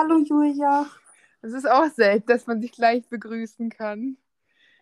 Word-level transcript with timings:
Hallo 0.00 0.16
Julia. 0.16 0.86
Es 1.42 1.52
ist 1.52 1.68
auch 1.68 1.84
selten, 1.90 2.26
dass 2.26 2.46
man 2.46 2.62
sich 2.62 2.72
gleich 2.72 3.06
begrüßen 3.10 3.68
kann. 3.68 4.16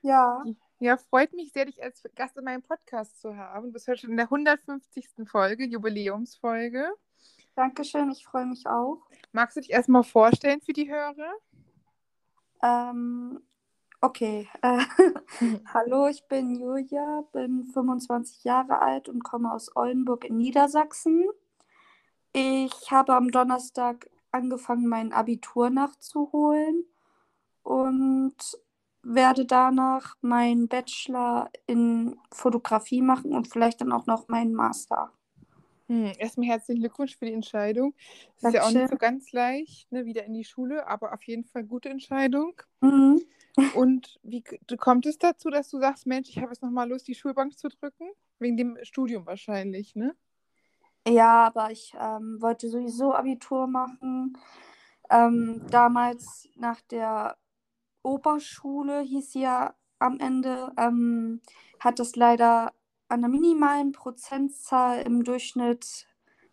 Ja, 0.01 0.45
Ja, 0.79 0.97
freut 0.97 1.33
mich 1.33 1.51
sehr, 1.51 1.65
dich 1.65 1.83
als 1.83 2.05
Gast 2.15 2.37
in 2.37 2.45
meinem 2.45 2.63
Podcast 2.63 3.21
zu 3.21 3.37
haben. 3.37 3.67
Du 3.67 3.73
bist 3.73 3.89
heute 3.89 4.03
schon 4.03 4.11
in 4.11 4.17
der 4.17 4.27
150. 4.27 5.09
Folge, 5.27 5.65
Jubiläumsfolge. 5.65 6.93
danke 7.57 7.83
schön. 7.83 8.13
Ich 8.13 8.25
freue 8.25 8.47
mich 8.47 8.69
auch. 8.69 9.03
Magst 9.33 9.57
du 9.57 9.61
dich 9.61 9.73
erstmal 9.73 10.05
vorstellen 10.05 10.61
für 10.61 10.73
die 10.73 10.89
Hörer? 10.89 11.33
Ähm, 12.63 13.41
okay. 14.01 14.49
Äh, 14.63 14.85
hallo, 15.75 16.07
ich 16.07 16.29
bin 16.29 16.55
Julia, 16.55 17.25
bin 17.33 17.65
25 17.75 18.45
Jahre 18.45 18.81
alt 18.81 19.09
und 19.09 19.25
komme 19.25 19.53
aus 19.53 19.75
Oldenburg 19.75 20.27
in 20.27 20.37
Niedersachsen. 20.37 21.25
Ich 22.33 22.93
habe 22.93 23.17
am 23.17 23.33
Donnerstag 23.33 24.09
angefangen, 24.33 24.87
mein 24.87 25.13
Abitur 25.13 25.71
nachzuholen 25.71 26.85
und 27.63 28.37
werde 29.03 29.45
danach 29.47 30.17
meinen 30.21 30.69
Bachelor 30.69 31.51
in 31.67 32.17
Fotografie 32.33 33.03
machen 33.03 33.33
und 33.33 33.49
vielleicht 33.49 33.81
dann 33.81 33.93
auch 33.93 34.07
noch 34.07 34.29
meinen 34.29 34.55
Master. 34.55 35.13
Hm, 35.89 36.13
erstmal 36.19 36.49
herzlichen 36.49 36.81
Glückwunsch 36.81 37.17
für 37.17 37.25
die 37.25 37.33
Entscheidung. 37.33 37.95
Es 38.37 38.45
ist 38.45 38.55
ja 38.55 38.63
auch 38.65 38.71
nicht 38.71 38.91
so 38.91 38.97
ganz 38.97 39.33
leicht, 39.33 39.91
ne, 39.91 40.05
wieder 40.05 40.25
in 40.25 40.35
die 40.35 40.45
Schule, 40.45 40.87
aber 40.87 41.15
auf 41.15 41.23
jeden 41.23 41.45
Fall 41.45 41.65
gute 41.65 41.89
Entscheidung. 41.89 42.61
Mhm. 42.83 43.23
Und 43.75 44.21
wie 44.23 44.45
kommt 44.77 45.07
es 45.07 45.19
dazu, 45.19 45.49
dass 45.49 45.71
du 45.71 45.81
sagst, 45.81 46.07
Mensch, 46.07 46.29
ich 46.29 46.39
habe 46.39 46.49
jetzt 46.49 46.63
nochmal 46.63 46.89
Lust, 46.89 47.09
die 47.09 47.15
Schulbank 47.15 47.59
zu 47.59 47.69
drücken? 47.69 48.11
Wegen 48.39 48.57
dem 48.57 48.79
Studium 48.83 49.27
wahrscheinlich, 49.27 49.97
ne? 49.97 50.15
Ja, 51.09 51.47
aber 51.47 51.71
ich 51.71 51.95
ähm, 51.99 52.37
wollte 52.43 52.69
sowieso 52.69 53.15
Abitur 53.15 53.67
machen. 53.67 54.37
Ähm, 55.09 55.63
damals 55.71 56.49
nach 56.57 56.83
der 56.83 57.39
Oberschule 58.03 59.01
hieß 59.01 59.33
sie 59.33 59.41
ja 59.43 59.75
am 59.99 60.21
Ende, 60.21 60.71
ähm, 60.77 61.41
hat 61.81 61.99
es 61.99 62.15
leider 62.15 62.75
an 63.09 63.25
einer 63.25 63.29
minimalen 63.29 63.93
Prozentzahl 63.93 65.01
im 65.01 65.25
Durchschnitt 65.25 66.07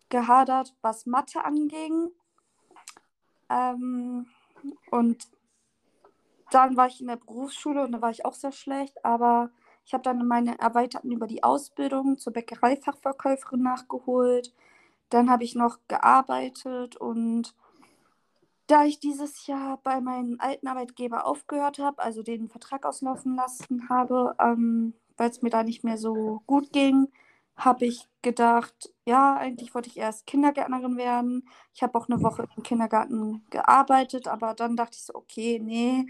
gehadert, 0.08 0.73
was 0.81 1.06
Mathe 1.06 1.44
anging. 1.44 2.12
Ähm, 3.50 4.25
und 4.90 5.28
dann 6.52 6.78
war 6.78 6.88
ich 6.88 7.02
in 7.02 7.08
der 7.08 7.17
Berufsschule 7.17 7.84
und 7.84 7.92
da 7.92 8.02
war 8.02 8.12
ich 8.12 8.23
auch 8.25 8.34
sehr 8.34 8.53
schlecht, 8.53 9.03
aber 9.03 9.50
ich 9.86 9.94
habe 9.94 10.03
dann 10.03 10.28
meine 10.28 10.59
Erweiterten 10.59 11.11
über 11.11 11.28
die 11.28 11.44
Ausbildung 11.44 12.17
zur 12.17 12.33
Bäckereifachverkäuferin 12.33 13.61
nachgeholt. 13.61 14.53
Dann 15.09 15.30
habe 15.30 15.44
ich 15.44 15.55
noch 15.55 15.78
gearbeitet 15.88 16.95
und 16.95 17.53
da 18.67 18.83
ich 18.83 19.00
dieses 19.00 19.45
Jahr 19.45 19.80
bei 19.83 20.02
meinem 20.02 20.38
alten 20.39 20.67
Arbeitgeber 20.67 21.28
aufgehört 21.28 21.78
habe, 21.78 22.02
also 22.02 22.23
den 22.23 22.50
Vertrag 22.50 22.86
auslaufen 22.86 23.36
lassen 23.36 23.89
habe, 23.89 24.36
ähm, 24.39 24.94
weil 25.17 25.30
es 25.30 25.44
mir 25.44 25.52
da 25.52 25.63
nicht 25.63 25.83
mehr 25.83 26.00
so 26.00 26.41
gut 26.47 26.73
ging, 26.73 27.09
habe 27.56 27.86
ich 27.86 28.08
gedacht, 28.23 28.91
ja, 29.06 29.36
eigentlich 29.36 29.75
wollte 29.75 29.89
ich 29.89 29.97
erst 29.97 30.25
Kindergärtnerin 30.25 30.97
werden. 30.97 31.47
Ich 31.73 31.83
habe 31.83 31.97
auch 31.97 32.09
eine 32.09 32.23
Woche 32.23 32.47
im 32.58 32.63
Kindergarten 32.63 33.45
gearbeitet, 33.52 34.28
aber 34.28 34.56
dann 34.56 34.75
dachte 34.75 34.97
ich 34.97 35.03
so, 35.03 35.13
okay, 35.16 35.59
nee, 35.59 36.08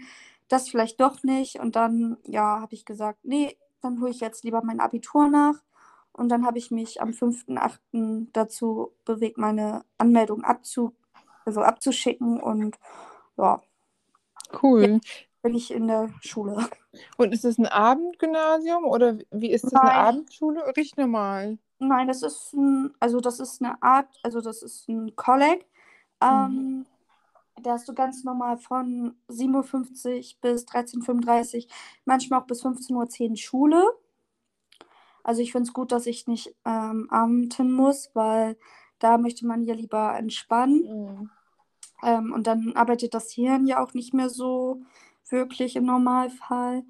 das 0.48 0.68
vielleicht 0.68 1.00
doch 1.00 1.22
nicht. 1.22 1.60
Und 1.60 1.76
dann, 1.76 2.16
ja, 2.24 2.60
habe 2.60 2.74
ich 2.74 2.84
gesagt, 2.86 3.20
nee, 3.24 3.56
dann 3.86 4.00
hole 4.00 4.10
ich 4.10 4.20
jetzt 4.20 4.44
lieber 4.44 4.62
mein 4.62 4.80
Abitur 4.80 5.28
nach. 5.28 5.54
Und 6.12 6.28
dann 6.30 6.46
habe 6.46 6.58
ich 6.58 6.70
mich 6.70 7.00
am 7.00 7.10
5.8. 7.10 8.28
dazu 8.32 8.92
bewegt, 9.04 9.38
meine 9.38 9.84
Anmeldung 9.98 10.44
abzu 10.44 10.94
also 11.46 11.62
abzuschicken. 11.62 12.40
Und 12.40 12.76
ja, 13.38 13.62
Cool. 14.62 15.00
bin 15.42 15.54
ich 15.54 15.70
in 15.72 15.88
der 15.88 16.10
Schule. 16.20 16.68
Und 17.16 17.32
ist 17.32 17.44
es 17.44 17.58
ein 17.58 17.66
Abendgymnasium 17.66 18.84
oder 18.84 19.18
wie 19.30 19.50
ist 19.50 19.64
das 19.64 19.74
eine 19.74 19.90
Nein. 19.90 20.06
Abendschule? 20.06 20.66
Richtig 20.76 20.96
normal. 20.96 21.58
Nein, 21.78 22.08
das 22.08 22.22
ist 22.22 22.52
ein, 22.54 22.94
also 23.00 23.20
das 23.20 23.38
ist 23.38 23.62
eine 23.62 23.80
Art, 23.82 24.08
also 24.22 24.40
das 24.40 24.62
ist 24.62 24.88
ein 24.88 25.14
Kolleg. 25.14 25.66
Ähm, 26.22 26.86
da 27.62 27.72
hast 27.72 27.88
du 27.88 27.94
ganz 27.94 28.24
normal 28.24 28.58
von 28.58 29.16
7.50 29.28 30.34
Uhr 30.34 30.40
bis 30.40 30.66
13.35 30.66 31.56
Uhr, 31.56 31.72
manchmal 32.04 32.40
auch 32.40 32.46
bis 32.46 32.64
15.10 32.64 33.30
Uhr 33.30 33.36
Schule. 33.36 33.84
Also 35.24 35.42
ich 35.42 35.52
finde 35.52 35.66
es 35.66 35.72
gut, 35.72 35.90
dass 35.90 36.06
ich 36.06 36.26
nicht 36.26 36.54
ähm, 36.64 37.08
arbeiten 37.10 37.72
muss, 37.72 38.10
weil 38.14 38.56
da 38.98 39.18
möchte 39.18 39.46
man 39.46 39.64
ja 39.64 39.74
lieber 39.74 40.16
entspannen. 40.16 40.82
Mhm. 40.82 41.30
Ähm, 42.02 42.32
und 42.32 42.46
dann 42.46 42.74
arbeitet 42.76 43.14
das 43.14 43.32
Hirn 43.32 43.66
ja 43.66 43.82
auch 43.82 43.94
nicht 43.94 44.14
mehr 44.14 44.28
so 44.28 44.82
wirklich 45.28 45.76
im 45.76 45.84
Normalfall. 45.84 46.84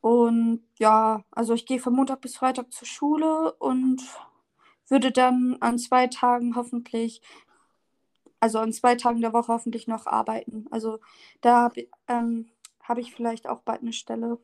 Und 0.00 0.62
ja, 0.78 1.24
also 1.30 1.54
ich 1.54 1.66
gehe 1.66 1.80
von 1.80 1.94
Montag 1.94 2.20
bis 2.20 2.36
Freitag 2.36 2.72
zur 2.72 2.86
Schule 2.86 3.52
und 3.54 4.02
würde 4.88 5.10
dann 5.10 5.56
an 5.60 5.78
zwei 5.78 6.06
Tagen 6.06 6.54
hoffentlich, 6.56 7.22
also 8.40 8.58
an 8.58 8.72
zwei 8.72 8.94
Tagen 8.96 9.20
der 9.20 9.32
Woche 9.32 9.52
hoffentlich 9.52 9.86
noch 9.88 10.06
arbeiten. 10.06 10.66
Also 10.70 11.00
da 11.40 11.62
habe 11.64 11.88
ähm, 12.08 12.50
hab 12.82 12.98
ich 12.98 13.14
vielleicht 13.14 13.48
auch 13.48 13.60
bald 13.62 13.82
eine 13.82 13.92
Stelle. 13.92 14.38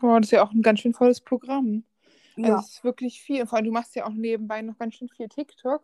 Wow, 0.00 0.18
das 0.18 0.28
ist 0.28 0.32
ja 0.32 0.44
auch 0.44 0.52
ein 0.52 0.62
ganz 0.62 0.80
schön 0.80 0.94
volles 0.94 1.20
Programm. 1.20 1.84
Also 2.42 2.52
Ja. 2.52 2.58
es 2.58 2.68
ist 2.70 2.84
wirklich 2.84 3.20
viel. 3.22 3.46
Vor 3.46 3.56
allem, 3.58 3.66
du 3.66 3.72
machst 3.72 3.94
ja 3.96 4.06
auch 4.06 4.12
nebenbei 4.12 4.62
noch 4.62 4.78
ganz 4.78 4.94
schön 4.94 5.08
viel 5.08 5.28
TikTok 5.28 5.82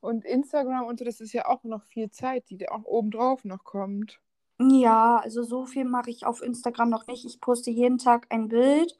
und 0.00 0.24
Instagram 0.24 0.84
und 0.86 0.98
so. 0.98 1.04
Das 1.04 1.20
ist 1.20 1.32
ja 1.32 1.46
auch 1.48 1.64
noch 1.64 1.82
viel 1.84 2.10
Zeit, 2.10 2.48
die 2.50 2.58
da 2.58 2.68
auch 2.72 2.84
obendrauf 2.84 3.44
noch 3.44 3.64
kommt. 3.64 4.20
Ja, 4.60 5.18
also 5.18 5.42
so 5.42 5.66
viel 5.66 5.84
mache 5.84 6.10
ich 6.10 6.24
auf 6.26 6.42
Instagram 6.42 6.88
noch 6.90 7.06
nicht. 7.06 7.24
Ich 7.26 7.40
poste 7.40 7.70
jeden 7.70 7.98
Tag 7.98 8.26
ein 8.30 8.48
Bild. 8.48 8.98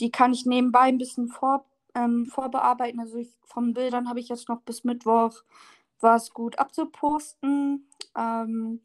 Die 0.00 0.10
kann 0.10 0.32
ich 0.32 0.46
nebenbei 0.46 0.82
ein 0.82 0.98
bisschen 0.98 1.28
vor, 1.28 1.66
ähm, 1.94 2.26
vorbearbeiten. 2.26 3.00
Also 3.00 3.18
ich, 3.18 3.30
von 3.44 3.74
Bildern 3.74 4.08
habe 4.08 4.20
ich 4.20 4.28
jetzt 4.28 4.48
noch 4.48 4.62
bis 4.62 4.84
Mittwoch 4.84 5.42
was 6.00 6.30
gut 6.30 6.58
abzuposten. 6.58 7.88
Ähm, 8.16 8.80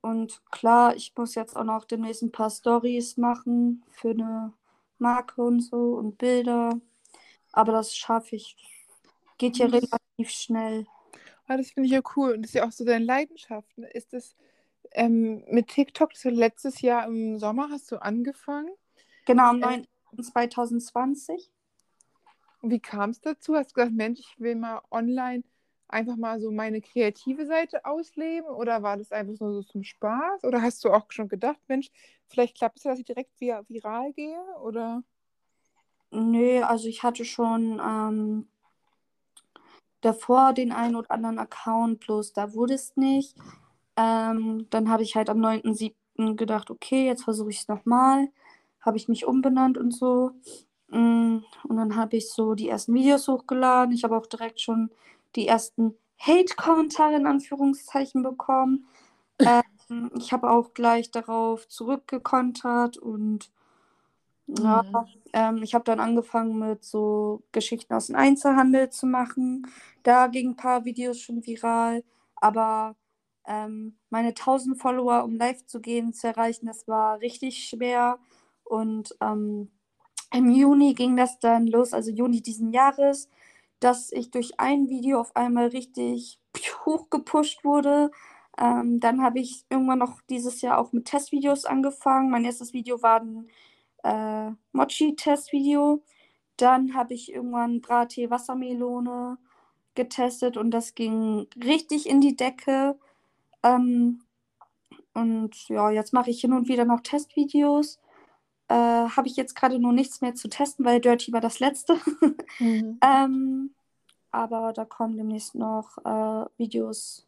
und 0.00 0.40
klar, 0.50 0.94
ich 0.94 1.12
muss 1.16 1.34
jetzt 1.34 1.56
auch 1.56 1.64
noch 1.64 1.84
demnächst 1.84 2.22
ein 2.22 2.32
paar 2.32 2.50
Stories 2.50 3.16
machen 3.16 3.84
für 3.90 4.10
eine 4.10 4.52
Marke 4.98 5.42
und 5.42 5.60
so 5.60 5.94
und 5.94 6.18
Bilder. 6.18 6.80
Aber 7.52 7.72
das 7.72 7.94
schaffe 7.96 8.36
ich. 8.36 8.56
Geht 9.38 9.56
hier 9.56 9.68
Das- 9.68 9.82
relativ 9.82 10.30
schnell. 10.30 10.86
Ah, 11.48 11.56
das 11.56 11.70
finde 11.70 11.86
ich 11.86 11.92
ja 11.92 12.00
cool. 12.16 12.32
Und 12.32 12.42
das 12.42 12.50
ist 12.50 12.54
ja 12.54 12.66
auch 12.66 12.72
so 12.72 12.84
deine 12.84 13.04
Leidenschaft. 13.04 13.76
ne? 13.78 13.88
Ist 13.90 14.12
das 14.12 14.34
ähm, 14.92 15.44
mit 15.48 15.68
TikTok, 15.68 16.12
war 16.24 16.32
letztes 16.32 16.80
Jahr 16.80 17.06
im 17.06 17.38
Sommer, 17.38 17.68
hast 17.70 17.90
du 17.92 18.00
angefangen? 18.02 18.70
Genau, 19.26 19.50
am 19.50 19.62
Äh, 19.62 19.82
9. 20.16 20.22
2020. 20.22 21.50
Und 22.62 22.70
wie 22.70 22.80
kam 22.80 23.10
es 23.10 23.20
dazu? 23.20 23.54
Hast 23.56 23.70
du 23.72 23.74
gesagt, 23.74 23.92
Mensch, 23.94 24.20
ich 24.20 24.34
will 24.40 24.54
mal 24.56 24.80
online 24.90 25.44
einfach 25.88 26.16
mal 26.16 26.40
so 26.40 26.50
meine 26.50 26.80
kreative 26.80 27.46
Seite 27.46 27.84
ausleben? 27.84 28.48
Oder 28.50 28.82
war 28.82 28.96
das 28.96 29.12
einfach 29.12 29.40
nur 29.40 29.52
so 29.54 29.62
zum 29.62 29.84
Spaß? 29.84 30.44
Oder 30.44 30.62
hast 30.62 30.84
du 30.84 30.90
auch 30.90 31.06
schon 31.10 31.28
gedacht, 31.28 31.60
Mensch, 31.68 31.90
vielleicht 32.26 32.56
klappt 32.56 32.78
es 32.78 32.84
ja, 32.84 32.90
dass 32.90 33.00
ich 33.00 33.06
direkt 33.06 33.38
via 33.40 33.62
viral 33.68 34.12
gehe? 34.12 34.40
Oder? 34.62 35.02
Nö, 36.10 36.62
also 36.62 36.88
ich 36.88 37.02
hatte 37.02 37.24
schon 37.24 37.80
ähm, 37.84 38.48
davor 40.00 40.52
den 40.52 40.72
einen 40.72 40.96
oder 40.96 41.10
anderen 41.10 41.38
Account, 41.38 42.00
bloß 42.00 42.32
da 42.32 42.54
wurde 42.54 42.74
es 42.74 42.96
nicht. 42.96 43.36
Ähm, 43.96 44.66
dann 44.70 44.88
habe 44.90 45.02
ich 45.02 45.16
halt 45.16 45.30
am 45.30 45.38
9.7. 45.40 46.36
gedacht, 46.36 46.70
okay, 46.70 47.06
jetzt 47.06 47.24
versuche 47.24 47.50
ich 47.50 47.58
es 47.60 47.68
nochmal. 47.68 48.28
Habe 48.80 48.96
ich 48.98 49.08
mich 49.08 49.26
umbenannt 49.26 49.78
und 49.78 49.92
so. 49.92 50.32
Mm, 50.88 51.38
Und 51.64 51.76
dann 51.76 51.96
habe 51.96 52.16
ich 52.16 52.30
so 52.30 52.54
die 52.54 52.68
ersten 52.68 52.94
Videos 52.94 53.28
hochgeladen. 53.28 53.94
Ich 53.94 54.04
habe 54.04 54.16
auch 54.16 54.26
direkt 54.26 54.60
schon 54.60 54.90
die 55.36 55.48
ersten 55.48 55.94
Hate-Kommentare 56.20 57.16
in 57.16 57.26
Anführungszeichen 57.26 58.22
bekommen. 58.22 58.86
Ähm, 59.90 60.10
ich 60.18 60.32
habe 60.32 60.50
auch 60.50 60.74
gleich 60.74 61.10
darauf 61.12 61.68
zurückgekontert 61.68 62.98
und 62.98 63.52
ja, 64.48 64.82
Mhm. 64.88 65.26
ähm, 65.32 65.62
ich 65.62 65.74
habe 65.74 65.84
dann 65.84 66.00
angefangen 66.00 66.58
mit 66.58 66.84
so 66.84 67.42
Geschichten 67.52 67.94
aus 67.94 68.06
dem 68.08 68.16
Einzelhandel 68.16 68.90
zu 68.90 69.06
machen. 69.06 69.66
Da 70.02 70.28
gingen 70.28 70.52
ein 70.52 70.56
paar 70.56 70.84
Videos 70.84 71.20
schon 71.20 71.44
viral, 71.46 72.04
aber 72.36 72.96
ähm, 73.46 73.98
meine 74.10 74.34
1000 74.34 74.80
Follower, 74.80 75.24
um 75.24 75.36
live 75.36 75.64
zu 75.66 75.80
gehen, 75.80 76.12
zu 76.12 76.28
erreichen, 76.28 76.66
das 76.66 76.86
war 76.88 77.20
richtig 77.20 77.68
schwer. 77.68 78.18
Und 78.64 79.16
ähm, 79.20 79.70
im 80.32 80.50
Juni 80.50 80.94
ging 80.94 81.16
das 81.16 81.38
dann 81.40 81.66
los, 81.66 81.92
also 81.92 82.10
Juni 82.10 82.42
diesen 82.42 82.72
Jahres, 82.72 83.28
dass 83.80 84.12
ich 84.12 84.30
durch 84.30 84.58
ein 84.58 84.88
Video 84.88 85.20
auf 85.20 85.34
einmal 85.36 85.68
richtig 85.68 86.40
hochgepusht 86.86 87.64
wurde. 87.64 88.10
Ähm, 88.58 89.00
dann 89.00 89.22
habe 89.22 89.40
ich 89.40 89.64
irgendwann 89.68 89.98
noch 89.98 90.20
dieses 90.30 90.62
Jahr 90.62 90.78
auch 90.78 90.92
mit 90.92 91.06
Testvideos 91.06 91.64
angefangen. 91.66 92.30
Mein 92.30 92.44
erstes 92.44 92.72
Video 92.72 93.02
war 93.02 93.20
ein 93.20 93.48
äh, 94.02 94.50
Mochi-Testvideo. 94.72 96.02
Dann 96.56 96.94
habe 96.94 97.14
ich 97.14 97.32
irgendwann 97.32 97.82
Brattee 97.82 98.30
Wassermelone 98.30 99.38
getestet 99.94 100.56
und 100.56 100.70
das 100.70 100.94
ging 100.94 101.46
richtig 101.62 102.08
in 102.08 102.20
die 102.20 102.36
Decke. 102.36 102.98
Ähm, 103.62 104.22
und 105.12 105.68
ja, 105.68 105.90
jetzt 105.90 106.12
mache 106.12 106.30
ich 106.30 106.40
hin 106.40 106.52
und 106.52 106.68
wieder 106.68 106.84
noch 106.84 107.00
Testvideos. 107.00 107.98
Äh, 108.68 108.74
Habe 108.74 109.28
ich 109.28 109.36
jetzt 109.36 109.54
gerade 109.54 109.78
nur 109.78 109.92
nichts 109.92 110.20
mehr 110.20 110.34
zu 110.34 110.48
testen, 110.48 110.84
weil 110.84 111.00
Dirty 111.00 111.32
war 111.32 111.40
das 111.40 111.60
letzte. 111.60 111.96
Mhm. 112.58 112.98
ähm, 113.02 113.70
aber 114.30 114.72
da 114.72 114.84
kommen 114.84 115.16
demnächst 115.16 115.54
noch 115.54 115.98
äh, 116.04 116.46
Videos 116.56 117.26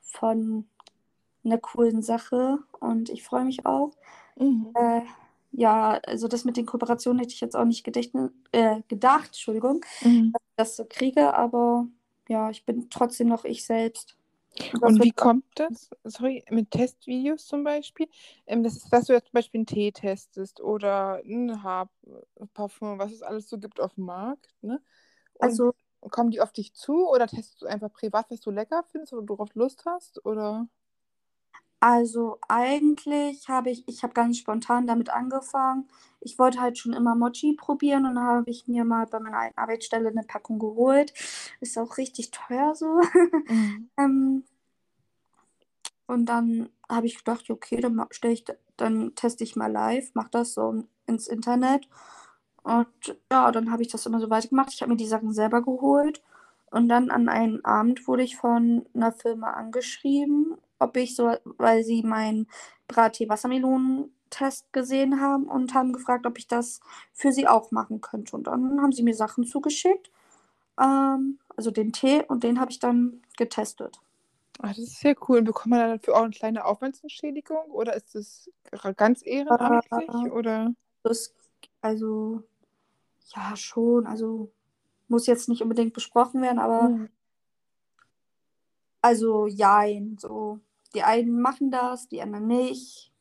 von 0.00 0.66
einer 1.44 1.58
coolen 1.58 2.02
Sache 2.02 2.58
und 2.78 3.08
ich 3.08 3.24
freue 3.24 3.44
mich 3.44 3.66
auch. 3.66 3.92
Mhm. 4.36 4.68
Äh, 4.74 5.02
ja, 5.52 5.92
also 6.06 6.28
das 6.28 6.44
mit 6.44 6.56
den 6.56 6.66
Kooperationen 6.66 7.18
hätte 7.18 7.32
ich 7.34 7.40
jetzt 7.40 7.56
auch 7.56 7.64
nicht 7.64 7.86
äh, 7.86 8.82
gedacht, 8.88 9.26
Entschuldigung, 9.26 9.84
Mhm. 10.02 10.32
dass 10.32 10.42
ich 10.42 10.56
das 10.56 10.76
so 10.76 10.84
kriege, 10.88 11.34
aber 11.34 11.86
ja, 12.28 12.50
ich 12.50 12.64
bin 12.64 12.88
trotzdem 12.90 13.28
noch 13.28 13.44
ich 13.44 13.64
selbst. 13.64 14.16
Und 14.80 15.02
wie 15.02 15.12
kommt 15.12 15.44
das? 15.54 15.90
Sorry, 16.04 16.44
mit 16.50 16.70
Testvideos 16.70 17.46
zum 17.46 17.64
Beispiel? 17.64 18.08
Ähm, 18.46 18.62
das 18.62 18.76
ist, 18.76 18.92
dass 18.92 19.06
du 19.06 19.12
jetzt 19.12 19.26
zum 19.26 19.32
Beispiel 19.34 19.58
einen 19.60 19.66
Tee 19.66 19.92
testest 19.92 20.60
oder 20.60 21.22
ein 21.24 21.62
Haarparfum, 21.62 22.98
was 22.98 23.12
es 23.12 23.22
alles 23.22 23.48
so 23.48 23.58
gibt 23.58 23.80
auf 23.80 23.94
dem 23.94 24.04
Markt, 24.04 24.54
ne? 24.62 24.80
Und 25.34 25.52
also, 25.52 25.72
kommen 26.10 26.30
die 26.30 26.40
auf 26.40 26.52
dich 26.52 26.74
zu 26.74 27.08
oder 27.08 27.26
testest 27.26 27.62
du 27.62 27.66
einfach 27.66 27.92
privat, 27.92 28.30
was 28.30 28.40
du 28.40 28.50
lecker 28.50 28.84
findest 28.90 29.12
oder 29.12 29.28
worauf 29.28 29.54
Lust 29.54 29.84
hast? 29.86 30.24
Oder? 30.24 30.66
Also 31.80 32.38
eigentlich 32.48 33.48
habe 33.48 33.70
ich, 33.70 33.86
ich 33.88 34.02
habe 34.02 34.12
ganz 34.14 34.38
spontan 34.38 34.86
damit 34.86 35.10
angefangen. 35.10 35.88
Ich 36.20 36.38
wollte 36.38 36.60
halt 36.60 36.76
schon 36.78 36.92
immer 36.92 37.14
Mochi 37.14 37.54
probieren 37.54 38.06
und 38.06 38.16
dann 38.16 38.24
habe 38.24 38.50
ich 38.50 38.68
mir 38.68 38.84
mal 38.84 39.06
bei 39.06 39.20
meiner 39.20 39.50
Arbeitsstelle 39.56 40.10
eine 40.10 40.22
Packung 40.24 40.58
geholt. 40.58 41.14
Ist 41.60 41.78
auch 41.78 41.96
richtig 41.98 42.30
teuer 42.30 42.74
so. 42.74 43.00
Mhm. 43.48 43.90
ähm, 43.98 44.44
Und 46.06 46.26
dann 46.26 46.68
habe 46.88 47.06
ich 47.06 47.18
gedacht, 47.18 47.48
okay, 47.50 47.80
dann, 47.80 47.94
ma- 47.94 48.08
stell 48.10 48.32
ich, 48.32 48.44
dann 48.76 49.14
teste 49.14 49.44
ich 49.44 49.56
mal 49.56 49.70
live, 49.70 50.14
mache 50.14 50.30
das 50.32 50.54
so 50.54 50.84
ins 51.06 51.28
Internet. 51.28 51.88
Und 52.62 52.88
ja, 53.30 53.50
dann 53.52 53.70
habe 53.72 53.82
ich 53.82 53.88
das 53.88 54.06
immer 54.06 54.20
so 54.20 54.28
weitergemacht. 54.30 54.72
Ich 54.72 54.82
habe 54.82 54.90
mir 54.92 54.96
die 54.96 55.06
Sachen 55.06 55.32
selber 55.32 55.62
geholt. 55.62 56.22
Und 56.70 56.88
dann 56.88 57.10
an 57.10 57.28
einem 57.28 57.60
Abend 57.64 58.06
wurde 58.06 58.22
ich 58.22 58.36
von 58.36 58.86
einer 58.94 59.12
Firma 59.12 59.52
angeschrieben, 59.52 60.56
ob 60.80 60.96
ich 60.96 61.16
so, 61.16 61.32
weil 61.44 61.84
sie 61.84 62.02
meinen 62.02 62.48
Brattee-Wassermelonen-Test 62.88 64.72
gesehen 64.72 65.20
haben 65.20 65.44
und 65.48 65.74
haben 65.74 65.92
gefragt, 65.92 66.26
ob 66.26 66.38
ich 66.38 66.48
das 66.48 66.80
für 67.12 67.32
sie 67.32 67.46
auch 67.48 67.70
machen 67.70 68.00
könnte. 68.00 68.36
Und 68.36 68.44
dann 68.48 68.80
haben 68.82 68.92
sie 68.92 69.02
mir 69.04 69.14
Sachen 69.14 69.44
zugeschickt, 69.44 70.10
ähm, 70.80 71.38
also 71.56 71.70
den 71.70 71.92
Tee, 71.92 72.24
und 72.28 72.44
den 72.44 72.60
habe 72.60 72.70
ich 72.72 72.80
dann 72.80 73.22
getestet. 73.36 74.00
Ah, 74.58 74.68
das 74.68 74.78
ist 74.78 75.00
sehr 75.00 75.16
cool. 75.28 75.38
Und 75.38 75.44
bekommt 75.44 75.70
man 75.70 75.80
dann 75.80 75.98
dafür 75.98 76.16
auch 76.16 76.22
eine 76.22 76.30
kleine 76.30 76.64
Aufwandsentschädigung 76.64 77.70
oder 77.70 77.94
ist 77.94 78.14
das 78.14 78.50
ganz 78.96 79.22
ehrenamtlich 79.24 80.08
Äh, 80.08 80.30
oder? 80.30 80.74
Das, 81.02 81.34
also, 81.82 82.42
ja, 83.34 83.56
schon. 83.56 84.06
Also, 84.06 84.50
muss 85.08 85.26
jetzt 85.26 85.48
nicht 85.48 85.62
unbedingt 85.62 85.94
besprochen 85.94 86.42
werden, 86.42 86.58
aber 86.58 86.90
Mhm. 86.90 87.08
also, 89.02 89.46
jein. 89.46 90.16
So, 90.18 90.60
die 90.94 91.02
einen 91.02 91.40
machen 91.40 91.70
das, 91.70 92.08
die 92.08 92.22
anderen 92.22 92.46
nicht. 92.46 93.12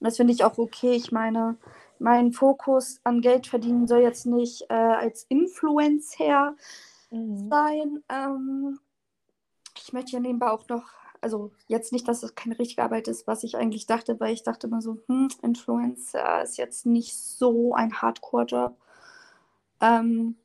Und 0.00 0.06
das 0.06 0.16
finde 0.16 0.32
ich 0.32 0.44
auch 0.44 0.58
okay. 0.58 0.92
Ich 0.92 1.12
meine, 1.12 1.56
mein 1.98 2.32
Fokus 2.32 3.00
an 3.04 3.20
Geld 3.20 3.46
verdienen 3.46 3.86
soll 3.88 4.00
jetzt 4.00 4.26
nicht 4.26 4.62
äh, 4.70 4.74
als 4.74 5.24
Influencer 5.28 6.54
Mhm. 7.10 7.48
sein. 7.50 8.04
Ähm, 8.08 8.78
ich 9.76 9.92
möchte 9.92 10.12
ja 10.12 10.20
nebenbei 10.20 10.50
auch 10.50 10.68
noch, 10.68 10.84
also 11.20 11.52
jetzt 11.68 11.92
nicht, 11.92 12.06
dass 12.08 12.22
es 12.22 12.34
keine 12.34 12.58
richtige 12.58 12.82
Arbeit 12.82 13.08
ist, 13.08 13.26
was 13.26 13.44
ich 13.44 13.56
eigentlich 13.56 13.86
dachte, 13.86 14.18
weil 14.20 14.34
ich 14.34 14.42
dachte 14.42 14.66
immer 14.66 14.82
so, 14.82 14.98
hm, 15.06 15.28
Influencer 15.42 16.42
ist 16.42 16.58
jetzt 16.58 16.86
nicht 16.86 17.14
so 17.16 17.74
ein 17.74 18.00
Hardcore-Job. 18.02 18.76
Ähm, 19.80 20.36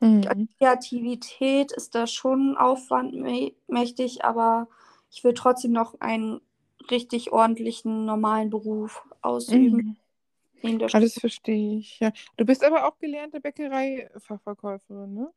Mhm. 0.00 0.48
Kreativität 0.58 1.72
ist 1.72 1.94
da 1.94 2.06
schon 2.06 2.56
aufwandmächtig, 2.56 4.24
aber 4.24 4.68
ich 5.12 5.24
will 5.24 5.34
trotzdem 5.34 5.72
noch 5.72 6.00
einen 6.00 6.40
richtig 6.90 7.32
ordentlichen, 7.32 8.06
normalen 8.06 8.50
Beruf 8.50 9.04
ausüben, 9.22 9.98
Mhm. 10.62 10.64
der 10.64 10.88
Ah, 10.92 11.00
verstehe 11.20 11.78
ich, 11.78 12.00
ja. 12.00 12.12
Du 12.36 12.44
bist 12.44 12.64
aber 12.64 12.86
auch 12.88 12.98
gelernte 12.98 13.40
Bäckerei-Fachverkäuferin, 13.40 15.14
ne? 15.14 15.32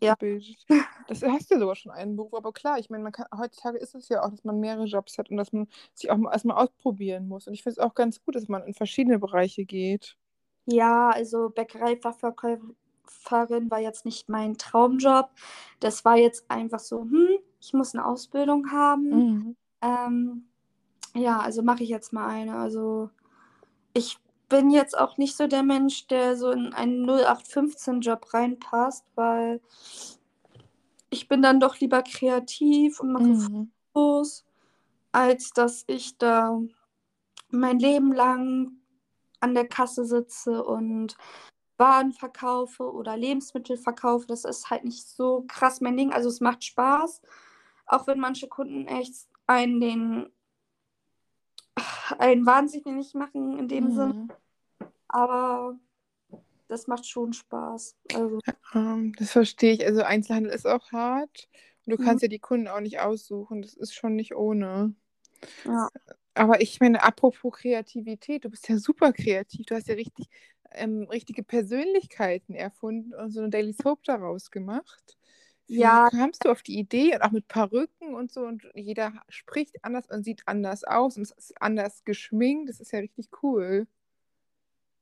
Ja, 0.00 0.16
Ausgebildet. 0.18 0.56
Das 1.06 1.22
hast 1.22 1.50
du 1.50 1.58
sogar 1.58 1.74
schon 1.76 1.92
einen 1.92 2.16
Beruf, 2.16 2.34
aber 2.34 2.52
klar, 2.52 2.78
ich 2.78 2.90
meine, 2.90 3.02
man 3.04 3.12
kann, 3.12 3.26
heutzutage 3.36 3.78
ist 3.78 3.94
es 3.94 4.08
ja 4.10 4.22
auch, 4.22 4.30
dass 4.30 4.44
man 4.44 4.60
mehrere 4.60 4.84
Jobs 4.86 5.16
hat 5.18 5.30
und 5.30 5.36
dass 5.38 5.52
man 5.52 5.66
sich 5.94 6.10
auch 6.10 6.16
mal 6.18 6.32
erstmal 6.32 6.62
ausprobieren 6.62 7.26
muss. 7.28 7.46
Und 7.48 7.54
ich 7.54 7.62
finde 7.62 7.72
es 7.74 7.78
auch 7.78 7.94
ganz 7.94 8.20
gut, 8.22 8.34
dass 8.36 8.48
man 8.48 8.62
in 8.64 8.74
verschiedene 8.74 9.18
Bereiche 9.18 9.64
geht. 9.64 10.16
ja, 10.66 11.10
also 11.10 11.50
Bäckereifachverkäuferin 11.50 13.70
war 13.70 13.80
jetzt 13.80 14.04
nicht 14.04 14.28
mein 14.28 14.56
Traumjob. 14.58 15.30
Das 15.80 16.04
war 16.04 16.16
jetzt 16.16 16.50
einfach 16.50 16.80
so, 16.80 17.02
hm, 17.02 17.38
ich 17.60 17.72
muss 17.72 17.94
eine 17.94 18.06
Ausbildung 18.06 18.70
haben. 18.70 19.10
Mhm. 19.10 19.56
Ähm, 19.82 20.48
ja, 21.14 21.40
also 21.40 21.62
mache 21.62 21.82
ich 21.82 21.88
jetzt 21.88 22.12
mal 22.12 22.28
eine. 22.28 22.56
Also 22.56 23.10
ich 23.94 24.18
bin 24.48 24.70
jetzt 24.70 24.96
auch 24.98 25.18
nicht 25.18 25.36
so 25.36 25.46
der 25.46 25.62
Mensch, 25.62 26.06
der 26.06 26.36
so 26.36 26.50
in 26.50 26.72
einen 26.72 27.04
0815-Job 27.08 28.32
reinpasst, 28.32 29.04
weil 29.14 29.60
ich 31.10 31.28
bin 31.28 31.42
dann 31.42 31.60
doch 31.60 31.78
lieber 31.80 32.02
kreativ 32.02 33.00
und 33.00 33.12
mache 33.12 33.24
Mhm. 33.24 33.72
Fotos, 33.92 34.44
als 35.12 35.50
dass 35.50 35.84
ich 35.86 36.16
da 36.18 36.60
mein 37.50 37.78
Leben 37.78 38.12
lang 38.12 38.72
an 39.40 39.54
der 39.54 39.66
Kasse 39.66 40.04
sitze 40.04 40.64
und 40.64 41.16
Waren 41.76 42.12
verkaufe 42.12 42.92
oder 42.92 43.16
Lebensmittel 43.16 43.76
verkaufe. 43.76 44.26
Das 44.26 44.44
ist 44.44 44.68
halt 44.68 44.84
nicht 44.84 45.06
so 45.06 45.44
krass 45.46 45.80
mein 45.80 45.96
Ding. 45.96 46.12
Also 46.12 46.28
es 46.28 46.40
macht 46.40 46.64
Spaß, 46.64 47.22
auch 47.88 48.06
wenn 48.06 48.20
manche 48.20 48.48
Kunden 48.48 48.86
echt 48.86 49.14
einen 49.46 49.80
den 49.80 50.32
einen 52.18 52.46
wahnsinnig 52.46 53.14
machen 53.14 53.58
in 53.58 53.68
dem 53.68 53.90
Sinne. 53.90 54.14
Mhm. 54.14 54.28
Aber 55.08 55.78
das 56.68 56.86
macht 56.86 57.06
schon 57.06 57.32
Spaß. 57.32 57.96
Also, 58.14 58.38
Ähm, 58.74 59.14
das 59.18 59.30
verstehe 59.30 59.72
ich. 59.72 59.86
Also 59.86 60.02
Einzelhandel 60.02 60.52
ist 60.52 60.66
auch 60.66 60.92
hart 60.92 61.48
und 61.86 61.96
du 61.96 62.02
mhm. 62.02 62.06
kannst 62.06 62.22
ja 62.22 62.28
die 62.28 62.38
Kunden 62.38 62.68
auch 62.68 62.80
nicht 62.80 63.00
aussuchen. 63.00 63.62
Das 63.62 63.74
ist 63.74 63.94
schon 63.94 64.14
nicht 64.14 64.34
ohne. 64.34 64.94
ja. 65.64 65.88
Aber 66.34 66.60
ich 66.60 66.78
meine, 66.78 67.02
apropos 67.02 67.52
Kreativität, 67.52 68.44
du 68.44 68.50
bist 68.50 68.68
ja 68.68 68.78
super 68.78 69.12
kreativ. 69.12 69.66
Du 69.66 69.74
hast 69.74 69.88
ja 69.88 69.94
richtig 69.94 70.28
ähm, 70.72 71.08
richtige 71.10 71.42
Persönlichkeiten 71.42 72.54
erfunden 72.54 73.14
und 73.14 73.30
so 73.30 73.40
eine 73.40 73.50
Daily 73.50 73.72
Soap 73.72 74.04
daraus 74.04 74.50
gemacht. 74.50 75.16
Wie 75.76 75.98
Ja, 75.98 76.08
kamst 76.10 76.44
du 76.44 76.50
auf 76.50 76.62
die 76.62 76.78
Idee 76.78 77.14
und 77.14 77.22
auch 77.22 77.30
mit 77.30 77.48
Perücken 77.48 78.14
und 78.14 78.32
so 78.32 78.42
und 78.42 78.66
jeder 78.74 79.12
spricht 79.28 79.84
anders 79.84 80.06
und 80.10 80.24
sieht 80.24 80.42
anders 80.46 80.84
aus 80.84 81.16
und 81.16 81.22
ist 81.22 81.60
anders 81.62 82.04
geschminkt. 82.04 82.68
Das 82.70 82.80
ist 82.80 82.92
ja 82.92 82.98
richtig 83.00 83.28
cool. 83.42 83.86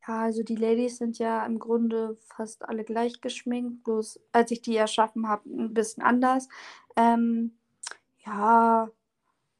ja, 0.06 0.22
also 0.22 0.42
die 0.42 0.56
Ladies 0.56 0.98
sind 0.98 1.18
ja 1.18 1.44
im 1.46 1.58
Grunde 1.58 2.16
fast 2.20 2.64
alle 2.68 2.84
gleich 2.84 3.20
geschminkt, 3.20 3.84
bloß 3.84 4.20
als 4.32 4.50
ich 4.50 4.62
die 4.62 4.76
erschaffen 4.76 5.28
habe, 5.28 5.48
ein 5.50 5.74
bisschen 5.74 6.02
anders. 6.02 6.48
Ähm, 6.96 7.56
ja, 8.26 8.90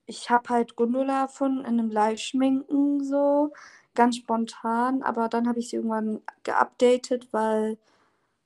ich 0.07 0.31
habe 0.31 0.51
halt 0.51 0.77
Gundula 0.77 1.23
erfunden 1.25 1.61
in 1.61 1.81
einem 1.81 1.91
Live-Schminken 1.91 3.05
so, 3.05 3.53
ganz 3.95 4.17
spontan, 4.19 5.03
aber 5.03 5.29
dann 5.31 5.49
habe 5.49 5.61
ich 5.61 5.71
sie 5.71 5.77
irgendwann 5.77 6.23
geupdatet, 6.45 7.29
weil, 7.33 7.79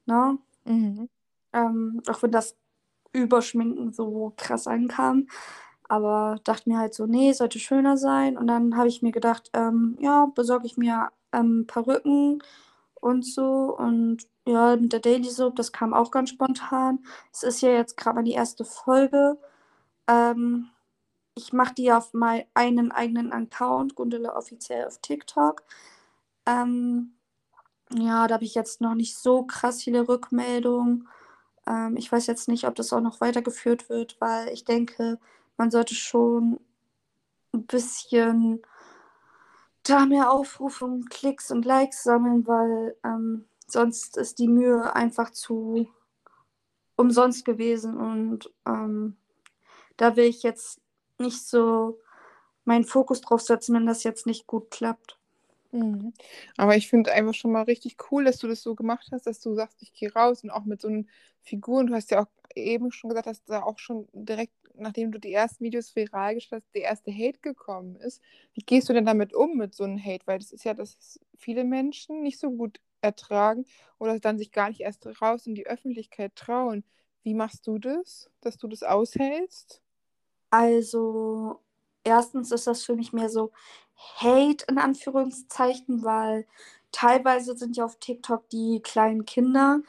ne, 0.07 0.39
Mhm. 0.67 1.07
Ähm, 1.53 2.03
auch 2.09 2.23
wenn 2.23 2.33
das 2.33 2.57
Überschminken 3.13 3.93
so 3.93 4.33
krass 4.37 4.67
ankam. 4.67 5.29
Aber 5.89 6.39
dachte 6.45 6.69
mir 6.71 6.79
halt 6.79 6.95
so, 6.95 7.07
nee, 7.07 7.33
sollte 7.33 7.59
schöner 7.59 7.97
sein. 7.97 8.39
Und 8.39 8.47
dann 8.47 8.77
habe 8.77 8.89
ich 8.89 9.03
mir 9.03 9.13
gedacht, 9.13 9.51
ähm, 9.55 9.97
ja, 10.01 10.27
besorge 10.35 10.67
ich 10.67 10.77
mir 10.77 11.11
ähm, 11.33 11.67
Perücken 11.67 12.43
und 13.01 13.25
so. 13.27 13.77
Und 13.77 14.29
ja, 14.47 14.77
mit 14.77 14.93
der 14.93 15.01
Daily 15.01 15.29
Soap, 15.31 15.57
das 15.57 15.73
kam 15.73 15.95
auch 15.95 16.11
ganz 16.13 16.31
spontan. 16.31 17.01
Es 17.33 17.43
ist 17.43 17.61
ja 17.63 17.71
jetzt 17.71 17.97
gerade 17.97 18.17
mal 18.17 18.25
die 18.25 18.33
erste 18.33 18.65
Folge. 18.65 19.39
Ähm, 20.09 20.71
ich 21.37 21.53
mache 21.53 21.75
die 21.75 21.93
auf 21.93 22.13
meinen 22.15 22.47
eigenen 22.93 23.33
Account, 23.33 23.95
Gundela 23.97 24.37
offiziell 24.37 24.87
auf 24.87 24.99
TikTok. 24.99 25.63
Ähm, 26.47 27.15
ja, 27.95 28.27
da 28.27 28.35
habe 28.35 28.45
ich 28.45 28.55
jetzt 28.55 28.81
noch 28.81 28.95
nicht 28.95 29.17
so 29.17 29.45
krass 29.45 29.83
viele 29.83 30.09
Rückmeldungen. 30.09 31.09
Ähm, 31.67 31.97
ich 31.97 32.11
weiß 32.11 32.27
jetzt 32.27 32.49
nicht, 32.49 32.67
ob 32.67 32.75
das 32.75 32.93
auch 32.93 33.01
noch 33.01 33.21
weitergeführt 33.21 33.89
wird, 33.89 34.21
weil 34.21 34.49
ich 34.49 34.65
denke, 34.65 35.19
man 35.57 35.71
sollte 35.71 35.95
schon 35.95 36.61
ein 37.53 37.67
bisschen 37.67 38.63
da 39.83 40.07
mehr 40.07 40.31
Aufrufe 40.31 40.85
und 40.85 41.11
Klicks 41.11 41.51
und 41.51 41.65
Likes 41.65 42.03
sammeln, 42.03 42.47
weil 42.47 42.97
ähm, 43.05 43.47
sonst 43.67 44.17
ist 44.17 44.39
die 44.39 44.49
Mühe 44.49 44.95
einfach 44.95 45.31
zu 45.31 45.89
umsonst 46.97 47.45
gewesen 47.45 47.97
und 47.97 48.53
ähm, 48.67 49.17
da 49.97 50.17
will 50.17 50.25
ich 50.25 50.43
jetzt 50.43 50.81
nicht 51.19 51.47
so 51.47 51.99
meinen 52.65 52.85
Fokus 52.85 53.21
drauf 53.21 53.41
setzen, 53.41 53.75
wenn 53.75 53.87
das 53.87 54.03
jetzt 54.03 54.27
nicht 54.27 54.47
gut 54.47 54.71
klappt. 54.71 55.20
Mhm. 55.73 56.13
Aber 56.57 56.77
ich 56.77 56.89
finde 56.89 57.13
einfach 57.13 57.35
schon 57.35 57.53
mal 57.53 57.63
richtig 57.63 57.97
cool, 58.11 58.25
dass 58.25 58.39
du 58.39 58.49
das 58.49 58.63
so 58.63 58.75
gemacht 58.75 59.09
hast, 59.13 59.27
dass 59.27 59.41
du 59.41 59.55
sagst, 59.55 59.83
ich 59.83 59.93
gehe 59.93 60.13
raus 60.13 60.43
und 60.43 60.51
auch 60.51 60.65
mit 60.65 60.81
so 60.81 60.89
einen 60.89 61.09
Figuren. 61.43 61.87
Du 61.87 61.95
hast 61.95 62.11
ja 62.11 62.23
auch 62.23 62.27
eben 62.57 62.91
schon 62.91 63.11
gesagt, 63.11 63.27
dass 63.29 63.45
da 63.45 63.63
auch 63.63 63.79
schon 63.79 64.09
direkt, 64.13 64.53
nachdem 64.75 65.13
du 65.13 65.21
die 65.21 65.33
ersten 65.33 65.65
Videos 65.65 65.95
viral 65.95 66.35
gestellt 66.35 66.65
hast, 66.65 66.75
der 66.75 66.83
erste 66.83 67.13
Hate 67.13 67.39
gekommen 67.41 67.95
ist. 67.97 68.21
Wie 68.55 68.63
gehst 68.63 68.89
du 68.89 68.93
denn 68.93 69.07
damit 69.07 69.33
um 69.33 69.57
mit 69.57 69.75
so 69.75 69.85
einem 69.85 70.03
Hate? 70.05 70.27
Weil 70.27 70.39
das 70.41 70.51
ist 70.53 70.65
ja, 70.65 70.75
dass 70.75 71.21
viele 71.37 71.63
Menschen 71.65 72.23
nicht 72.23 72.41
so 72.41 72.51
gut 72.51 72.81
ertragen 73.01 73.65
oder 73.99 74.19
dann 74.19 74.39
sich 74.39 74.51
gar 74.53 74.69
nicht 74.71 74.81
erst 74.81 75.07
raus 75.23 75.47
in 75.47 75.55
die 75.55 75.67
Öffentlichkeit 75.69 76.35
trauen. 76.35 76.85
Wie 77.23 77.35
machst 77.35 77.67
du 77.69 77.79
das, 77.79 78.29
dass 78.41 78.57
du 78.57 78.67
das 78.67 78.83
aushältst? 78.83 79.83
Also, 80.51 81.61
erstens 82.05 82.53
ist 82.53 82.67
das 82.67 82.85
für 82.85 82.97
mich 82.97 83.13
mehr 83.13 83.29
so 83.31 83.53
Hate 84.17 84.65
in 84.69 84.79
Anführungszeichen, 84.79 86.03
weil 86.05 86.47
teilweise 86.93 87.57
sind 87.57 87.77
ja 87.77 87.85
auf 87.85 87.99
TikTok 87.99 88.49
die 88.51 88.81
kleinen 88.83 89.25
Kinder, 89.27 89.81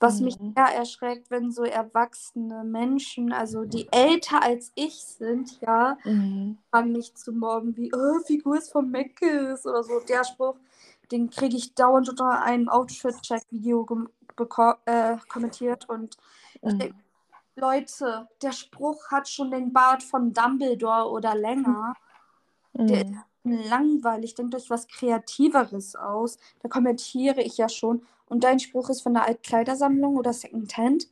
was 0.00 0.20
mich 0.20 0.36
Mhm. 0.40 0.54
eher 0.56 0.74
erschreckt, 0.74 1.30
wenn 1.30 1.50
so 1.52 1.64
erwachsene 1.64 2.64
Menschen, 2.64 3.32
also 3.32 3.64
die 3.64 3.88
älter 3.92 4.42
als 4.42 4.72
ich 4.74 5.04
sind, 5.04 5.60
ja, 5.60 5.98
Mhm. 6.04 6.58
fangen 6.70 6.92
mich 6.92 7.14
zu 7.16 7.32
mobben 7.32 7.76
wie, 7.76 7.92
oh, 7.94 8.20
Figur 8.26 8.58
ist 8.58 8.72
vom 8.72 8.90
Meckes 8.90 9.66
oder 9.66 9.82
so. 9.82 10.00
Der 10.00 10.24
Spruch, 10.24 10.56
den 11.12 11.30
kriege 11.30 11.56
ich 11.56 11.74
dauernd 11.74 12.08
unter 12.08 12.42
einem 12.42 12.68
Outfit-Check-Video 12.68 13.86
äh, 14.86 15.16
kommentiert 15.28 15.88
und 15.88 16.16
ich 16.62 16.76
denke, 16.76 16.94
Mhm. 16.94 17.09
Leute, 17.60 18.28
der 18.42 18.52
Spruch 18.52 19.10
hat 19.10 19.28
schon 19.28 19.50
den 19.50 19.72
Bart 19.72 20.02
von 20.02 20.32
Dumbledore 20.32 21.10
oder 21.10 21.34
länger. 21.34 21.94
Der 22.72 23.02
ist 23.02 23.12
Mhm. 23.42 23.62
langweilig. 23.68 24.34
Denkt 24.34 24.54
euch 24.54 24.70
was 24.70 24.86
Kreativeres 24.88 25.96
aus. 25.96 26.38
Da 26.60 26.68
kommentiere 26.68 27.42
ich 27.42 27.56
ja 27.56 27.68
schon. 27.68 28.02
Und 28.26 28.44
dein 28.44 28.60
Spruch 28.60 28.90
ist 28.90 29.02
von 29.02 29.14
der 29.14 29.26
Altkleidersammlung 29.26 30.16
oder 30.16 30.32
Secondhand. 30.32 31.08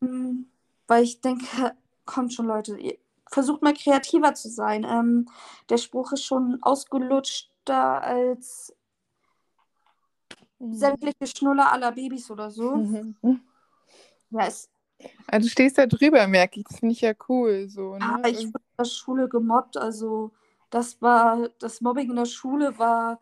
Hm, 0.00 0.46
Weil 0.88 1.04
ich 1.04 1.20
denke, 1.20 1.46
kommt 2.04 2.32
schon, 2.32 2.46
Leute, 2.46 2.78
versucht 3.30 3.62
mal 3.62 3.74
kreativer 3.74 4.34
zu 4.34 4.48
sein. 4.50 4.84
Ähm, 4.84 5.28
der 5.68 5.78
Spruch 5.78 6.12
ist 6.12 6.24
schon 6.24 6.58
ausgelutschter 6.62 8.02
als 8.02 8.74
Mhm. 10.58 10.74
sämtliche 10.74 11.26
Schnuller 11.26 11.72
aller 11.72 11.90
Babys 11.92 12.30
oder 12.30 12.50
so. 12.50 12.76
Mhm. 12.76 13.16
Ja, 14.30 14.46
es, 14.46 14.70
Also 15.26 15.46
du 15.46 15.50
stehst 15.50 15.78
da 15.78 15.86
drüber, 15.86 16.26
merke 16.26 16.60
ich. 16.60 16.66
Das 16.66 16.78
finde 16.78 16.92
ich 16.92 17.00
ja 17.00 17.12
cool. 17.28 17.68
So, 17.68 17.96
ne? 17.98 18.22
ich 18.28 18.46
wurde 18.46 18.56
in 18.56 18.76
der 18.78 18.84
Schule 18.84 19.28
gemobbt. 19.28 19.76
Also, 19.76 20.32
das 20.70 21.00
war, 21.00 21.48
das 21.58 21.80
Mobbing 21.80 22.10
in 22.10 22.16
der 22.16 22.26
Schule 22.26 22.78
war 22.78 23.20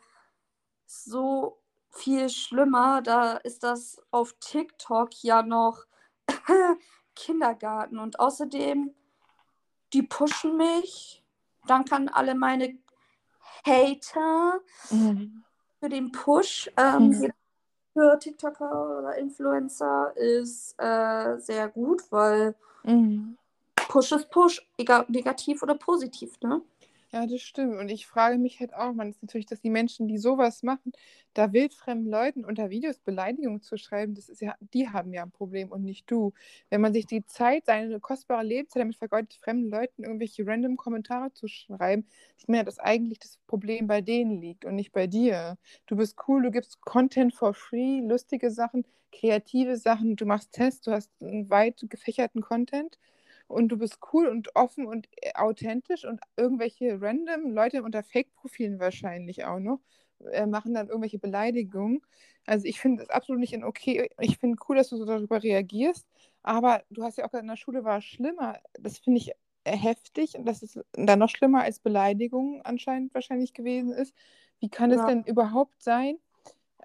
so 0.87 1.59
viel 1.91 2.29
schlimmer. 2.29 3.03
Da 3.03 3.37
ist 3.37 3.63
das 3.63 4.01
auf 4.11 4.35
TikTok 4.41 5.11
ja 5.23 5.43
noch 5.43 5.85
Kindergarten. 7.15 7.99
Und 7.99 8.19
außerdem, 8.19 8.95
die 9.93 10.03
pushen 10.03 10.57
mich. 10.57 11.23
Danke 11.67 11.95
an 11.95 12.09
alle 12.09 12.35
meine 12.35 12.79
Hater 13.65 14.61
Mhm. 14.91 15.45
für 15.79 15.89
den 15.89 16.13
Push. 16.13 16.71
Ähm, 16.77 17.09
Mhm. 17.09 17.33
Für 17.92 18.18
TikToker 18.18 18.99
oder 19.00 19.16
Influencer 19.16 20.12
ist 20.16 20.75
äh, 20.78 21.38
sehr 21.38 21.68
gut, 21.68 22.02
weil 22.11 22.54
Mhm. 22.85 23.37
Push 23.88 24.12
ist 24.12 24.30
Push, 24.30 24.66
egal 24.78 25.04
negativ 25.09 25.62
oder 25.62 25.75
positiv, 25.75 26.40
ne? 26.40 26.62
Ja, 27.12 27.26
das 27.26 27.40
stimmt. 27.43 27.75
Und 27.76 27.88
ich 27.88 28.07
frage 28.07 28.38
mich 28.38 28.61
halt 28.61 28.73
auch, 28.73 28.93
man 28.93 29.09
ist 29.11 29.21
natürlich, 29.21 29.47
dass 29.47 29.61
die 29.61 29.71
Menschen, 29.71 30.07
die 30.07 30.17
sowas 30.19 30.62
machen, 30.62 30.93
da 31.35 31.52
wildfremden 31.52 32.09
Leuten 32.09 32.45
unter 32.45 32.71
Videos 32.71 33.00
Beleidigungen 33.00 33.62
zu 33.62 33.76
schreiben, 33.79 34.14
das 34.14 34.29
ist 34.29 34.40
ja, 34.40 34.55
die 34.75 34.88
haben 34.90 35.12
ja 35.12 35.25
ein 35.25 35.33
Problem 35.33 35.73
und 35.73 35.83
nicht 35.83 36.09
du. 36.09 36.33
Wenn 36.69 36.81
man 36.81 36.93
sich 36.93 37.07
die 37.07 37.25
Zeit, 37.26 37.67
seine 37.67 37.99
kostbare 37.99 38.45
Lebenszeit 38.45 38.83
damit 38.83 38.95
vergeudet, 38.97 39.35
fremden 39.35 39.71
Leuten 39.71 40.05
irgendwelche 40.05 40.47
random 40.47 40.76
Kommentare 40.76 41.33
zu 41.33 41.49
schreiben, 41.49 42.07
sieht 42.37 42.49
man 42.49 42.59
ja, 42.59 42.64
dass 42.64 42.79
eigentlich 42.79 43.19
das 43.19 43.38
Problem 43.49 43.88
bei 43.88 44.02
denen 44.02 44.40
liegt 44.40 44.64
und 44.64 44.76
nicht 44.76 44.93
bei 44.93 45.09
dir. 45.09 45.59
Du 45.87 45.97
bist 45.97 46.17
cool, 46.29 46.43
du 46.45 46.52
gibst 46.52 46.81
Content 46.81 47.35
for 47.35 47.55
free, 47.55 48.00
lustige 48.07 48.52
Sachen, 48.52 48.85
kreative 49.12 49.76
Sachen, 49.76 50.14
du 50.14 50.26
machst 50.26 50.52
Tests, 50.52 50.83
du 50.83 50.93
hast 50.93 51.11
einen 51.21 51.50
weit 51.50 51.85
gefächerten 51.88 52.40
Content 52.40 52.99
und 53.50 53.69
du 53.69 53.76
bist 53.78 53.99
cool 54.12 54.28
und 54.28 54.54
offen 54.57 54.87
und 54.87 55.09
äh, 55.23 55.33
authentisch 55.35 56.04
und 56.04 56.21
irgendwelche 56.37 57.00
random 57.00 57.50
Leute 57.52 57.83
unter 57.83 58.02
Fake-Profilen 58.02 58.78
wahrscheinlich 58.80 59.45
auch 59.45 59.59
noch 59.61 59.80
äh, 60.33 60.47
machen 60.47 60.75
dann 60.75 60.88
irgendwelche 60.88 61.19
Beleidigungen. 61.19 62.02
Also 62.47 62.66
ich 62.66 62.80
finde 62.80 63.02
es 63.04 63.11
absolut 63.11 63.40
nicht 63.40 63.52
in 63.52 63.64
okay. 63.64 64.11
Ich 64.21 64.38
finde 64.38 64.59
cool, 64.69 64.76
dass 64.76 64.88
du 64.88 64.97
so 64.97 65.04
darüber 65.04 65.42
reagierst, 65.42 66.07
aber 66.42 66.83
du 66.90 67.02
hast 67.02 67.19
ja 67.19 67.25
auch 67.25 67.30
gesagt, 67.30 67.42
in 67.42 67.49
der 67.49 67.57
Schule 67.57 67.85
war 67.85 67.99
es 67.99 68.04
schlimmer. 68.04 68.59
Das 68.78 68.99
finde 68.99 69.19
ich 69.19 69.30
äh, 69.64 69.76
heftig 69.76 70.37
und 70.37 70.47
das 70.47 70.62
ist 70.62 70.80
dann 70.92 71.19
noch 71.19 71.28
schlimmer 71.30 71.62
als 71.62 71.80
Beleidigung 71.80 72.62
anscheinend 72.62 73.14
wahrscheinlich 73.14 73.52
gewesen 73.54 73.92
ist. 73.92 74.14
Wie 74.61 74.69
kann 74.71 74.90
es 74.92 75.02
Ja. 75.02 75.04
denn 75.04 75.25
überhaupt 75.25 75.83
sein? 75.83 76.19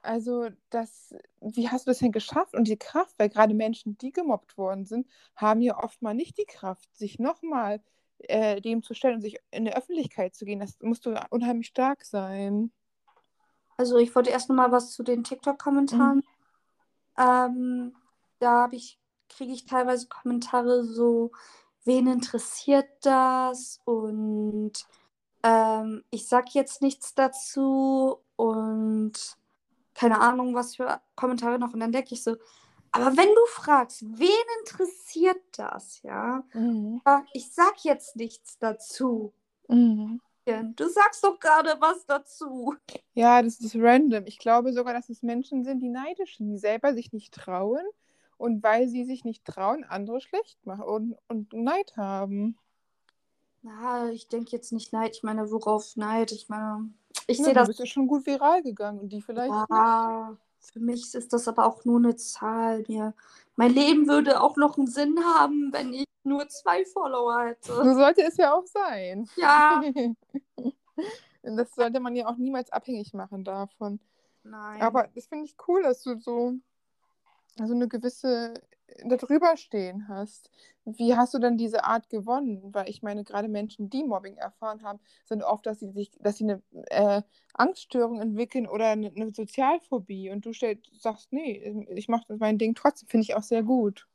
Also, 0.05 0.49
das, 0.69 1.13
wie 1.41 1.69
hast 1.69 1.87
du 1.87 1.91
das 1.91 1.99
denn 1.99 2.11
geschafft 2.11 2.53
und 2.53 2.67
die 2.67 2.77
Kraft? 2.77 3.15
Weil 3.17 3.29
gerade 3.29 3.53
Menschen, 3.53 3.97
die 3.97 4.11
gemobbt 4.11 4.57
worden 4.57 4.85
sind, 4.85 5.07
haben 5.35 5.61
ja 5.61 5.81
oft 5.83 6.01
mal 6.01 6.13
nicht 6.13 6.37
die 6.37 6.45
Kraft, 6.45 6.95
sich 6.95 7.19
nochmal 7.19 7.81
äh, 8.19 8.61
dem 8.61 8.83
zu 8.83 8.93
stellen 8.93 9.15
und 9.15 9.21
sich 9.21 9.37
in 9.51 9.65
der 9.65 9.77
Öffentlichkeit 9.77 10.35
zu 10.35 10.45
gehen. 10.45 10.59
Das 10.59 10.77
musst 10.81 11.05
du 11.05 11.19
unheimlich 11.29 11.67
stark 11.67 12.05
sein. 12.05 12.71
Also 13.77 13.97
ich 13.97 14.15
wollte 14.15 14.29
erst 14.29 14.49
noch 14.49 14.55
mal 14.55 14.71
was 14.71 14.93
zu 14.93 15.03
den 15.03 15.23
TikTok-Kommentaren. 15.23 16.23
Ähm, 17.17 17.95
da 18.39 18.69
ich, 18.71 18.99
kriege 19.29 19.53
ich 19.53 19.65
teilweise 19.65 20.07
Kommentare 20.07 20.83
so, 20.83 21.31
wen 21.83 22.07
interessiert 22.07 22.87
das? 23.01 23.81
Und 23.85 24.73
ähm, 25.43 26.03
ich 26.09 26.27
sag 26.27 26.53
jetzt 26.53 26.81
nichts 26.81 27.15
dazu 27.15 28.19
und 28.35 29.37
keine 29.95 30.19
Ahnung, 30.19 30.53
was 30.53 30.75
für 30.75 31.01
Kommentare 31.15 31.57
noch. 31.57 31.73
Und 31.73 31.79
dann 31.79 31.91
denke 31.91 32.13
ich 32.13 32.23
so, 32.23 32.35
aber 32.91 33.17
wenn 33.17 33.29
du 33.29 33.45
fragst, 33.47 34.03
wen 34.03 34.29
interessiert 34.61 35.41
das, 35.57 36.01
ja? 36.03 36.43
Mhm. 36.53 37.01
Ich 37.33 37.51
sag 37.51 37.83
jetzt 37.83 38.15
nichts 38.15 38.57
dazu. 38.59 39.33
Mhm. 39.67 40.21
Du 40.45 40.87
sagst 40.87 41.23
doch 41.23 41.39
gerade 41.39 41.75
was 41.79 42.05
dazu. 42.05 42.75
Ja, 43.13 43.41
das 43.41 43.59
ist 43.59 43.75
random. 43.75 44.25
Ich 44.27 44.37
glaube 44.37 44.73
sogar, 44.73 44.93
dass 44.93 45.09
es 45.09 45.23
Menschen 45.23 45.63
sind, 45.63 45.79
die 45.79 45.89
neidisch 45.89 46.37
sind, 46.37 46.49
die 46.49 46.57
selber 46.57 46.93
sich 46.93 47.11
nicht 47.13 47.33
trauen 47.33 47.83
und 48.37 48.61
weil 48.61 48.87
sie 48.87 49.05
sich 49.05 49.25
nicht 49.25 49.43
trauen, 49.43 49.83
andere 49.83 50.21
schlecht 50.21 50.63
machen 50.65 50.83
und, 50.83 51.17
und 51.27 51.51
Neid 51.53 51.97
haben. 51.97 52.57
Na, 53.65 54.09
ich 54.11 54.27
denke 54.27 54.51
jetzt 54.51 54.71
nicht 54.71 54.93
Neid. 54.93 55.15
Ich 55.15 55.23
meine, 55.23 55.49
worauf 55.51 55.95
Neid? 55.95 56.31
Ich 56.31 56.49
meine, 56.49 56.89
ich 57.25 57.39
Ja, 57.39 57.45
sehe 57.45 57.53
du 57.55 57.59
das. 57.61 57.67
bist 57.69 57.79
ja 57.79 57.87
schon 57.87 58.05
gut 58.07 58.23
viral 58.27 58.61
gegangen 58.61 58.99
und 58.99 59.09
die 59.09 59.21
vielleicht 59.23 59.49
nicht. 59.51 59.69
Ja, 59.71 60.37
für 60.59 60.79
mich 60.79 61.15
ist 61.15 61.33
das 61.33 61.47
aber 61.47 61.65
auch 61.65 61.83
nur 61.83 61.97
eine 61.97 62.15
Zahl. 62.15 62.83
Mir, 62.87 63.15
mein 63.55 63.73
Leben 63.73 64.07
würde 64.07 64.39
auch 64.41 64.55
noch 64.55 64.77
einen 64.77 64.85
Sinn 64.85 65.17
haben, 65.19 65.73
wenn 65.73 65.93
ich 65.95 66.05
nur 66.23 66.47
zwei 66.47 66.85
Follower 66.85 67.43
hätte. 67.45 67.73
So 67.73 67.93
sollte 67.95 68.21
es 68.21 68.37
ja 68.37 68.53
auch 68.53 68.67
sein. 68.67 69.27
Ja, 69.35 69.81
Das 71.41 71.73
sollte 71.75 71.99
man 71.99 72.15
ja 72.15 72.27
auch 72.27 72.37
niemals 72.37 72.71
abhängig 72.71 73.13
machen 73.13 73.43
davon. 73.43 73.99
nein. 74.43 74.81
Aber 74.81 75.07
das 75.15 75.25
finde 75.25 75.45
ich 75.45 75.55
cool, 75.67 75.81
dass 75.83 76.01
du 76.03 76.19
so, 76.19 76.53
so 77.57 77.73
eine 77.73 77.87
gewisse 77.87 78.53
darüber 79.05 79.57
stehen 79.57 80.07
hast. 80.07 80.49
Wie 80.85 81.15
hast 81.15 81.33
du 81.33 81.39
denn 81.39 81.57
diese 81.57 81.83
Art 81.83 82.09
gewonnen? 82.09 82.61
Weil 82.73 82.89
ich 82.89 83.01
meine, 83.01 83.23
gerade 83.23 83.47
Menschen, 83.47 83.89
die 83.89 84.03
Mobbing 84.03 84.37
erfahren 84.37 84.83
haben, 84.83 84.99
sind 85.25 85.43
oft, 85.43 85.65
dass 85.65 85.79
sie 85.79 85.91
sich, 85.91 86.11
dass 86.19 86.37
sie 86.37 86.45
eine 86.45 86.61
äh, 86.89 87.21
Angststörung 87.53 88.21
entwickeln 88.21 88.67
oder 88.67 88.89
eine, 88.89 89.11
eine 89.15 89.31
Sozialphobie. 89.31 90.29
Und 90.29 90.45
du 90.45 90.53
stell, 90.53 90.79
sagst, 90.99 91.31
nee, 91.31 91.87
ich 91.95 92.07
mache 92.07 92.25
mein 92.37 92.57
Ding 92.57 92.75
trotzdem, 92.75 93.09
finde 93.09 93.23
ich 93.23 93.35
auch 93.35 93.43
sehr 93.43 93.63
gut. 93.63 94.07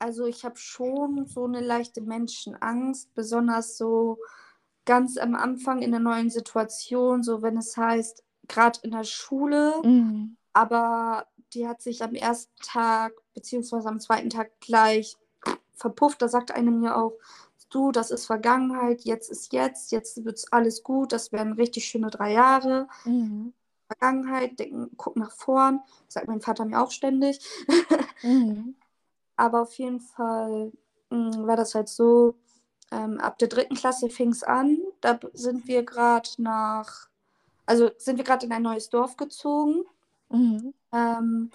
Also 0.00 0.26
ich 0.26 0.44
habe 0.44 0.56
schon 0.56 1.26
so 1.26 1.44
eine 1.44 1.60
leichte 1.60 2.00
Menschenangst, 2.00 3.12
besonders 3.14 3.76
so 3.76 4.18
ganz 4.84 5.18
am 5.18 5.34
Anfang 5.34 5.82
in 5.82 5.90
der 5.90 6.00
neuen 6.00 6.30
Situation, 6.30 7.22
so 7.22 7.42
wenn 7.42 7.56
es 7.56 7.76
heißt, 7.76 8.24
gerade 8.46 8.78
in 8.82 8.92
der 8.92 9.04
Schule, 9.04 9.74
Mhm. 9.82 10.36
aber 10.52 11.26
die 11.52 11.66
hat 11.66 11.82
sich 11.82 12.02
am 12.02 12.14
ersten 12.14 12.54
Tag 12.62 13.12
beziehungsweise 13.38 13.88
am 13.88 14.00
zweiten 14.00 14.30
Tag 14.30 14.50
gleich 14.60 15.16
verpufft. 15.74 16.20
Da 16.20 16.28
sagt 16.28 16.50
einem 16.50 16.82
ja 16.82 16.96
auch, 16.96 17.12
du, 17.70 17.92
das 17.92 18.10
ist 18.10 18.26
Vergangenheit, 18.26 19.02
jetzt 19.02 19.30
ist 19.30 19.52
jetzt, 19.52 19.92
jetzt 19.92 20.24
wird 20.24 20.44
alles 20.50 20.82
gut, 20.82 21.12
das 21.12 21.32
werden 21.32 21.52
richtig 21.52 21.84
schöne 21.84 22.10
drei 22.10 22.32
Jahre. 22.32 22.88
Mhm. 23.04 23.52
Vergangenheit, 23.86 24.58
denken, 24.58 24.90
guck 24.96 25.16
nach 25.16 25.32
vorn, 25.32 25.80
sagt 26.08 26.28
mein 26.28 26.40
Vater 26.40 26.64
mir 26.64 26.80
auch 26.80 26.90
ständig. 26.90 27.40
Mhm. 28.20 28.74
Aber 29.36 29.62
auf 29.62 29.74
jeden 29.74 30.00
Fall 30.00 30.72
mh, 31.10 31.46
war 31.46 31.54
das 31.54 31.76
halt 31.76 31.88
so, 31.88 32.34
ähm, 32.90 33.20
ab 33.20 33.38
der 33.38 33.46
dritten 33.46 33.76
Klasse 33.76 34.10
fing 34.10 34.30
es 34.32 34.42
an. 34.42 34.76
Da 35.00 35.20
sind 35.34 35.68
wir 35.68 35.84
gerade 35.84 36.28
nach, 36.38 37.08
also 37.64 37.92
sind 37.96 38.16
wir 38.16 38.24
gerade 38.24 38.46
in 38.46 38.52
ein 38.52 38.62
neues 38.62 38.90
Dorf 38.90 39.16
gezogen. 39.16 39.84
Mhm. 40.30 40.74
Ähm, 40.92 41.52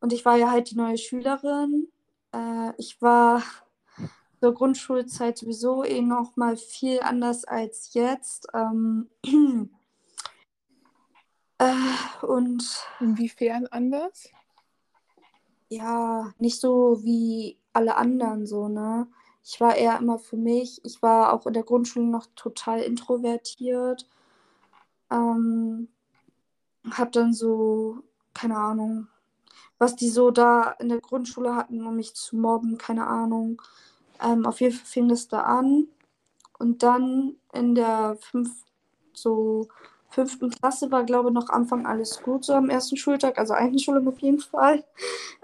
und 0.00 0.12
ich 0.12 0.24
war 0.24 0.36
ja 0.36 0.50
halt 0.50 0.70
die 0.70 0.76
neue 0.76 0.98
Schülerin. 0.98 1.88
Äh, 2.32 2.72
ich 2.78 3.00
war 3.02 3.42
zur 4.40 4.54
Grundschulzeit 4.54 5.38
sowieso 5.38 5.84
eh 5.84 6.00
noch 6.00 6.36
mal 6.36 6.56
viel 6.56 7.00
anders 7.00 7.44
als 7.44 7.94
jetzt. 7.94 8.48
Ähm, 8.54 9.08
äh, 11.58 12.26
und 12.26 12.86
Inwiefern 13.00 13.66
anders? 13.68 14.30
ja, 15.68 16.32
nicht 16.38 16.60
so 16.60 17.02
wie 17.04 17.58
alle 17.72 17.96
anderen 17.96 18.46
so, 18.46 18.68
ne? 18.68 19.06
Ich 19.44 19.60
war 19.60 19.76
eher 19.76 19.98
immer 19.98 20.18
für 20.18 20.36
mich. 20.36 20.84
Ich 20.84 21.02
war 21.02 21.32
auch 21.32 21.46
in 21.46 21.54
der 21.54 21.62
Grundschule 21.62 22.06
noch 22.06 22.26
total 22.36 22.80
introvertiert. 22.80 24.06
Ähm, 25.10 25.88
hab 26.90 27.12
dann 27.12 27.32
so, 27.32 28.02
keine 28.34 28.56
Ahnung, 28.58 29.08
was 29.78 29.96
die 29.96 30.10
so 30.10 30.30
da 30.30 30.72
in 30.80 30.88
der 30.88 31.00
Grundschule 31.00 31.54
hatten, 31.56 31.86
um 31.86 31.96
mich 31.96 32.14
zu 32.14 32.36
mobben, 32.36 32.78
keine 32.78 33.06
Ahnung. 33.06 33.62
Ähm, 34.22 34.46
auf 34.46 34.60
jeden 34.60 34.74
Fall 34.76 34.86
fing 34.86 35.08
das 35.08 35.28
da 35.28 35.42
an. 35.42 35.88
Und 36.58 36.82
dann 36.82 37.36
in 37.52 37.74
der 37.74 38.16
fünf, 38.20 38.50
so 39.14 39.68
fünften 40.10 40.50
Klasse 40.50 40.90
war, 40.90 41.04
glaube 41.04 41.28
ich, 41.30 41.34
noch 41.34 41.50
Anfang 41.50 41.86
alles 41.86 42.22
gut, 42.22 42.44
so 42.44 42.54
am 42.54 42.70
ersten 42.70 42.96
Schultag, 42.96 43.38
also 43.38 43.54
Einschulung 43.54 44.08
auf 44.08 44.18
jeden 44.20 44.40
Fall. 44.40 44.84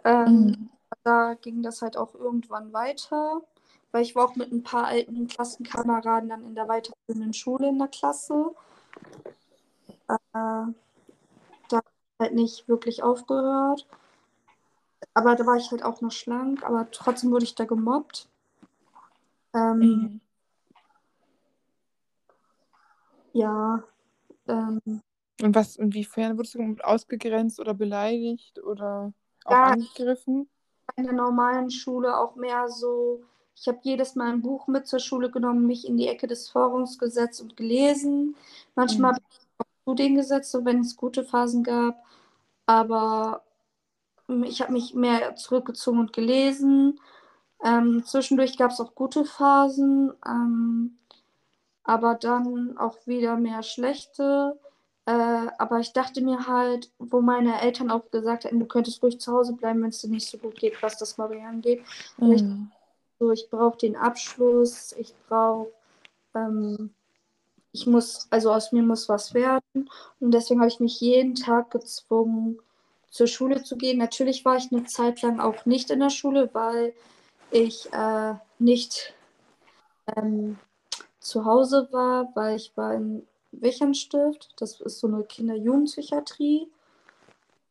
Ähm, 0.04 0.46
Mhm. 0.48 0.70
da 1.04 1.34
ging 1.34 1.62
das 1.62 1.82
halt 1.82 1.96
auch 1.96 2.14
irgendwann 2.14 2.72
weiter, 2.72 3.42
weil 3.92 4.02
ich 4.02 4.16
war 4.16 4.26
auch 4.26 4.36
mit 4.36 4.52
ein 4.52 4.62
paar 4.62 4.86
alten 4.86 5.28
Klassenkameraden 5.28 6.28
dann 6.30 6.44
in 6.44 6.54
der 6.54 6.68
weiterführenden 6.68 7.34
Schule 7.34 7.68
in 7.68 7.78
der 7.78 7.88
Klasse. 7.88 8.54
Äh, 10.08 10.66
da 11.68 11.80
halt 12.20 12.34
nicht 12.34 12.68
wirklich 12.68 13.02
aufgehört. 13.02 13.86
Aber 15.14 15.37
da 15.37 15.47
war 15.47 15.56
ich 15.56 15.71
halt 15.71 15.85
auch 15.85 16.00
noch 16.00 16.11
schlank, 16.12 16.64
aber 16.64 16.90
trotzdem 16.90 17.30
wurde 17.30 17.44
ich 17.44 17.54
da 17.54 17.64
gemobbt. 17.64 18.28
Ähm, 19.54 19.80
Mhm. 19.80 20.21
ja, 23.33 23.83
ähm, 24.49 24.80
Und 25.42 25.54
was, 25.54 25.76
inwiefern 25.76 26.37
wurdest 26.37 26.54
du 26.54 26.76
ausgegrenzt 26.83 27.61
oder 27.61 27.75
beleidigt 27.75 28.59
oder 28.62 29.12
auch 29.44 29.52
Ja. 29.52 29.64
angegriffen? 29.71 30.49
in 30.97 31.04
der 31.04 31.12
normalen 31.12 31.71
Schule 31.71 32.16
auch 32.16 32.37
mehr 32.37 32.68
so, 32.68 33.23
ich 33.56 33.66
habe 33.66 33.78
jedes 33.83 34.14
Mal 34.14 34.30
ein 34.33 34.42
Buch 34.42 34.66
mit 34.68 34.87
zur 34.87 34.99
Schule 35.00 35.30
genommen, 35.30 35.66
mich 35.66 35.88
in 35.88 35.97
die 35.97 36.09
Ecke 36.09 36.26
des 36.26 36.49
Forums 36.49 36.99
gesetzt 36.99 37.40
und 37.40 37.56
gelesen. 37.56 38.37
Manchmal 38.75 39.12
Mhm. 39.12 39.16
habe 39.16 39.25
ich 39.30 39.38
auch 39.59 39.90
zu 39.90 39.94
denen 39.94 40.16
gesetzt, 40.16 40.50
so 40.52 40.64
wenn 40.64 40.80
es 40.80 40.97
gute 40.97 41.25
Phasen 41.25 41.64
gab. 41.64 42.04
Aber 42.66 43.42
ich 44.45 44.61
habe 44.62 44.73
mich 44.73 44.95
mehr 44.95 45.37
zurückgezogen 45.37 46.00
und 46.00 46.12
gelesen. 46.12 47.00
Ähm, 47.64 48.04
zwischendurch 48.07 48.59
gab 48.59 48.71
es 48.73 48.81
auch 48.81 48.95
gute 48.95 49.25
Phasen, 49.25 50.12
ähm, 50.26 50.99
aber 51.85 52.14
dann 52.14 52.76
auch 52.78 52.99
wieder 53.07 53.37
mehr 53.37 53.62
schlechte. 53.62 54.59
Äh, 55.07 55.12
aber 55.59 55.81
ich 55.81 55.93
dachte 55.93 56.23
mir 56.23 56.47
halt, 56.47 56.90
wo 56.99 57.21
meine 57.21 57.61
Eltern 57.61 57.90
auch 57.90 58.11
gesagt 58.11 58.45
hatten, 58.47 58.59
du 58.61 58.66
könntest 58.66 59.02
ruhig 59.02 59.21
zu 59.21 59.33
Hause 59.33 59.52
bleiben, 59.54 59.83
wenn 59.83 59.90
es 59.90 60.00
dir 60.00 60.09
nicht 60.09 60.28
so 60.28 60.38
gut 60.38 60.57
geht, 60.57 60.83
was 60.83 60.97
das 60.97 61.19
Mobbing 61.19 61.45
angeht. 61.45 61.83
Ich- 62.19 62.43
Mhm. 62.43 62.71
So, 63.21 63.31
ich 63.31 63.49
brauche 63.49 63.78
den 63.78 63.97
Abschluss, 63.97 64.93
ich 64.99 65.14
brauche, 65.28 65.69
ähm, 66.35 66.90
ich 67.73 67.87
muss, 67.87 68.26
also 68.31 68.52
aus 68.52 68.73
mir 68.73 68.83
muss 68.83 69.09
was 69.09 69.35
werden. 69.35 69.88
Und 70.21 70.33
deswegen 70.33 70.60
habe 70.60 70.69
ich 70.71 70.80
mich 70.80 71.00
jeden 71.00 71.34
Tag 71.34 71.71
gezwungen, 71.71 72.58
zur 73.14 73.28
Schule 73.28 73.62
zu 73.62 73.76
gehen. 73.76 73.98
Natürlich 73.98 74.44
war 74.44 74.56
ich 74.56 74.72
eine 74.72 74.84
Zeit 74.86 75.22
lang 75.22 75.38
auch 75.38 75.66
nicht 75.66 75.90
in 75.90 76.00
der 76.00 76.10
Schule, 76.10 76.50
weil 76.52 76.92
ich 77.52 77.88
äh, 77.92 78.34
nicht 78.58 79.14
ähm, 80.16 80.58
zu 81.20 81.44
Hause 81.44 81.88
war, 81.92 82.32
weil 82.34 82.56
ich 82.56 82.76
war 82.76 82.92
in 82.92 83.24
Wichernstift. 83.52 84.52
Das 84.56 84.80
ist 84.80 84.98
so 84.98 85.06
eine 85.06 85.22
Kinder-Jugendpsychiatrie. 85.22 86.66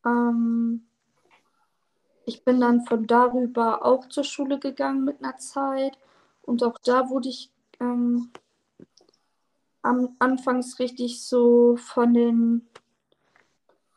Ähm, 0.06 0.86
ich 2.24 2.42
bin 2.42 2.58
dann 2.58 2.86
von 2.86 3.06
darüber 3.06 3.84
auch 3.84 4.08
zur 4.08 4.24
Schule 4.24 4.58
gegangen 4.58 5.04
mit 5.04 5.22
einer 5.22 5.36
Zeit. 5.36 5.98
Und 6.40 6.62
auch 6.62 6.78
da 6.82 7.10
wurde 7.10 7.28
ich 7.28 7.50
ähm, 7.80 8.30
am 9.82 10.16
Anfangs 10.20 10.78
richtig 10.78 11.20
so 11.20 11.76
von 11.76 12.14
den 12.14 12.66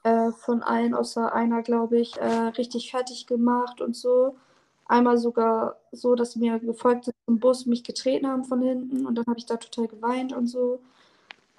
äh, 0.08 0.32
von 0.32 0.64
allen 0.64 0.94
außer 0.94 1.34
einer, 1.34 1.62
glaube 1.64 2.00
ich, 2.00 2.18
äh, 2.18 2.48
richtig 2.58 2.92
fertig 2.92 3.28
gemacht 3.28 3.82
und 3.82 3.96
so. 3.96 4.38
Einmal 4.86 5.18
sogar 5.18 5.78
so, 5.92 6.16
dass 6.16 6.34
sie 6.34 6.40
mir 6.40 6.60
gefolgt 6.60 7.06
sind 7.06 7.16
zum 7.26 7.40
Bus, 7.40 7.66
mich 7.66 7.84
getreten 7.84 8.28
haben 8.28 8.46
von 8.46 8.62
hinten 8.62 9.06
und 9.06 9.16
dann 9.16 9.26
habe 9.28 9.38
ich 9.40 9.46
da 9.46 9.58
total 9.58 9.88
geweint 9.88 10.34
und 10.34 10.48
so. 10.48 10.80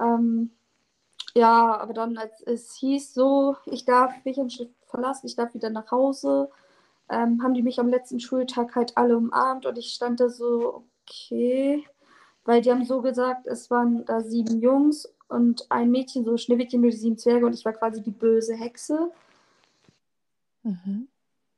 Ähm, 0.00 0.50
ja, 1.34 1.78
aber 1.78 1.92
dann, 1.94 2.16
als 2.18 2.42
es 2.42 2.74
hieß 2.76 3.14
so, 3.14 3.56
ich 3.66 3.84
darf 3.84 4.12
Wichernstift 4.24 4.72
verlassen, 4.86 5.26
ich 5.26 5.36
darf 5.36 5.54
wieder 5.54 5.70
nach 5.70 5.90
Hause, 5.90 6.50
ähm, 7.10 7.42
haben 7.42 7.54
die 7.54 7.62
mich 7.62 7.80
am 7.80 7.88
letzten 7.88 8.20
Schultag 8.20 8.76
halt 8.76 8.96
alle 8.96 9.16
umarmt 9.18 9.66
und 9.66 9.78
ich 9.78 9.92
stand 9.92 10.20
da 10.20 10.28
so, 10.30 10.84
okay, 11.04 11.84
weil 12.44 12.62
die 12.62 12.70
haben 12.70 12.84
so 12.86 13.02
gesagt, 13.02 13.46
es 13.46 13.70
waren 13.70 14.04
da 14.06 14.22
sieben 14.22 14.60
Jungs 14.62 15.06
und 15.28 15.70
ein 15.70 15.90
Mädchen, 15.90 16.24
so 16.24 16.36
Schneewittchen 16.36 16.80
mit 16.80 16.92
die 16.92 16.96
sieben 16.96 17.18
Zwerge 17.18 17.46
und 17.46 17.52
ich 17.52 17.64
war 17.64 17.72
quasi 17.72 18.02
die 18.02 18.10
böse 18.10 18.54
Hexe. 18.54 19.10
Mhm. 20.62 21.08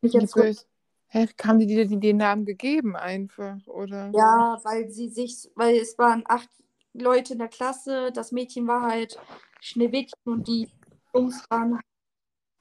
Ich 0.03 0.13
Die 0.13 0.19
jetzt 0.19 0.35
so, 0.35 0.41
böse. 0.43 0.65
Hä, 1.09 1.27
haben 1.43 1.59
die 1.59 1.67
dir 1.67 1.87
den 1.87 2.17
Namen 2.19 2.45
gegeben 2.45 2.95
einfach, 2.95 3.67
oder? 3.67 4.11
ja, 4.15 4.61
weil 4.63 4.91
sie 4.91 5.09
sich, 5.09 5.51
weil 5.57 5.77
es 5.77 5.99
waren 5.99 6.23
acht 6.27 6.49
Leute 6.93 7.33
in 7.33 7.41
der 7.41 7.49
Klasse, 7.49 8.13
das 8.13 8.31
Mädchen 8.31 8.67
war 8.69 8.83
halt 8.83 9.19
Schneewittchen 9.61 10.21
und 10.25 10.47
die 10.47 10.69
Jungs 11.13 11.45
waren 11.51 11.75
halt 11.75 11.85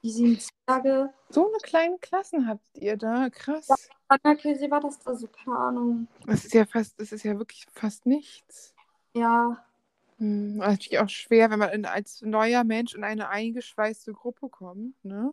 die 0.02 0.10
sieben 0.10 0.38
Zwerge. 0.40 1.12
So 1.28 1.46
eine 1.46 1.58
kleine 1.62 1.98
Klassen 1.98 2.48
habt 2.48 2.64
ihr 2.76 2.96
da, 2.96 3.30
krass. 3.30 3.68
Anna-Käse 4.08 4.70
war 4.70 4.80
das 4.80 4.98
da 4.98 5.14
so, 5.14 5.28
keine 5.28 5.56
Ahnung. 5.56 6.08
Das 6.26 6.44
ist 6.44 6.54
ja 6.54 6.64
fast, 6.66 6.98
das 7.00 7.12
ist 7.12 7.22
ja 7.22 7.38
wirklich 7.38 7.66
fast 7.72 8.06
nichts. 8.06 8.74
Ja, 9.14 9.64
Hm, 10.20 10.58
natürlich 10.58 10.98
auch 10.98 11.08
schwer, 11.08 11.50
wenn 11.50 11.58
man 11.58 11.70
in, 11.70 11.86
als 11.86 12.20
neuer 12.20 12.62
Mensch 12.62 12.94
in 12.94 13.04
eine 13.04 13.30
eingeschweißte 13.30 14.12
Gruppe 14.12 14.50
kommt, 14.50 15.02
ne? 15.02 15.32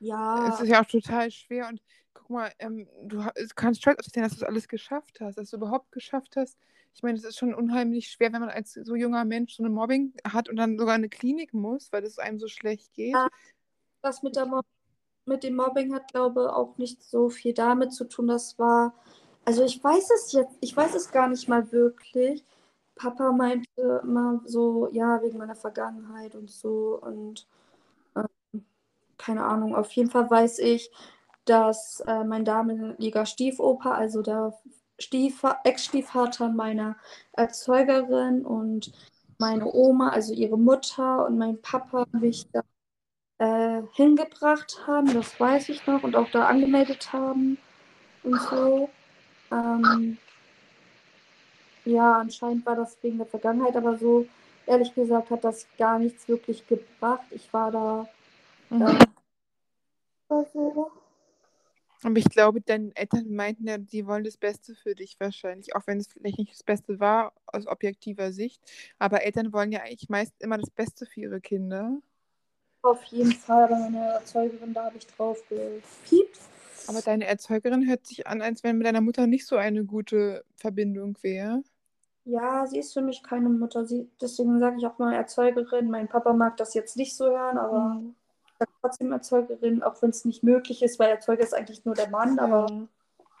ja, 0.00 0.48
Es 0.48 0.60
ist 0.60 0.68
ja 0.68 0.82
auch 0.82 0.86
total 0.86 1.30
schwer 1.30 1.68
und 1.68 1.80
guck 2.14 2.30
mal, 2.30 2.52
ähm, 2.58 2.88
du 3.04 3.22
kannst 3.54 3.82
stolz 3.82 3.98
auf 4.00 4.04
dich 4.04 4.14
sein, 4.14 4.22
dass 4.24 4.32
du 4.32 4.40
das 4.40 4.48
alles 4.48 4.66
geschafft 4.66 5.20
hast, 5.20 5.36
dass 5.36 5.50
du 5.50 5.58
überhaupt 5.58 5.92
geschafft 5.92 6.36
hast. 6.36 6.58
Ich 6.94 7.02
meine, 7.02 7.18
es 7.18 7.24
ist 7.24 7.38
schon 7.38 7.54
unheimlich 7.54 8.08
schwer, 8.08 8.32
wenn 8.32 8.40
man 8.40 8.50
als 8.50 8.72
so 8.72 8.96
junger 8.96 9.24
Mensch 9.26 9.56
so 9.56 9.62
eine 9.62 9.70
Mobbing 9.70 10.14
hat 10.26 10.48
und 10.48 10.56
dann 10.56 10.78
sogar 10.78 10.94
in 10.94 11.00
eine 11.00 11.08
Klinik 11.08 11.52
muss, 11.52 11.92
weil 11.92 12.04
es 12.04 12.18
einem 12.18 12.38
so 12.38 12.48
schlecht 12.48 12.92
geht. 12.94 13.12
Ja. 13.12 13.28
das 14.00 14.22
mit, 14.22 14.36
der 14.36 14.46
Mob 14.46 14.64
mit 15.26 15.44
dem 15.44 15.54
Mobbing 15.54 15.94
hat, 15.94 16.10
glaube 16.10 16.42
ich, 16.42 16.48
auch 16.48 16.78
nicht 16.78 17.02
so 17.02 17.28
viel 17.28 17.52
damit 17.54 17.92
zu 17.92 18.04
tun. 18.04 18.26
Das 18.26 18.58
war, 18.58 18.94
also 19.44 19.64
ich 19.64 19.82
weiß 19.82 20.10
es 20.16 20.32
jetzt, 20.32 20.56
ich 20.60 20.76
weiß 20.76 20.94
es 20.94 21.12
gar 21.12 21.28
nicht 21.28 21.48
mal 21.48 21.70
wirklich. 21.72 22.44
Papa 22.96 23.32
meinte 23.32 24.00
immer 24.02 24.40
so, 24.44 24.88
ja, 24.92 25.22
wegen 25.22 25.38
meiner 25.38 25.56
Vergangenheit 25.56 26.34
und 26.34 26.50
so 26.50 26.98
und 27.02 27.46
ähm, 28.16 28.64
keine 29.18 29.44
Ahnung. 29.44 29.74
Auf 29.74 29.92
jeden 29.92 30.10
Fall 30.10 30.30
weiß 30.30 30.58
ich, 30.60 30.90
dass 31.44 32.00
äh, 32.06 32.24
mein 32.24 32.44
damaliger 32.44 33.26
Stiefoper, 33.26 33.94
also 33.94 34.22
der 34.22 34.54
Stiefva 34.98 35.58
Ex-Stiefvater 35.64 36.48
meiner 36.48 36.96
Erzeugerin 37.32 38.44
und 38.44 38.92
meine 39.38 39.66
Oma, 39.72 40.10
also 40.10 40.32
ihre 40.34 40.58
Mutter 40.58 41.26
und 41.26 41.38
mein 41.38 41.60
Papa 41.60 42.06
mich 42.12 42.46
da 42.52 42.62
äh, 43.38 43.82
hingebracht 43.94 44.84
haben, 44.86 45.12
das 45.14 45.38
weiß 45.40 45.68
ich 45.70 45.86
noch, 45.86 46.04
und 46.04 46.14
auch 46.14 46.30
da 46.30 46.46
angemeldet 46.46 47.12
haben 47.12 47.58
und 48.22 48.40
so. 48.40 48.88
Ähm, 49.50 50.18
ja, 51.84 52.18
anscheinend 52.18 52.64
war 52.66 52.76
das 52.76 52.96
wegen 53.02 53.18
der 53.18 53.26
Vergangenheit, 53.26 53.76
aber 53.76 53.96
so 53.96 54.26
ehrlich 54.66 54.94
gesagt 54.94 55.30
hat 55.30 55.44
das 55.44 55.66
gar 55.78 55.98
nichts 55.98 56.28
wirklich 56.28 56.66
gebracht. 56.66 57.24
Ich 57.30 57.52
war 57.52 57.70
da 57.70 58.08
Mhm. 58.70 58.98
so. 60.52 60.90
Aber 62.04 62.16
ich 62.16 62.28
glaube, 62.28 62.60
deine 62.60 62.90
Eltern 62.96 63.32
meinten 63.32 63.68
ja, 63.68 63.78
die 63.78 64.06
wollen 64.06 64.24
das 64.24 64.36
Beste 64.36 64.74
für 64.74 64.94
dich 64.94 65.20
wahrscheinlich, 65.20 65.76
auch 65.76 65.86
wenn 65.86 65.98
es 65.98 66.08
vielleicht 66.08 66.38
nicht 66.38 66.52
das 66.52 66.64
Beste 66.64 66.98
war 66.98 67.32
aus 67.46 67.66
objektiver 67.66 68.32
Sicht. 68.32 68.60
Aber 68.98 69.22
Eltern 69.22 69.52
wollen 69.52 69.70
ja 69.70 69.80
eigentlich 69.80 70.08
meist 70.08 70.34
immer 70.40 70.58
das 70.58 70.70
Beste 70.70 71.06
für 71.06 71.20
ihre 71.20 71.40
Kinder. 71.40 71.98
Auf 72.82 73.04
jeden 73.04 73.30
Fall, 73.32 73.64
aber 73.64 73.78
meine 73.78 74.14
Erzeugerin, 74.14 74.74
da 74.74 74.86
habe 74.86 74.96
ich 74.96 75.06
drauf 75.06 75.38
gepiept. 75.48 76.40
Aber 76.88 77.00
deine 77.00 77.26
Erzeugerin 77.26 77.86
hört 77.88 78.04
sich 78.06 78.26
an, 78.26 78.42
als 78.42 78.64
wenn 78.64 78.78
mit 78.78 78.86
deiner 78.86 79.00
Mutter 79.00 79.28
nicht 79.28 79.46
so 79.46 79.56
eine 79.56 79.84
gute 79.84 80.44
Verbindung 80.56 81.16
wäre. 81.22 81.62
Ja, 82.24 82.66
sie 82.66 82.78
ist 82.78 82.92
für 82.92 83.02
mich 83.02 83.22
keine 83.22 83.48
Mutter. 83.48 83.84
Sie, 83.84 84.08
deswegen 84.20 84.60
sage 84.60 84.76
ich 84.78 84.86
auch 84.86 84.98
mal 84.98 85.12
Erzeugerin. 85.12 85.90
Mein 85.90 86.08
Papa 86.08 86.32
mag 86.32 86.56
das 86.56 86.74
jetzt 86.74 86.96
nicht 86.96 87.16
so 87.16 87.26
hören, 87.26 87.58
aber 87.58 87.94
Mhm. 87.94 88.14
trotzdem 88.80 89.10
Erzeugerin, 89.12 89.82
auch 89.82 90.00
wenn 90.02 90.10
es 90.10 90.24
nicht 90.24 90.42
möglich 90.44 90.82
ist, 90.82 90.98
weil 91.00 91.10
Erzeuger 91.10 91.42
ist 91.42 91.54
eigentlich 91.54 91.84
nur 91.84 91.94
der 91.96 92.10
Mann, 92.10 92.38
aber 92.38 92.66
Ja. 92.70 92.88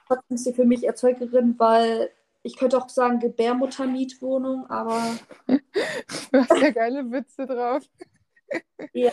trotzdem 0.08 0.34
ist 0.34 0.44
sie 0.44 0.52
für 0.52 0.64
mich 0.64 0.84
Erzeugerin, 0.84 1.54
weil 1.58 2.10
ich 2.42 2.56
könnte 2.56 2.76
auch 2.76 2.88
sagen 2.88 3.20
Gebärmuttermietwohnung, 3.20 4.66
aber 4.68 5.00
Du 6.32 6.38
hast 6.40 6.60
ja 6.60 6.70
geile 6.70 7.08
Witze 7.10 7.46
drauf. 7.46 7.84
ja, 8.92 9.12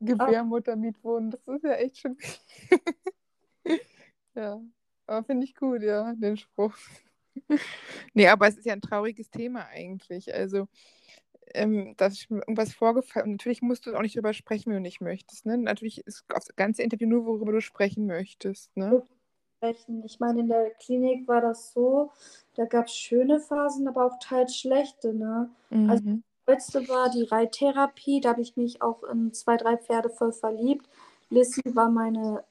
Gebärmuttermietwohnen, 0.00 1.30
das 1.30 1.46
ist 1.46 1.62
ja 1.64 1.72
echt 1.74 1.98
schon. 1.98 2.18
ja, 4.34 4.60
aber 5.06 5.24
finde 5.24 5.44
ich 5.44 5.54
gut, 5.54 5.82
ja, 5.82 6.12
den 6.14 6.36
Spruch. 6.36 6.74
Nee, 8.14 8.28
aber 8.28 8.48
es 8.48 8.56
ist 8.56 8.66
ja 8.66 8.72
ein 8.74 8.80
trauriges 8.80 9.30
Thema 9.30 9.66
eigentlich. 9.68 10.34
Also, 10.34 10.68
ähm, 11.54 11.94
da 11.96 12.06
ist 12.06 12.22
schon 12.22 12.38
irgendwas 12.38 12.74
vorgefallen. 12.74 13.26
Und 13.26 13.32
natürlich 13.32 13.62
musst 13.62 13.86
du 13.86 13.94
auch 13.96 14.02
nicht 14.02 14.16
darüber 14.16 14.34
sprechen, 14.34 14.66
wenn 14.70 14.76
du 14.78 14.82
nicht 14.82 15.00
möchtest. 15.00 15.46
Ne? 15.46 15.58
Natürlich 15.58 16.06
ist 16.06 16.24
das 16.28 16.48
ganze 16.56 16.82
Interview 16.82 17.08
nur, 17.08 17.26
worüber 17.26 17.52
du 17.52 17.60
sprechen 17.62 18.06
möchtest. 18.06 18.76
Ne? 18.76 18.96
Ich 20.04 20.20
meine, 20.20 20.40
in 20.40 20.48
der 20.48 20.70
Klinik 20.70 21.26
war 21.28 21.40
das 21.40 21.72
so, 21.72 22.10
da 22.56 22.66
gab 22.66 22.86
es 22.86 22.94
schöne 22.94 23.40
Phasen, 23.40 23.88
aber 23.88 24.06
auch 24.06 24.18
teils 24.20 24.56
schlechte, 24.56 25.12
ne? 25.14 25.50
Also 25.86 26.00
Mhm. 26.00 26.22
letzte 26.46 26.88
war 26.88 27.10
die 27.10 27.24
Reittherapie, 27.24 28.20
da 28.20 28.30
habe 28.30 28.42
ich 28.42 28.56
mich 28.56 28.82
auch 28.82 29.02
in 29.04 29.32
zwei, 29.32 29.56
drei 29.56 29.76
Pferde 29.76 30.10
voll 30.10 30.32
verliebt. 30.32 30.88
Lissy 31.30 31.62
war 31.74 31.90
meine, 31.90 32.44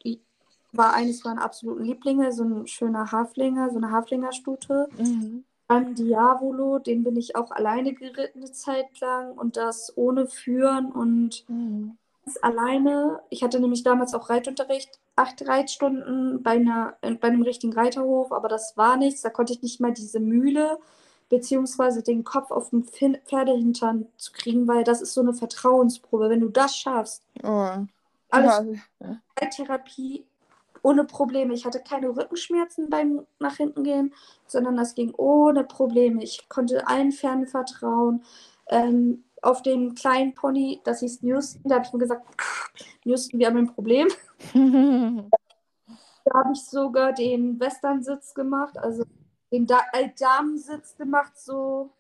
war 0.78 0.94
eines 0.94 1.24
meiner 1.24 1.44
absoluten 1.44 1.84
Lieblinge, 1.84 2.32
so 2.32 2.44
ein 2.44 2.68
schöner 2.68 3.12
Haflinger, 3.12 3.70
so 3.70 3.78
eine 3.78 3.92
Haflingerstute. 3.92 4.90
Mhm. 4.98 5.44
Dann 5.68 5.96
Diavolo, 5.96 6.80
den 6.80 7.04
bin 7.04 7.16
ich 7.18 7.36
auch 7.36 7.52
alleine 7.52 7.94
geritten 7.94 8.40
eine 8.44 8.52
Zeit 8.52 9.00
lang 9.00 9.32
und 9.34 9.58
das 9.58 9.94
ohne 9.98 10.28
Führen 10.28 10.92
und 10.92 11.44
Mhm. 11.48 11.98
ganz 12.26 12.38
alleine. 12.42 13.22
Ich 13.30 13.44
hatte 13.44 13.60
nämlich 13.60 13.84
damals 13.84 14.14
auch 14.14 14.30
Reitunterricht, 14.30 15.00
acht 15.16 15.48
Reitstunden 15.48 16.44
bei, 16.44 16.52
einer, 16.52 16.96
äh, 17.02 17.16
bei 17.16 17.30
einem 17.30 17.42
richtigen 17.42 17.74
Reiterhof, 17.74 18.32
aber 18.32 18.48
das 18.48 18.78
war 18.78 18.98
nichts. 18.98 19.22
Da 19.22 19.30
konnte 19.30 19.54
ich 19.54 19.62
nicht 19.64 19.80
mal 19.80 19.94
diese 19.94 20.20
Mühle 20.20 20.78
beziehungsweise 21.30 22.04
den 22.04 22.24
Kopf 22.24 22.52
auf 22.52 22.70
dem 22.70 22.84
Pferdehintern 22.84 24.06
zu 24.18 24.32
kriegen, 24.32 24.68
weil 24.68 24.84
das 24.84 25.02
ist 25.02 25.16
so 25.16 25.22
eine 25.22 25.34
Vertrauensprobe. 25.34 26.30
Wenn 26.30 26.42
du 26.42 26.50
das 26.50 26.78
schaffst, 26.78 27.24
Oh. 27.44 27.72
alles 28.30 28.62
Ja. 29.00 29.18
Reittherapie 29.40 30.26
ohne 30.86 31.04
Probleme. 31.04 31.54
Ich 31.56 31.66
hatte 31.66 31.80
keine 31.80 32.10
Rückenschmerzen 32.10 32.92
beim 32.92 33.26
nach 33.40 33.58
hinten 33.58 33.84
gehen, 33.84 34.14
sondern 34.46 34.78
das 34.78 34.94
ging 34.94 35.14
ohne 35.16 35.64
Probleme. 35.64 36.24
Ich 36.24 36.48
konnte 36.48 36.88
allen 36.88 37.12
Pferden 37.12 37.48
vertrauen. 37.48 38.24
Ähm, 38.70 39.24
auf 39.42 39.64
dem 39.64 39.96
kleinen 39.96 40.36
Pony, 40.36 40.82
das 40.84 41.00
hieß 41.00 41.24
Newston, 41.24 41.64
da 41.66 41.76
habe 41.76 41.86
ich 41.86 41.94
mir 41.94 42.00
gesagt, 42.00 42.28
Newston, 43.04 43.40
wir 43.40 43.48
haben 43.48 43.58
ein 43.58 43.74
Problem. 43.74 44.08
Da 46.28 46.40
habe 46.40 46.54
ich 46.54 46.64
sogar 46.64 47.14
den 47.14 47.60
Western-Sitz 47.60 48.34
gemacht, 48.34 48.80
also 48.80 49.04
den 49.52 49.68
da 49.68 49.82
Altdamensitz 49.94 50.98
gemacht, 50.98 51.34
so 51.38 51.92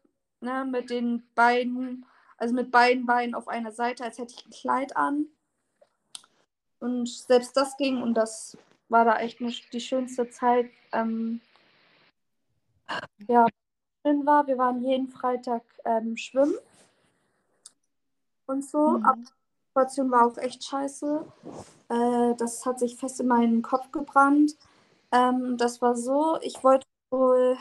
ne, 0.42 0.66
mit 0.66 0.90
den 0.90 1.22
beiden, 1.36 2.08
also 2.36 2.56
mit 2.56 2.72
beiden 2.72 3.06
Beinen 3.06 3.36
auf 3.36 3.48
einer 3.48 3.72
Seite, 3.72 4.04
als 4.04 4.18
hätte 4.18 4.34
ich 4.36 4.44
ein 4.44 4.50
Kleid 4.50 4.98
an. 4.98 5.28
Und 6.80 7.08
selbst 7.08 7.56
das 7.56 7.78
ging 7.78 8.02
und 8.02 8.16
das 8.16 8.58
war 8.90 9.06
da 9.06 9.20
echt 9.20 9.42
nicht 9.42 9.72
die 9.74 9.82
schönste 9.82 10.30
Zeit. 10.30 10.70
Ähm, 10.92 11.42
ja, 13.28 13.46
schön 14.06 14.26
war, 14.26 14.48
wir 14.48 14.58
waren 14.58 14.82
jeden 14.82 15.10
Freitag 15.10 15.64
ähm, 15.86 16.18
schwimmen 16.18 16.56
und 18.46 18.64
so. 18.64 18.98
Mhm. 18.98 19.06
Aber 19.06 19.18
die 19.18 19.68
Situation 19.68 20.12
war 20.12 20.28
auch 20.28 20.38
echt 20.38 20.64
scheiße. 20.64 21.26
Äh, 21.90 22.36
das 22.36 22.66
hat 22.66 22.80
sich 22.80 22.96
fest 22.96 23.20
in 23.20 23.28
meinen 23.28 23.62
Kopf 23.62 23.92
gebrannt. 23.92 24.56
Ähm, 25.12 25.58
das 25.58 25.82
war 25.82 25.96
so, 25.96 26.38
ich 26.42 26.64
wollte 26.64 26.86
wohl, 27.10 27.58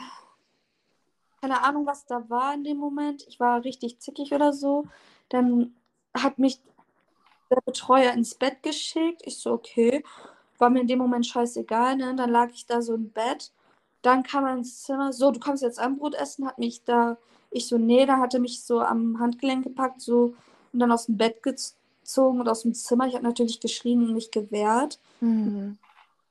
keine 1.41 1.63
Ahnung, 1.63 1.85
was 1.85 2.05
da 2.05 2.29
war 2.29 2.53
in 2.53 2.63
dem 2.63 2.77
Moment. 2.77 3.25
Ich 3.27 3.39
war 3.39 3.63
richtig 3.63 3.99
zickig 3.99 4.33
oder 4.33 4.53
so. 4.53 4.87
Dann 5.29 5.75
hat 6.15 6.39
mich 6.39 6.61
der 7.49 7.61
Betreuer 7.65 8.13
ins 8.13 8.35
Bett 8.35 8.63
geschickt. 8.63 9.21
Ich 9.25 9.37
so, 9.39 9.53
okay. 9.53 10.03
War 10.57 10.69
mir 10.69 10.81
in 10.81 10.87
dem 10.87 10.99
Moment 10.99 11.25
scheißegal, 11.25 11.97
ne? 11.97 12.15
Dann 12.15 12.29
lag 12.29 12.49
ich 12.53 12.65
da 12.65 12.81
so 12.81 12.93
im 12.93 13.09
Bett. 13.09 13.51
Dann 14.01 14.23
kam 14.23 14.45
er 14.45 14.53
ins 14.53 14.83
Zimmer. 14.83 15.11
So, 15.13 15.31
du 15.31 15.39
kannst 15.39 15.63
jetzt 15.63 15.79
Abendbrot 15.79 16.15
essen. 16.15 16.45
Hat 16.47 16.59
mich 16.59 16.83
da, 16.83 17.17
ich 17.51 17.67
so, 17.67 17.77
nee, 17.77 18.05
da 18.05 18.17
hat 18.19 18.33
er 18.33 18.39
mich 18.39 18.63
so 18.63 18.81
am 18.81 19.19
Handgelenk 19.19 19.63
gepackt, 19.63 20.01
so 20.01 20.33
und 20.73 20.79
dann 20.79 20.91
aus 20.91 21.05
dem 21.05 21.17
Bett 21.17 21.41
gezogen 21.41 22.39
und 22.41 22.49
aus 22.49 22.63
dem 22.63 22.73
Zimmer. 22.73 23.07
Ich 23.07 23.15
habe 23.15 23.23
natürlich 23.23 23.59
geschrien 23.61 24.05
und 24.05 24.13
mich 24.13 24.31
gewehrt. 24.31 24.99
Mhm. 25.21 25.77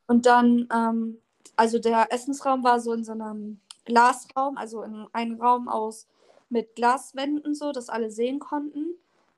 Und 0.06 0.26
dann, 0.26 0.68
ähm, 0.72 1.18
also 1.56 1.78
der 1.78 2.12
Essensraum 2.12 2.62
war 2.62 2.78
so 2.80 2.92
in 2.92 3.04
so 3.04 3.12
einem 3.12 3.60
Glasraum, 3.86 4.58
also 4.58 4.82
in 4.82 5.06
einem 5.12 5.40
Raum 5.40 5.68
aus 5.68 6.06
mit 6.50 6.76
Glaswänden, 6.76 7.54
so, 7.54 7.72
dass 7.72 7.88
alle 7.88 8.10
sehen 8.10 8.38
konnten. 8.38 8.94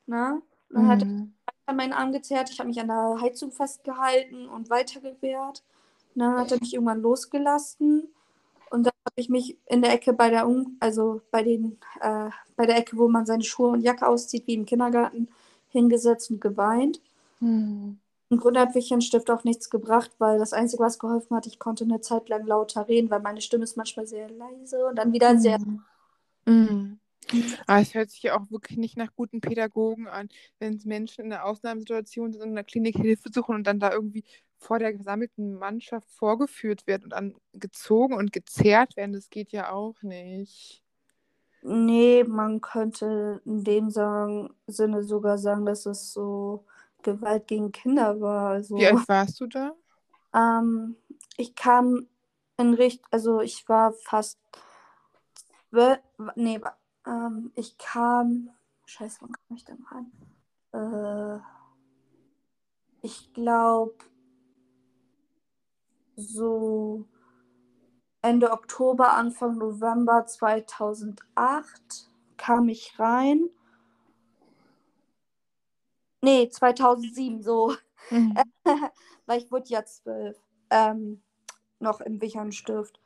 Ne? 0.07 0.43
Und 0.71 0.77
dann 0.77 0.89
hat 0.89 1.05
Mhm. 1.05 1.36
An 1.67 1.77
meinen 1.77 1.93
Arm 1.93 2.13
gezerrt, 2.13 2.51
ich 2.51 2.59
habe 2.59 2.69
mich 2.69 2.81
an 2.81 2.89
der 2.89 3.19
Heizung 3.21 3.51
festgehalten 3.51 4.49
und 4.49 4.71
weitergewehrt. 4.71 5.63
Dann 6.15 6.37
hat 6.39 6.53
er 6.53 6.59
mich 6.61 6.73
irgendwann 6.73 7.03
losgelassen. 7.03 8.09
Und 8.71 8.85
dann 8.85 8.93
habe 9.05 9.15
ich 9.17 9.29
mich 9.29 9.59
in 9.67 9.83
der 9.83 9.93
Ecke 9.93 10.13
bei 10.13 10.31
der, 10.31 10.49
Un 10.49 10.77
also 10.81 11.21
bei 11.31 11.43
den, 11.43 11.79
äh, 12.01 12.31
bei 12.57 12.67
der 12.67 12.79
Ecke, 12.79 12.97
wo 12.97 13.09
man 13.09 13.27
seine 13.27 13.45
Schuhe 13.45 13.69
und 13.69 13.83
Jacke 13.83 14.07
auszieht, 14.09 14.47
wie 14.47 14.55
im 14.55 14.65
Kindergarten, 14.65 15.29
hingesetzt 15.69 16.31
und 16.31 16.41
geweint. 16.41 17.01
Mhm. 17.41 17.99
Im 18.29 18.39
Grunde 18.39 18.61
hat 18.61 18.71
wirklich 18.71 18.93
ein 18.93 19.03
Stift 19.03 19.31
auch 19.31 19.45
nichts 19.45 19.71
gebracht, 19.71 20.11
weil 20.19 20.39
das 20.39 20.53
Einzige, 20.53 20.83
was 20.83 20.99
geholfen 20.99 21.37
hat, 21.37 21.47
ich 21.47 21.61
konnte 21.61 21.85
eine 21.85 22.01
Zeit 22.01 22.29
lang 22.29 22.45
lauter 22.45 22.89
reden, 22.89 23.09
weil 23.11 23.21
meine 23.21 23.41
Stimme 23.41 23.65
ist 23.65 23.77
manchmal 23.77 24.07
sehr 24.07 24.29
leise 24.31 24.87
und 24.87 24.97
dann 24.97 25.13
wieder 25.13 25.39
sehr. 25.39 25.59
Mhm. 25.61 25.85
Mhm. 26.47 26.99
Aber 27.67 27.81
es 27.81 27.95
hört 27.95 28.11
sich 28.11 28.23
ja 28.23 28.39
auch 28.39 28.51
wirklich 28.51 28.79
nicht 28.79 28.97
nach 28.97 29.15
guten 29.15 29.41
Pädagogen 29.41 30.07
an, 30.09 30.29
wenn 30.59 30.81
Menschen 30.85 31.25
in 31.27 31.33
einer 31.33 31.45
Ausnahmesituation 31.45 32.33
sind 32.33 32.43
und 32.43 32.49
in 32.51 32.55
der 32.55 32.65
Klinik 32.65 32.97
Hilfe 32.97 33.31
suchen 33.33 33.57
und 33.57 33.67
dann 33.67 33.81
da 33.81 33.93
irgendwie 33.93 34.25
vor 34.59 34.79
der 34.79 34.93
gesammelten 34.93 35.55
Mannschaft 35.55 36.11
vorgeführt 36.11 36.87
wird 36.87 37.05
und 37.05 37.11
dann 37.11 37.35
gezogen 37.53 38.15
und 38.15 38.33
gezerrt 38.33 38.97
werden. 38.97 39.13
Das 39.13 39.31
geht 39.31 39.53
ja 39.53 39.73
auch 39.73 40.01
nicht. 40.03 40.83
Nee, 41.63 42.25
man 42.25 42.61
könnte 42.61 43.41
in 43.45 43.65
dem 43.65 43.91
Sinne 43.91 45.03
sogar 45.03 45.37
sagen, 45.39 45.67
dass 45.67 45.85
es 45.87 46.13
so 46.13 46.65
Gewalt 47.03 47.49
gegen 47.49 47.73
Kinder 47.73 48.21
war. 48.21 48.51
Also, 48.51 48.79
Wie 48.79 48.87
alt 48.87 49.09
warst 49.09 49.41
du 49.41 49.47
da? 49.47 49.75
ähm, 50.35 50.97
ich 51.37 51.55
kam 51.55 52.07
in 52.59 52.75
Richt, 52.75 53.03
also 53.11 53.41
ich 53.41 53.69
war 53.69 53.93
fast 53.93 54.39
zwölf, 55.71 55.99
nee, 56.37 56.61
ähm, 57.07 57.53
ich 57.55 57.79
kam, 57.79 58.51
scheiße, 58.87 59.19
wann 59.21 59.33
kam 59.33 59.57
ich 59.57 59.65
denn 59.65 59.85
rein? 59.91 60.13
Äh, 60.73 61.41
ich 63.03 63.33
glaube, 63.33 63.97
so 66.17 67.07
Ende 68.23 68.51
Oktober, 68.51 69.13
Anfang 69.13 69.57
November 69.59 70.27
2008 70.27 72.11
kam 72.37 72.69
ich 72.69 72.99
rein. 72.99 73.49
Nee, 76.23 76.49
2007, 76.49 77.43
so. 77.43 77.77
Mhm. 78.11 78.35
Weil 79.27 79.39
ich 79.39 79.53
wurde 79.53 79.69
ja 79.69 79.85
zwölf. 79.85 80.37
Ähm, 80.71 81.23
noch 81.79 82.01
im 82.01 82.21
Wichernstift. 82.21 83.01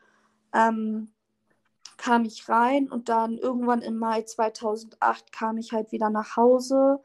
Ähm, 0.55 1.13
kam 2.01 2.25
ich 2.27 2.49
rein 2.49 2.91
und 2.91 3.09
dann 3.11 3.39
irgendwann 3.39 3.83
im 3.83 3.99
Mai 3.99 4.23
2008 4.23 5.33
kam 5.33 5.59
ich 5.59 5.73
halt 5.73 5.93
wieder 5.93 6.11
nach 6.11 6.37
Hause. 6.37 7.01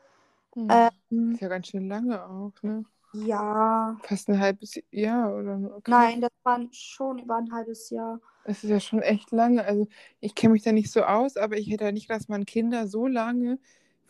Mhm. 0.56 0.90
Ähm, 1.10 1.34
Ist 1.34 1.42
ja 1.42 1.48
ganz 1.50 1.68
schön 1.68 1.88
lange 1.88 2.26
auch, 2.26 2.54
ne? 2.64 2.86
ja, 3.14 3.96
Fast 4.04 4.30
ein 4.30 4.40
halbes 4.40 4.80
Jahr 4.92 5.36
oder 5.36 5.76
okay. 5.76 5.98
nein, 5.98 6.22
das 6.22 6.32
waren 6.44 6.72
schon 6.74 7.18
über 7.20 7.38
ein 7.38 7.52
halbes 7.52 7.90
Jahr. 7.90 8.20
Es 8.44 8.64
ist 8.64 8.70
ja 8.70 8.80
schon 8.80 9.02
echt 9.02 9.32
lange. 9.32 9.64
Also 9.66 9.88
ich 10.20 10.36
kenne 10.36 10.54
mich 10.54 10.64
da 10.64 10.72
nicht 10.72 10.92
so 10.92 11.04
aus, 11.04 11.36
aber 11.38 11.58
ich 11.58 11.70
hätte 11.70 11.86
ja 11.86 11.92
nicht, 11.92 12.10
dass 12.10 12.28
man 12.28 12.46
Kinder 12.46 12.88
so 12.88 13.08
lange 13.08 13.60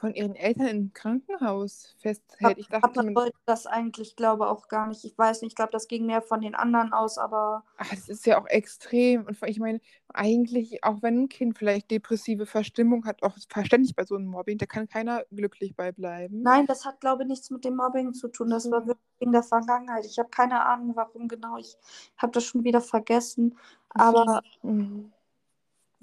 von 0.06 0.14
ihren 0.14 0.36
Eltern 0.36 0.68
im 0.68 0.94
Krankenhaus 0.94 1.96
festhält. 2.00 2.60
Ich 2.60 2.68
dachte, 2.68 2.82
Papa 2.82 3.04
wollte 3.16 3.38
das 3.48 3.66
eigentlich, 3.66 4.16
glaube 4.16 4.48
auch 4.48 4.68
gar 4.68 4.88
nicht. 4.88 5.04
Ich 5.04 5.18
weiß 5.18 5.42
nicht, 5.42 5.54
ich 5.54 5.56
glaube, 5.56 5.72
das 5.72 5.88
ging 5.88 6.06
mehr 6.06 6.22
von 6.22 6.42
den 6.42 6.54
anderen 6.54 6.94
aus, 6.94 7.18
aber 7.18 7.64
ach, 7.78 7.90
das 7.90 8.08
ist 8.08 8.26
ja 8.28 8.40
auch 8.40 8.46
extrem. 8.46 9.26
Und 9.26 9.38
ich 9.48 9.60
meine, 9.60 9.82
eigentlich, 10.14 10.84
auch 10.84 11.02
wenn 11.02 11.24
ein 11.24 11.30
Kind 11.30 11.58
vielleicht 11.58 11.90
depressive 11.90 12.46
Verstimmung 12.46 13.06
hat, 13.06 13.24
auch 13.24 13.36
verständlich 13.50 13.96
bei 13.96 14.06
so 14.06 14.16
einem 14.16 14.28
Mobbing, 14.28 14.60
da 14.60 14.68
kann 14.68 14.88
keiner 14.88 15.24
glücklich 15.32 15.76
bei 15.76 15.92
bleiben. 15.92 16.44
nein, 16.44 16.66
das 16.68 16.86
hat, 16.86 17.00
glaube 17.02 17.24
ich, 17.24 17.30
nichts 17.30 17.50
mit 17.50 17.66
dem 17.66 17.76
Mobbing 17.76 18.14
zu 18.14 18.28
tun. 18.28 18.50
Das 18.50 18.70
war 18.72 18.82
So. 18.82 18.88
wirklich 18.88 19.06
in 19.20 19.32
der 19.32 19.44
Vergangenheit. 19.44 20.06
Ich 20.06 20.20
habe 20.20 20.30
keine 20.30 20.66
Ahnung, 20.66 20.96
warum 20.96 21.28
genau. 21.28 21.58
Ich 21.58 21.78
habe 22.18 22.32
das 22.34 22.44
schon 22.46 22.64
wieder 22.64 22.82
vergessen. 22.82 23.58
Aber, 23.90 24.42
Mhm. 24.64 25.12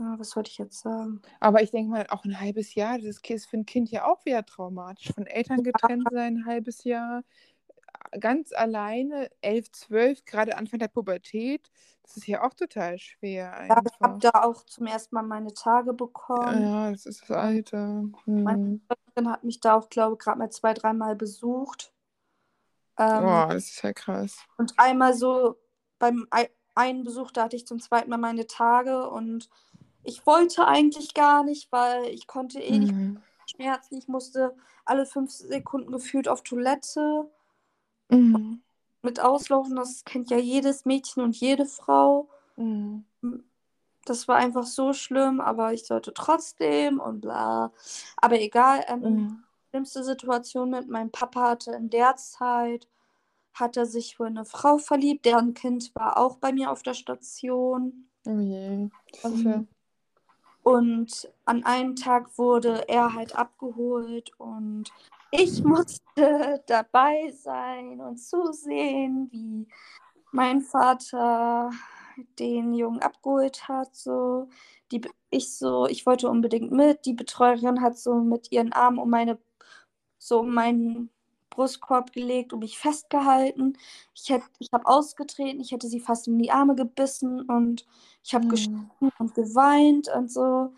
Ja, 0.02 0.18
was 0.18 0.34
wollte 0.36 0.50
ich 0.50 0.58
jetzt 0.58 0.80
sagen? 0.80 1.22
Aber 1.40 1.62
ich 1.62 1.70
denke 1.70 1.90
mal, 1.90 2.06
auch 2.10 2.24
ein 2.24 2.40
halbes 2.40 2.74
Jahr, 2.74 2.98
das 2.98 3.20
ist 3.22 3.46
für 3.46 3.56
ein 3.56 3.66
Kind 3.66 3.90
ja 3.90 4.04
auch 4.04 4.24
wieder 4.24 4.44
traumatisch. 4.44 5.12
Von 5.12 5.26
Eltern 5.26 5.62
getrennt 5.62 6.08
sein, 6.10 6.38
ein 6.38 6.46
halbes 6.46 6.84
Jahr, 6.84 7.22
ganz 8.18 8.52
alleine, 8.52 9.30
elf, 9.40 9.70
zwölf, 9.72 10.24
gerade 10.24 10.56
Anfang 10.56 10.78
der 10.80 10.88
Pubertät. 10.88 11.70
Das 12.02 12.16
ist 12.16 12.26
ja 12.26 12.42
auch 12.42 12.54
total 12.54 12.98
schwer 12.98 13.66
Ja, 13.68 13.80
ich 13.84 14.00
habe 14.00 14.18
da 14.20 14.30
auch 14.42 14.64
zum 14.66 14.86
ersten 14.86 15.14
Mal 15.14 15.22
meine 15.22 15.54
Tage 15.54 15.92
bekommen. 15.92 16.64
Ja, 16.64 16.90
das 16.90 17.06
ist 17.06 17.22
das 17.22 17.30
Alter. 17.30 18.04
Meine 18.26 18.58
Hm. 18.58 18.82
Freundin 19.14 19.32
hat 19.32 19.44
mich 19.44 19.60
da 19.60 19.76
auch, 19.76 19.88
glaube 19.88 20.14
ich, 20.14 20.18
gerade 20.18 20.38
mal 20.38 20.50
zwei, 20.50 20.74
dreimal 20.74 21.14
besucht. 21.16 21.92
Ähm, 22.98 23.22
Oh, 23.22 23.52
das 23.52 23.64
ist 23.70 23.82
ja 23.82 23.92
krass. 23.92 24.38
Und 24.58 24.74
einmal 24.78 25.14
so 25.14 25.56
beim 25.98 26.26
ei- 26.30 26.50
einen 26.74 27.04
Besuch, 27.04 27.30
da 27.30 27.44
hatte 27.44 27.56
ich 27.56 27.66
zum 27.66 27.80
zweiten 27.80 28.10
Mal 28.10 28.16
meine 28.18 28.46
Tage 28.46 29.08
und 29.10 29.48
ich 30.04 30.26
wollte 30.26 30.66
eigentlich 30.66 31.14
gar 31.14 31.44
nicht, 31.44 31.70
weil 31.72 32.06
ich 32.06 32.26
konnte 32.26 32.60
eh 32.60 32.78
nicht 32.78 32.94
Mhm. 32.94 33.22
schmerzen. 33.46 33.96
Ich 33.98 34.08
musste 34.08 34.54
alle 34.84 35.06
fünf 35.06 35.30
Sekunden 35.30 35.92
gefühlt 35.92 36.28
auf 36.28 36.42
Toilette 36.42 37.30
Mhm. 38.10 38.62
mit 39.02 39.20
auslaufen. 39.20 39.76
Das 39.76 40.04
kennt 40.04 40.30
ja 40.30 40.38
jedes 40.38 40.84
Mädchen 40.84 41.22
und 41.22 41.36
jede 41.36 41.66
Frau. 41.66 42.28
Mhm. 42.56 43.04
Das 44.04 44.26
war 44.26 44.36
einfach 44.36 44.64
so 44.64 44.92
schlimm, 44.92 45.40
aber 45.40 45.72
ich 45.72 45.86
sollte 45.86 46.12
trotzdem 46.12 46.98
und 47.00 47.20
bla. 47.20 47.72
Aber 48.16 48.40
egal, 48.40 48.84
ähm, 48.88 49.00
Mhm. 49.00 49.44
schlimmste 49.70 50.02
Situation 50.04 50.70
mit 50.70 50.88
meinem 50.88 51.10
Papa 51.10 51.50
hatte 51.50 51.72
in 51.72 51.88
der 51.88 52.16
Zeit, 52.16 52.88
hat 53.54 53.76
er 53.76 53.86
sich 53.86 54.16
für 54.16 54.26
eine 54.26 54.44
Frau 54.44 54.78
verliebt, 54.78 55.24
deren 55.24 55.54
Kind 55.54 55.94
war 55.94 56.16
auch 56.16 56.36
bei 56.38 56.52
mir 56.52 56.70
auf 56.70 56.82
der 56.82 56.94
Station. 56.94 58.08
Oh 58.26 58.38
je. 58.40 58.90
Ähm, 59.24 59.68
Und 60.62 61.28
an 61.44 61.64
einem 61.64 61.96
Tag 61.96 62.38
wurde 62.38 62.88
er 62.88 63.14
halt 63.14 63.34
abgeholt 63.36 64.30
und 64.38 64.92
ich 65.32 65.64
musste 65.64 66.02
dabei 66.66 67.32
sein 67.32 68.00
und 68.00 68.18
zusehen, 68.18 69.28
wie 69.32 69.66
mein 70.30 70.60
Vater 70.60 71.70
den 72.38 72.74
Jungen 72.74 73.00
abgeholt 73.00 73.68
hat. 73.68 73.94
So, 73.94 74.48
die, 74.92 75.00
ich 75.30 75.56
so, 75.56 75.86
ich 75.86 76.06
wollte 76.06 76.28
unbedingt 76.28 76.70
mit. 76.72 77.06
Die 77.06 77.14
Betreuerin 77.14 77.80
hat 77.80 77.98
so 77.98 78.14
mit 78.16 78.52
ihren 78.52 78.72
Armen 78.72 78.98
um 78.98 79.10
meine, 79.10 79.38
so 80.18 80.40
um 80.40 80.54
meinen 80.54 81.10
Brustkorb 81.52 82.12
gelegt 82.12 82.52
und 82.52 82.60
mich 82.60 82.78
festgehalten. 82.78 83.78
Ich 84.14 84.30
ich 84.60 84.70
habe 84.72 84.86
ausgetreten, 84.86 85.60
ich 85.60 85.72
hätte 85.72 85.88
sie 85.88 86.00
fast 86.00 86.28
in 86.28 86.38
die 86.38 86.50
Arme 86.52 86.74
gebissen 86.76 87.42
und 87.42 87.86
ich 88.24 88.34
habe 88.34 88.46
Mhm. 88.46 88.90
und 89.18 89.34
geweint 89.34 90.08
und 90.14 90.30
so. 90.32 90.72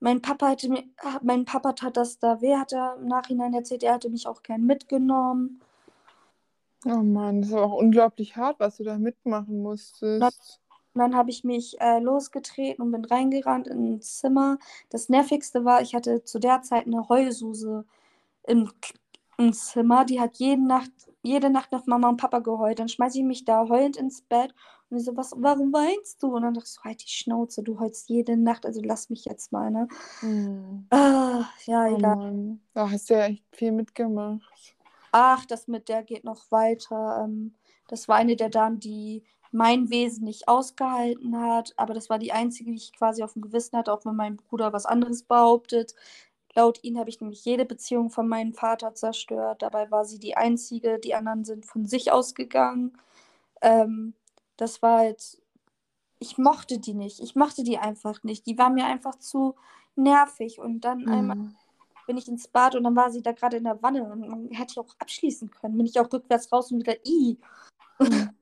Mein 0.00 0.22
Papa 0.22 0.50
hatte 0.50 0.68
mir, 0.70 0.84
mein 1.22 1.44
Papa 1.46 1.72
tat 1.74 1.96
das 1.96 2.18
da 2.18 2.40
weh, 2.42 2.56
hat 2.56 2.72
er 2.72 2.96
im 2.98 3.06
Nachhinein 3.08 3.54
erzählt, 3.54 3.82
er 3.84 3.94
hatte 3.94 4.10
mich 4.10 4.26
auch 4.28 4.42
gern 4.44 4.64
mitgenommen. 4.66 5.60
Oh 6.86 7.02
Mann, 7.02 7.42
das 7.42 7.50
ist 7.50 7.56
auch 7.56 7.72
unglaublich 7.74 8.36
hart, 8.36 8.58
was 8.60 8.76
du 8.78 8.84
da 8.84 8.96
mitmachen 8.98 9.60
musstest. 9.62 10.60
Und 10.94 11.00
dann 11.00 11.16
habe 11.16 11.30
ich 11.30 11.42
mich 11.44 11.80
äh, 11.80 11.98
losgetreten 11.98 12.82
und 12.84 12.92
bin 12.92 13.04
reingerannt 13.04 13.66
in 13.66 13.94
ein 13.96 14.00
Zimmer. 14.02 14.58
Das 14.90 15.08
Nervigste 15.08 15.64
war, 15.64 15.82
ich 15.82 15.94
hatte 15.94 16.22
zu 16.24 16.38
der 16.38 16.62
Zeit 16.62 16.86
eine 16.86 17.08
Heulsuse 17.08 17.84
im, 18.44 18.70
Im 19.38 19.52
Zimmer. 19.52 20.04
Die 20.04 20.20
hat 20.20 20.36
jede 20.38 20.62
Nacht, 20.66 20.90
jede 21.22 21.50
Nacht 21.50 21.72
nach 21.72 21.86
Mama 21.86 22.08
und 22.08 22.16
Papa 22.18 22.38
geheult. 22.40 22.78
Dann 22.78 22.88
schmeiße 22.88 23.18
ich 23.18 23.24
mich 23.24 23.44
da 23.44 23.68
heulend 23.68 23.96
ins 23.96 24.22
Bett 24.22 24.54
und 24.90 24.98
ich 24.98 25.04
so, 25.04 25.16
was, 25.16 25.32
warum 25.36 25.72
weinst 25.72 26.22
du? 26.22 26.34
Und 26.34 26.42
dann 26.42 26.54
dachte 26.54 26.66
ich 26.68 26.72
so, 26.74 26.82
halt 26.84 27.02
die 27.04 27.08
Schnauze, 27.10 27.62
du 27.62 27.78
heulst 27.80 28.08
jede 28.08 28.36
Nacht, 28.36 28.66
also 28.66 28.80
lass 28.82 29.10
mich 29.10 29.24
jetzt 29.24 29.52
mal, 29.52 29.70
ne? 29.70 29.88
Mhm. 30.22 30.90
Ah, 30.90 31.44
ja, 31.66 31.86
Oh 31.86 31.98
egal. 31.98 32.16
Mann, 32.16 32.60
da 32.74 32.90
hast 32.90 33.10
du 33.10 33.14
ja 33.14 33.26
echt 33.26 33.44
viel 33.52 33.72
mitgemacht. 33.72 34.76
Ach, 35.12 35.44
das 35.46 35.68
mit 35.68 35.88
der 35.88 36.02
geht 36.02 36.24
noch 36.24 36.50
weiter. 36.50 37.22
Ähm, 37.24 37.54
das 37.88 38.08
war 38.08 38.16
eine 38.16 38.36
der 38.36 38.50
Damen, 38.50 38.80
die 38.80 39.22
mein 39.52 39.88
Wesen 39.90 40.24
nicht 40.24 40.48
ausgehalten 40.48 41.38
hat, 41.40 41.72
aber 41.76 41.94
das 41.94 42.10
war 42.10 42.18
die 42.18 42.32
einzige, 42.32 42.70
die 42.70 42.76
ich 42.76 42.92
quasi 42.92 43.22
auf 43.22 43.34
dem 43.34 43.42
Gewissen 43.42 43.78
hatte, 43.78 43.92
auch 43.92 44.04
wenn 44.04 44.16
mein 44.16 44.36
Bruder 44.36 44.72
was 44.72 44.86
anderes 44.86 45.22
behauptet. 45.22 45.94
Laut 46.56 46.82
ihnen 46.84 46.98
habe 46.98 47.10
ich 47.10 47.20
nämlich 47.20 47.44
jede 47.44 47.64
Beziehung 47.64 48.10
von 48.10 48.28
meinem 48.28 48.54
Vater 48.54 48.94
zerstört. 48.94 49.62
Dabei 49.62 49.90
war 49.90 50.04
sie 50.04 50.18
die 50.18 50.36
einzige, 50.36 50.98
die 50.98 51.14
anderen 51.14 51.44
sind 51.44 51.66
von 51.66 51.86
sich 51.86 52.12
ausgegangen. 52.12 52.96
Ähm, 53.60 54.14
das 54.56 54.80
war 54.80 55.04
jetzt, 55.04 55.42
ich 56.20 56.38
mochte 56.38 56.78
die 56.78 56.94
nicht. 56.94 57.18
Ich 57.20 57.34
mochte 57.34 57.64
die 57.64 57.78
einfach 57.78 58.22
nicht. 58.22 58.46
Die 58.46 58.56
war 58.56 58.70
mir 58.70 58.86
einfach 58.86 59.16
zu 59.18 59.56
nervig. 59.96 60.60
Und 60.60 60.82
dann 60.82 61.08
einmal 61.08 61.36
Mhm. 61.36 61.56
bin 62.06 62.16
ich 62.18 62.28
ins 62.28 62.46
Bad 62.46 62.76
und 62.76 62.84
dann 62.84 62.94
war 62.94 63.10
sie 63.10 63.22
da 63.22 63.32
gerade 63.32 63.56
in 63.56 63.64
der 63.64 63.82
Wanne 63.82 64.04
und 64.04 64.28
man 64.28 64.48
hätte 64.50 64.80
auch 64.80 64.94
abschließen 64.98 65.50
können. 65.50 65.76
Bin 65.76 65.86
ich 65.86 65.98
auch 65.98 66.12
rückwärts 66.12 66.52
raus 66.52 66.70
und 66.70 66.78
wieder 66.78 66.96
i. 67.04 67.36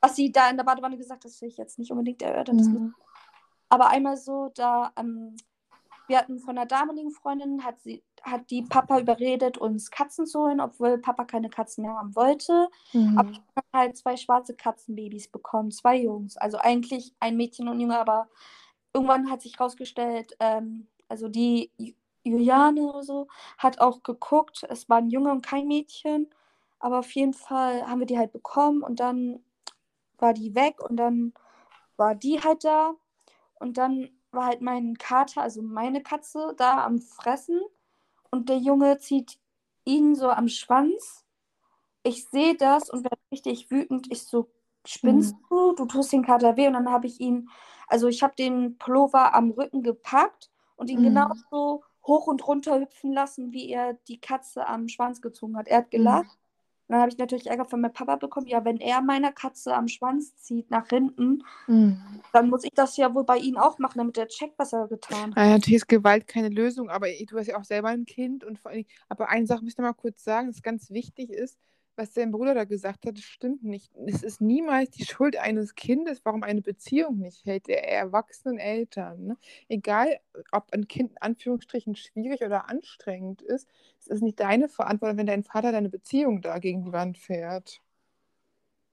Was 0.00 0.16
sie 0.16 0.32
da 0.32 0.50
in 0.50 0.56
der 0.56 0.64
Badewanne 0.64 0.96
gesagt 0.96 1.24
hat, 1.24 1.30
das 1.30 1.40
will 1.40 1.48
ich 1.48 1.56
jetzt 1.56 1.78
nicht 1.78 1.92
unbedingt 1.92 2.22
erörtern. 2.22 2.56
Mhm. 2.56 2.94
aber 3.68 3.88
einmal 3.88 4.16
so, 4.16 4.50
da, 4.54 4.92
ähm, 4.96 5.36
wir 6.06 6.18
hatten 6.18 6.38
von 6.40 6.56
einer 6.58 6.66
damaligen 6.66 7.10
Freundin, 7.10 7.64
hat 7.64 7.80
sie, 7.82 8.02
hat 8.22 8.50
die 8.50 8.62
Papa 8.62 8.98
überredet, 9.00 9.58
uns 9.58 9.90
Katzen 9.90 10.26
zu 10.26 10.40
holen, 10.40 10.60
obwohl 10.60 10.98
Papa 10.98 11.24
keine 11.24 11.50
Katzen 11.50 11.84
mehr 11.84 11.94
haben 11.94 12.14
wollte. 12.16 12.68
Aber 13.14 13.28
Mhm. 13.28 13.32
ich 13.32 13.56
habe 13.56 13.66
halt 13.72 13.96
zwei 13.96 14.16
schwarze 14.16 14.54
Katzenbabys 14.54 15.28
bekommen, 15.28 15.70
zwei 15.70 15.96
Jungs. 15.98 16.36
Also 16.36 16.58
eigentlich 16.58 17.14
ein 17.20 17.36
Mädchen 17.36 17.68
und 17.68 17.76
ein 17.78 17.80
Junge, 17.80 17.98
aber 17.98 18.28
irgendwann 18.94 19.30
hat 19.30 19.42
sich 19.42 19.58
rausgestellt, 19.60 20.36
ähm, 20.40 20.86
also 21.08 21.28
die 21.28 21.70
Ju- 21.78 21.94
Juliane 22.24 22.82
oder 22.82 23.02
so 23.02 23.28
hat 23.58 23.80
auch 23.80 24.02
geguckt, 24.02 24.64
es 24.70 24.88
war 24.88 24.98
ein 24.98 25.10
Junge 25.10 25.30
und 25.32 25.44
kein 25.46 25.66
Mädchen. 25.68 26.30
Aber 26.80 26.98
auf 27.00 27.10
jeden 27.12 27.34
Fall 27.34 27.86
haben 27.86 28.00
wir 28.00 28.06
die 28.06 28.18
halt 28.18 28.32
bekommen 28.32 28.82
und 28.82 29.00
dann 29.00 29.40
war 30.18 30.34
die 30.34 30.54
weg 30.54 30.80
und 30.82 30.96
dann 30.96 31.32
war 31.96 32.14
die 32.14 32.40
halt 32.42 32.64
da. 32.64 32.94
Und 33.56 33.78
dann 33.78 34.10
war 34.34 34.46
halt 34.46 34.60
mein 34.62 34.96
Kater, 34.98 35.42
also 35.42 35.62
meine 35.62 36.02
Katze, 36.02 36.54
da 36.56 36.84
am 36.84 37.00
Fressen 37.00 37.60
und 38.30 38.48
der 38.48 38.58
Junge 38.58 38.98
zieht 38.98 39.38
ihn 39.84 40.14
so 40.16 40.30
am 40.30 40.48
Schwanz. 40.48 41.24
Ich 42.02 42.26
sehe 42.28 42.56
das 42.56 42.90
und 42.90 43.04
werde 43.04 43.18
richtig 43.32 43.70
wütend. 43.70 44.08
Ich 44.12 44.24
so, 44.24 44.50
spinnst 44.86 45.36
Mhm. 45.36 45.44
du? 45.50 45.72
Du 45.74 45.86
tust 45.86 46.12
den 46.12 46.24
Kater 46.24 46.56
weh. 46.56 46.66
Und 46.66 46.74
dann 46.74 46.90
habe 46.90 47.06
ich 47.06 47.20
ihn, 47.20 47.48
also 47.88 48.08
ich 48.08 48.22
habe 48.22 48.34
den 48.36 48.78
Pullover 48.78 49.34
am 49.34 49.50
Rücken 49.52 49.82
gepackt 49.82 50.50
und 50.76 50.90
ihn 50.90 51.02
Mhm. 51.02 51.02
genauso 51.02 51.84
hoch 52.06 52.26
und 52.26 52.46
runter 52.46 52.80
hüpfen 52.80 53.12
lassen, 53.12 53.52
wie 53.52 53.70
er 53.70 53.94
die 54.08 54.20
Katze 54.20 54.66
am 54.66 54.88
Schwanz 54.88 55.22
gezogen 55.22 55.56
hat. 55.56 55.68
Er 55.68 55.78
hat 55.78 55.90
gelacht. 55.90 56.26
Mhm. 56.26 56.43
Dann 56.88 57.00
habe 57.00 57.10
ich 57.10 57.18
natürlich 57.18 57.46
Ärger 57.46 57.64
von 57.64 57.80
meinem 57.80 57.92
Papa 57.92 58.16
bekommen. 58.16 58.46
Ja, 58.46 58.64
wenn 58.64 58.78
er 58.78 59.00
meiner 59.00 59.32
Katze 59.32 59.74
am 59.74 59.88
Schwanz 59.88 60.36
zieht 60.36 60.70
nach 60.70 60.88
hinten, 60.88 61.42
Mhm. 61.66 61.96
dann 62.32 62.50
muss 62.50 62.64
ich 62.64 62.72
das 62.74 62.96
ja 62.96 63.14
wohl 63.14 63.24
bei 63.24 63.38
ihm 63.38 63.56
auch 63.56 63.78
machen, 63.78 63.98
damit 63.98 64.18
er 64.18 64.28
checkt, 64.28 64.58
was 64.58 64.72
er 64.72 64.88
getan 64.88 65.34
hat. 65.34 65.36
Ja, 65.36 65.50
natürlich 65.52 65.76
ist 65.76 65.88
Gewalt 65.88 66.26
keine 66.26 66.48
Lösung, 66.48 66.90
aber 66.90 67.06
du 67.08 67.38
hast 67.38 67.46
ja 67.46 67.56
auch 67.58 67.64
selber 67.64 67.88
ein 67.88 68.04
Kind 68.04 68.44
und 68.44 68.58
vor 68.58 68.70
allem, 68.70 68.84
aber 69.08 69.28
eine 69.28 69.46
Sache 69.46 69.62
muss 69.62 69.72
ich 69.72 69.78
noch 69.78 69.84
mal 69.84 69.92
kurz 69.94 70.24
sagen, 70.24 70.48
das 70.48 70.62
ganz 70.62 70.90
wichtig 70.90 71.30
ist, 71.30 71.58
was 71.96 72.12
dein 72.12 72.32
Bruder 72.32 72.54
da 72.54 72.64
gesagt 72.64 73.06
hat, 73.06 73.18
stimmt 73.18 73.62
nicht. 73.62 73.90
Es 74.06 74.22
ist 74.22 74.40
niemals 74.40 74.90
die 74.90 75.04
Schuld 75.04 75.36
eines 75.36 75.74
Kindes, 75.74 76.20
warum 76.24 76.42
eine 76.42 76.62
Beziehung 76.62 77.18
nicht 77.18 77.44
hält, 77.44 77.68
der 77.68 77.88
erwachsenen 77.88 78.58
Eltern. 78.58 79.26
Ne? 79.26 79.36
Egal, 79.68 80.18
ob 80.52 80.72
ein 80.72 80.88
Kind 80.88 81.12
in 81.12 81.18
Anführungsstrichen 81.18 81.96
schwierig 81.96 82.42
oder 82.42 82.68
anstrengend 82.68 83.42
ist, 83.42 83.68
es 84.00 84.08
ist 84.08 84.22
nicht 84.22 84.40
deine 84.40 84.68
Verantwortung, 84.68 85.18
wenn 85.18 85.26
dein 85.26 85.44
Vater 85.44 85.72
deine 85.72 85.88
Beziehung 85.88 86.42
da 86.42 86.58
gegen 86.58 86.84
die 86.84 86.92
Wand 86.92 87.18
fährt. 87.18 87.80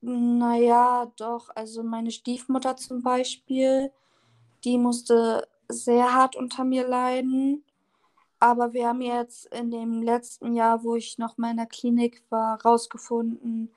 Naja, 0.02 1.12
doch. 1.18 1.50
Also 1.56 1.84
meine 1.84 2.12
Stiefmutter 2.12 2.76
zum 2.76 3.04
Beispiel, 3.04 3.92
die 4.64 4.78
musste 4.78 5.48
sehr 5.70 6.14
hart 6.14 6.36
unter 6.36 6.64
mir 6.64 6.88
leiden. 6.88 7.64
Aber 8.42 8.74
wir 8.74 8.88
haben 8.90 9.02
jetzt 9.02 9.46
in 9.54 9.72
dem 9.72 10.02
letzten 10.02 10.56
Jahr, 10.56 10.84
wo 10.84 10.96
ich 10.96 11.18
noch 11.18 11.38
mal 11.38 11.52
in 11.52 11.58
der 11.58 11.68
Klinik 11.68 12.24
war, 12.30 12.62
rausgefunden, 12.62 13.72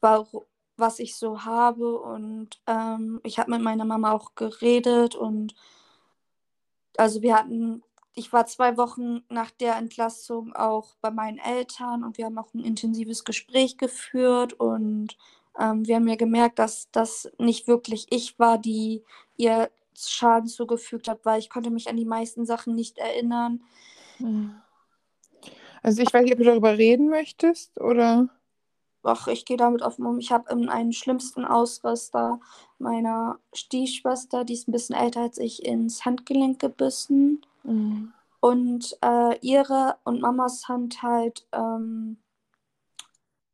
was 0.00 0.98
ich 0.98 1.16
so 1.16 1.44
habe. 1.44 1.98
Und 2.00 2.60
ähm, 2.66 3.20
ich 3.24 3.38
habe 3.38 3.52
mit 3.52 3.62
meiner 3.62 3.84
Mama 3.84 4.12
auch 4.12 4.34
geredet. 4.34 5.14
Und 5.14 5.54
also 6.98 7.22
wir 7.22 7.36
hatten 7.36 7.82
ich 8.14 8.32
war 8.32 8.46
zwei 8.46 8.76
Wochen 8.76 9.22
nach 9.28 9.50
der 9.50 9.76
Entlassung 9.76 10.54
auch 10.54 10.94
bei 11.00 11.10
meinen 11.10 11.38
Eltern 11.38 12.04
und 12.04 12.18
wir 12.18 12.26
haben 12.26 12.38
auch 12.38 12.52
ein 12.54 12.64
intensives 12.64 13.24
Gespräch 13.24 13.78
geführt 13.78 14.52
und 14.54 15.16
ähm, 15.58 15.86
wir 15.86 15.96
haben 15.96 16.08
ja 16.08 16.16
gemerkt, 16.16 16.58
dass 16.58 16.90
das 16.92 17.30
nicht 17.38 17.68
wirklich 17.68 18.06
ich 18.10 18.38
war, 18.38 18.58
die 18.58 19.02
ihr 19.36 19.70
Schaden 20.10 20.48
zugefügt 20.48 21.08
hat, 21.08 21.24
weil 21.24 21.38
ich 21.38 21.50
konnte 21.50 21.70
mich 21.70 21.88
an 21.88 21.96
die 21.96 22.04
meisten 22.04 22.46
Sachen 22.46 22.74
nicht 22.74 22.98
erinnern. 22.98 23.62
Hm. 24.18 24.54
Also 25.82 26.02
ich 26.02 26.12
weiß 26.12 26.22
nicht, 26.22 26.32
ob 26.32 26.38
du 26.38 26.44
darüber 26.44 26.78
reden 26.78 27.08
möchtest 27.08 27.80
oder. 27.80 28.28
Ach, 29.02 29.26
ich 29.26 29.44
gehe 29.44 29.56
damit 29.56 29.82
offen 29.82 30.06
um. 30.06 30.18
Ich 30.18 30.30
habe 30.30 30.50
einen 30.50 30.92
schlimmsten 30.92 31.44
Ausraster 31.44 32.38
meiner 32.78 33.40
Stiefschwester, 33.52 34.44
die 34.44 34.52
ist 34.52 34.68
ein 34.68 34.72
bisschen 34.72 34.94
älter 34.94 35.22
als 35.22 35.38
ich, 35.38 35.64
ins 35.64 36.04
Handgelenk 36.04 36.60
gebissen. 36.60 37.44
Mhm. 37.64 38.12
Und 38.40 38.96
äh, 39.02 39.38
ihre 39.40 39.96
und 40.04 40.20
Mamas 40.20 40.68
Hand 40.68 41.02
halt 41.02 41.46
ähm, 41.52 42.16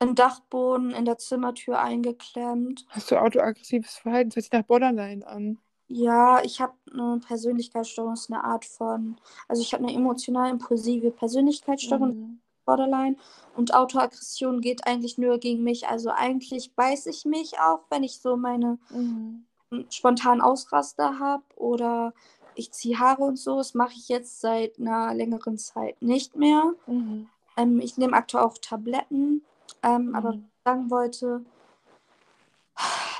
im 0.00 0.14
Dachboden 0.14 0.90
in 0.90 1.04
der 1.04 1.18
Zimmertür 1.18 1.80
eingeklemmt. 1.80 2.86
Hast 2.88 3.10
du 3.10 3.16
autoaggressives 3.16 3.96
Verhalten? 3.96 4.30
Das 4.30 4.36
hört 4.36 4.44
sich 4.44 4.52
nach 4.52 4.66
Borderline 4.66 5.26
an. 5.26 5.58
Ja, 5.90 6.42
ich 6.44 6.60
habe 6.60 6.74
eine 6.92 7.18
Persönlichkeitsstörung, 7.26 8.12
ist 8.12 8.30
eine 8.30 8.44
Art 8.44 8.64
von, 8.66 9.16
also 9.48 9.62
ich 9.62 9.72
habe 9.72 9.84
eine 9.84 9.94
emotional 9.94 10.50
impulsive 10.50 11.10
Persönlichkeitsstörung, 11.10 12.08
Mhm. 12.10 12.40
Borderline, 12.66 13.16
und 13.56 13.74
Autoaggression 13.74 14.60
geht 14.60 14.86
eigentlich 14.86 15.16
nur 15.16 15.38
gegen 15.38 15.64
mich. 15.64 15.88
Also 15.88 16.10
eigentlich 16.10 16.74
beiß 16.74 17.06
ich 17.06 17.24
mich 17.24 17.58
auch, 17.58 17.80
wenn 17.88 18.02
ich 18.02 18.20
so 18.20 18.36
meine 18.36 18.78
Mhm. 18.90 19.46
spontanen 19.90 20.42
Ausraster 20.42 21.18
habe 21.18 21.44
oder 21.56 22.12
ich 22.54 22.72
ziehe 22.72 22.98
Haare 22.98 23.22
und 23.24 23.36
so. 23.38 23.56
Das 23.56 23.72
mache 23.74 23.94
ich 23.96 24.08
jetzt 24.08 24.40
seit 24.40 24.78
einer 24.78 25.14
längeren 25.14 25.56
Zeit 25.56 26.00
nicht 26.02 26.36
mehr. 26.36 26.74
Mhm. 26.86 27.28
Ähm, 27.56 27.80
ich 27.80 27.96
nehme 27.96 28.14
aktuell 28.16 28.44
auch 28.44 28.58
Tabletten, 28.58 29.42
ähm, 29.82 30.14
aber 30.14 30.30
was 30.30 30.36
Mhm. 30.36 30.44
ich 30.44 30.62
sagen 30.64 30.90
wollte, 30.90 31.44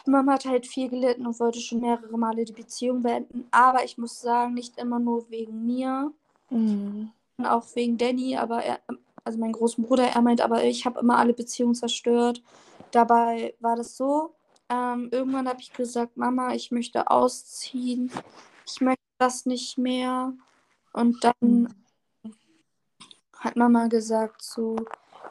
Mama 0.08 0.32
hat 0.34 0.44
halt 0.46 0.66
viel 0.66 0.88
gelitten 0.88 1.26
und 1.26 1.38
wollte 1.40 1.60
schon 1.60 1.80
mehrere 1.80 2.16
Male 2.18 2.44
die 2.44 2.52
Beziehung 2.52 3.02
beenden. 3.02 3.46
Aber 3.50 3.84
ich 3.84 3.98
muss 3.98 4.20
sagen, 4.20 4.54
nicht 4.54 4.78
immer 4.78 4.98
nur 4.98 5.30
wegen 5.30 5.66
mir, 5.66 6.12
Mhm. 6.50 7.10
auch 7.44 7.64
wegen 7.74 7.98
Danny. 7.98 8.36
Aber 8.36 8.62
er, 8.62 8.80
also 9.24 9.38
meinen 9.38 9.52
großen 9.52 9.84
Bruder, 9.84 10.04
er 10.08 10.22
meint, 10.22 10.40
aber 10.40 10.64
ich 10.64 10.86
habe 10.86 11.00
immer 11.00 11.18
alle 11.18 11.34
Beziehungen 11.34 11.74
zerstört. 11.74 12.42
Dabei 12.90 13.54
war 13.60 13.76
das 13.76 13.96
so. 13.96 14.34
Ähm, 14.70 15.08
irgendwann 15.12 15.48
habe 15.48 15.60
ich 15.60 15.72
gesagt, 15.72 16.16
Mama, 16.16 16.54
ich 16.54 16.70
möchte 16.70 17.10
ausziehen. 17.10 18.10
Ich 18.66 18.80
möchte 18.80 19.02
das 19.18 19.46
nicht 19.46 19.78
mehr. 19.78 20.32
Und 20.92 21.22
dann 21.24 21.34
Mhm. 21.40 21.68
hat 23.38 23.56
Mama 23.56 23.86
gesagt 23.88 24.42
so, 24.42 24.76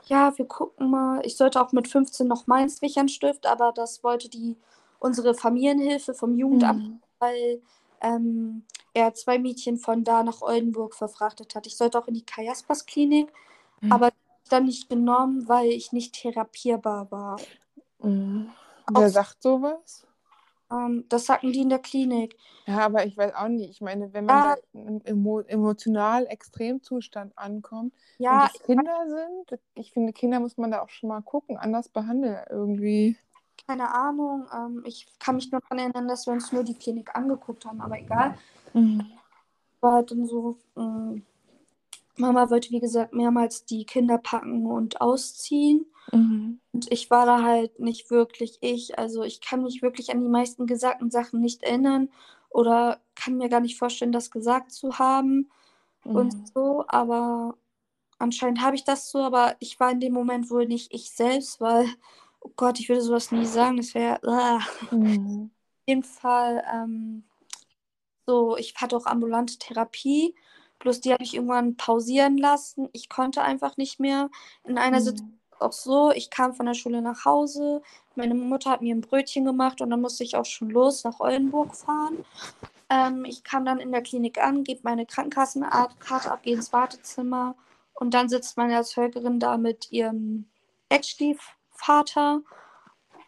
ja, 0.05 0.37
wir 0.37 0.45
gucken 0.45 0.89
mal. 0.89 1.21
Ich 1.25 1.35
sollte 1.35 1.61
auch 1.61 1.71
mit 1.71 1.87
15 1.87 2.27
noch 2.27 2.47
meins 2.47 2.81
Wichernstift, 2.81 3.45
aber 3.45 3.71
das 3.73 4.03
wollte 4.03 4.29
die 4.29 4.55
unsere 4.99 5.33
Familienhilfe 5.33 6.13
vom 6.13 6.35
Jugendamt, 6.35 6.83
Mhm. 6.83 6.99
weil 7.19 7.61
ähm, 8.01 8.63
er 8.93 9.13
zwei 9.15 9.39
Mädchen 9.39 9.77
von 9.77 10.03
da 10.03 10.21
nach 10.23 10.41
Oldenburg 10.41 10.93
verfrachtet 10.95 11.55
hat. 11.55 11.65
Ich 11.67 11.75
sollte 11.77 11.97
auch 11.99 12.07
in 12.07 12.13
die 12.13 12.25
Kajaspers 12.25 12.85
Klinik, 12.85 13.31
Mhm. 13.81 13.91
aber 13.91 14.11
dann 14.49 14.65
nicht 14.65 14.87
genommen, 14.89 15.47
weil 15.49 15.69
ich 15.69 15.91
nicht 15.91 16.13
therapierbar 16.13 17.11
war. 17.11 17.37
Mhm. 18.01 18.49
Wer 18.91 19.07
Auch- 19.07 19.11
sagt 19.11 19.41
sowas? 19.43 20.05
Ähm, 20.71 21.05
das 21.09 21.25
sagten 21.25 21.51
die 21.53 21.61
in 21.61 21.69
der 21.69 21.79
Klinik. 21.79 22.35
Ja, 22.65 22.79
aber 22.79 23.05
ich 23.05 23.15
weiß 23.17 23.33
auch 23.35 23.47
nicht. 23.47 23.69
Ich 23.69 23.81
meine, 23.81 24.13
wenn 24.13 24.25
man 24.25 24.37
Ja. 24.43 24.55
da 24.55 24.79
im 24.79 25.01
emo 25.05 25.39
emotional 25.41 26.25
Extremzustand 26.27 27.37
ankommt 27.37 27.93
Ja, 28.17 28.43
und 28.43 28.51
es 28.53 28.63
Kinder 28.63 29.07
sind, 29.07 29.59
ich 29.75 29.91
finde, 29.93 30.11
Kinder 30.13 30.39
muss 30.41 30.57
man 30.57 30.71
da 30.71 30.81
auch 30.81 30.89
schon 30.89 31.07
mal 31.09 31.21
gucken, 31.21 31.57
anders 31.57 31.87
behandeln 31.89 32.37
irgendwie. 32.49 33.17
Keine 33.67 33.93
Ahnung. 33.93 34.47
Ähm, 34.53 34.83
ich 34.85 35.05
kann 35.19 35.35
mich 35.35 35.51
nur 35.51 35.61
daran 35.61 35.79
erinnern, 35.79 36.07
dass 36.07 36.25
wir 36.25 36.33
uns 36.33 36.51
nur 36.51 36.63
die 36.63 36.73
Klinik 36.73 37.15
angeguckt 37.15 37.65
haben, 37.65 37.81
aber 37.81 37.99
egal. 37.99 38.37
Mhm. 38.73 39.05
war 39.81 39.93
halt 39.93 40.11
dann 40.11 40.25
so, 40.25 40.57
ähm, 40.75 41.23
Mama 42.15 42.49
wollte, 42.49 42.71
wie 42.71 42.79
gesagt, 42.79 43.13
mehrmals 43.13 43.65
die 43.65 43.85
Kinder 43.85 44.17
packen 44.17 44.65
und 44.65 45.01
ausziehen. 45.01 45.85
Mhm. 46.11 46.59
Und 46.73 46.91
ich 46.91 47.11
war 47.11 47.25
da 47.25 47.43
halt 47.43 47.79
nicht 47.79 48.09
wirklich 48.09 48.57
ich. 48.61 48.97
Also 48.97 49.23
ich 49.23 49.39
kann 49.41 49.61
mich 49.63 49.81
wirklich 49.81 50.11
an 50.11 50.21
die 50.21 50.29
meisten 50.29 50.65
gesagten 50.65 51.11
Sachen 51.11 51.41
nicht 51.41 51.63
erinnern 51.63 52.09
oder 52.49 52.99
kann 53.15 53.37
mir 53.37 53.49
gar 53.49 53.59
nicht 53.59 53.77
vorstellen, 53.77 54.11
das 54.11 54.31
gesagt 54.31 54.71
zu 54.71 54.97
haben 54.97 55.49
Mhm. 56.05 56.15
und 56.15 56.47
so. 56.53 56.85
Aber 56.87 57.55
anscheinend 58.17 58.61
habe 58.61 58.75
ich 58.75 58.83
das 58.83 59.11
so, 59.11 59.19
aber 59.19 59.55
ich 59.59 59.79
war 59.79 59.91
in 59.91 59.99
dem 59.99 60.13
Moment 60.13 60.49
wohl 60.49 60.65
nicht 60.65 60.93
ich 60.93 61.11
selbst, 61.11 61.59
weil, 61.61 61.85
oh 62.47 62.53
Gott, 62.55 62.79
ich 62.79 62.89
würde 62.89 63.01
sowas 63.01 63.31
nie 63.31 63.45
sagen. 63.45 63.77
Das 63.77 63.93
wäre. 63.93 64.19
Auf 64.23 64.91
Mhm. 64.91 65.51
jeden 65.85 66.03
Fall, 66.03 66.63
ähm, 66.73 67.23
so, 68.25 68.57
ich 68.57 68.75
hatte 68.75 68.97
auch 68.97 69.05
ambulante 69.05 69.57
Therapie. 69.57 70.35
Bloß 70.79 71.01
die 71.01 71.11
habe 71.13 71.23
ich 71.23 71.33
irgendwann 71.33 71.75
pausieren 71.75 72.37
lassen. 72.37 72.89
Ich 72.93 73.09
konnte 73.09 73.41
einfach 73.41 73.77
nicht 73.77 73.99
mehr. 73.99 74.29
In 74.63 74.77
einer 74.77 75.01
Situation 75.01 75.31
Mhm. 75.31 75.37
auch 75.59 75.71
so, 75.71 76.11
ich 76.11 76.29
kam 76.29 76.53
von 76.53 76.67
der 76.67 76.75
Schule 76.75 77.01
nach 77.01 77.25
Hause. 77.25 77.81
Meine 78.15 78.35
Mutter 78.35 78.69
hat 78.69 78.81
mir 78.81 78.93
ein 78.93 79.01
Brötchen 79.01 79.45
gemacht 79.45 79.81
und 79.81 79.89
dann 79.89 80.01
musste 80.01 80.23
ich 80.23 80.35
auch 80.35 80.45
schon 80.45 80.69
los 80.69 81.03
nach 81.03 81.19
Oldenburg 81.19 81.75
fahren. 81.75 82.25
Ähm, 82.89 83.25
ich 83.25 83.43
kam 83.43 83.65
dann 83.65 83.79
in 83.79 83.91
der 83.91 84.03
Klinik 84.03 84.37
an, 84.37 84.63
gebe 84.63 84.81
meine 84.83 85.05
Krankenkassenkarte 85.05 86.31
ab, 86.31 86.43
gehe 86.43 86.55
ins 86.55 86.71
Wartezimmer 86.71 87.55
und 87.93 88.13
dann 88.13 88.29
sitzt 88.29 88.55
meine 88.57 88.73
Erzeugerin 88.73 89.39
da 89.39 89.57
mit 89.57 89.91
ihrem 89.91 90.47
Ex-Stiefvater. 91.77 92.41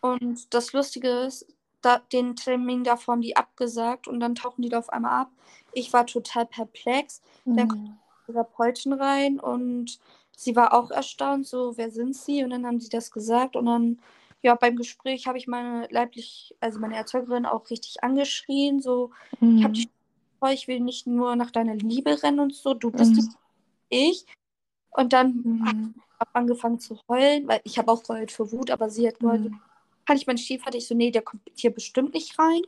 Und 0.01 0.53
das 0.53 0.73
Lustige 0.73 1.09
ist, 1.09 1.45
da, 1.81 1.99
den 2.13 2.35
Termin 2.35 2.83
davor 2.83 3.13
haben 3.13 3.21
die 3.21 3.37
abgesagt 3.37 4.07
und 4.07 4.19
dann 4.19 4.35
tauchen 4.35 4.61
die 4.61 4.69
da 4.69 4.79
auf 4.79 4.89
einmal 4.89 5.21
ab. 5.21 5.31
Ich 5.73 5.93
war 5.93 6.05
total 6.05 6.45
perplex. 6.45 7.21
Dann 7.55 7.67
kommt 7.69 7.81
Mhm. 7.81 7.99
die 8.27 8.33
Therapeutin 8.33 8.93
rein 8.93 9.39
und 9.39 9.99
sie 10.37 10.55
war 10.55 10.73
auch 10.73 10.91
erstaunt, 10.91 11.47
so, 11.47 11.77
wer 11.77 11.91
sind 11.91 12.15
sie? 12.15 12.43
Und 12.43 12.51
dann 12.51 12.65
haben 12.65 12.79
sie 12.79 12.89
das 12.89 13.11
gesagt 13.11 13.55
und 13.55 13.65
dann, 13.65 14.01
ja, 14.41 14.55
beim 14.55 14.75
Gespräch 14.77 15.27
habe 15.27 15.37
ich 15.37 15.47
meine 15.47 15.87
leiblich, 15.89 16.55
also 16.61 16.79
meine 16.79 16.95
Erzeugerin 16.95 17.45
auch 17.45 17.69
richtig 17.69 18.03
angeschrien, 18.03 18.81
so, 18.81 19.11
ich 19.57 19.63
habe 19.63 19.73
Mhm. 19.73 19.75
dich 19.75 19.89
vor, 20.39 20.51
ich 20.51 20.67
will 20.67 20.79
nicht 20.79 21.07
nur 21.07 21.35
nach 21.35 21.51
deiner 21.51 21.75
Liebe 21.75 22.21
rennen 22.23 22.39
und 22.39 22.55
so, 22.55 22.73
du 22.73 22.91
bist 22.91 23.17
Mhm. 23.17 23.35
ich. 23.89 24.25
Und 24.91 25.13
dann 25.13 25.43
habe 25.65 25.77
Mhm. 25.77 25.93
ich 25.95 26.01
auch 26.19 26.33
angefangen 26.33 26.79
zu 26.79 26.99
heulen, 27.07 27.47
weil 27.47 27.61
ich 27.63 27.77
habe 27.77 27.91
auch 27.91 28.03
geheult 28.03 28.31
für 28.31 28.51
Wut, 28.51 28.71
aber 28.71 28.89
sie 28.89 29.07
hat 29.07 29.19
geheult, 29.19 29.41
Mhm. 29.41 29.59
kann 30.05 30.17
ich 30.17 30.27
meinen 30.27 30.37
Stiefvater? 30.37 30.77
Ich 30.77 30.87
so, 30.87 30.95
nee, 30.95 31.11
der 31.11 31.21
kommt 31.21 31.43
hier 31.55 31.73
bestimmt 31.73 32.13
nicht 32.13 32.37
rein. 32.39 32.61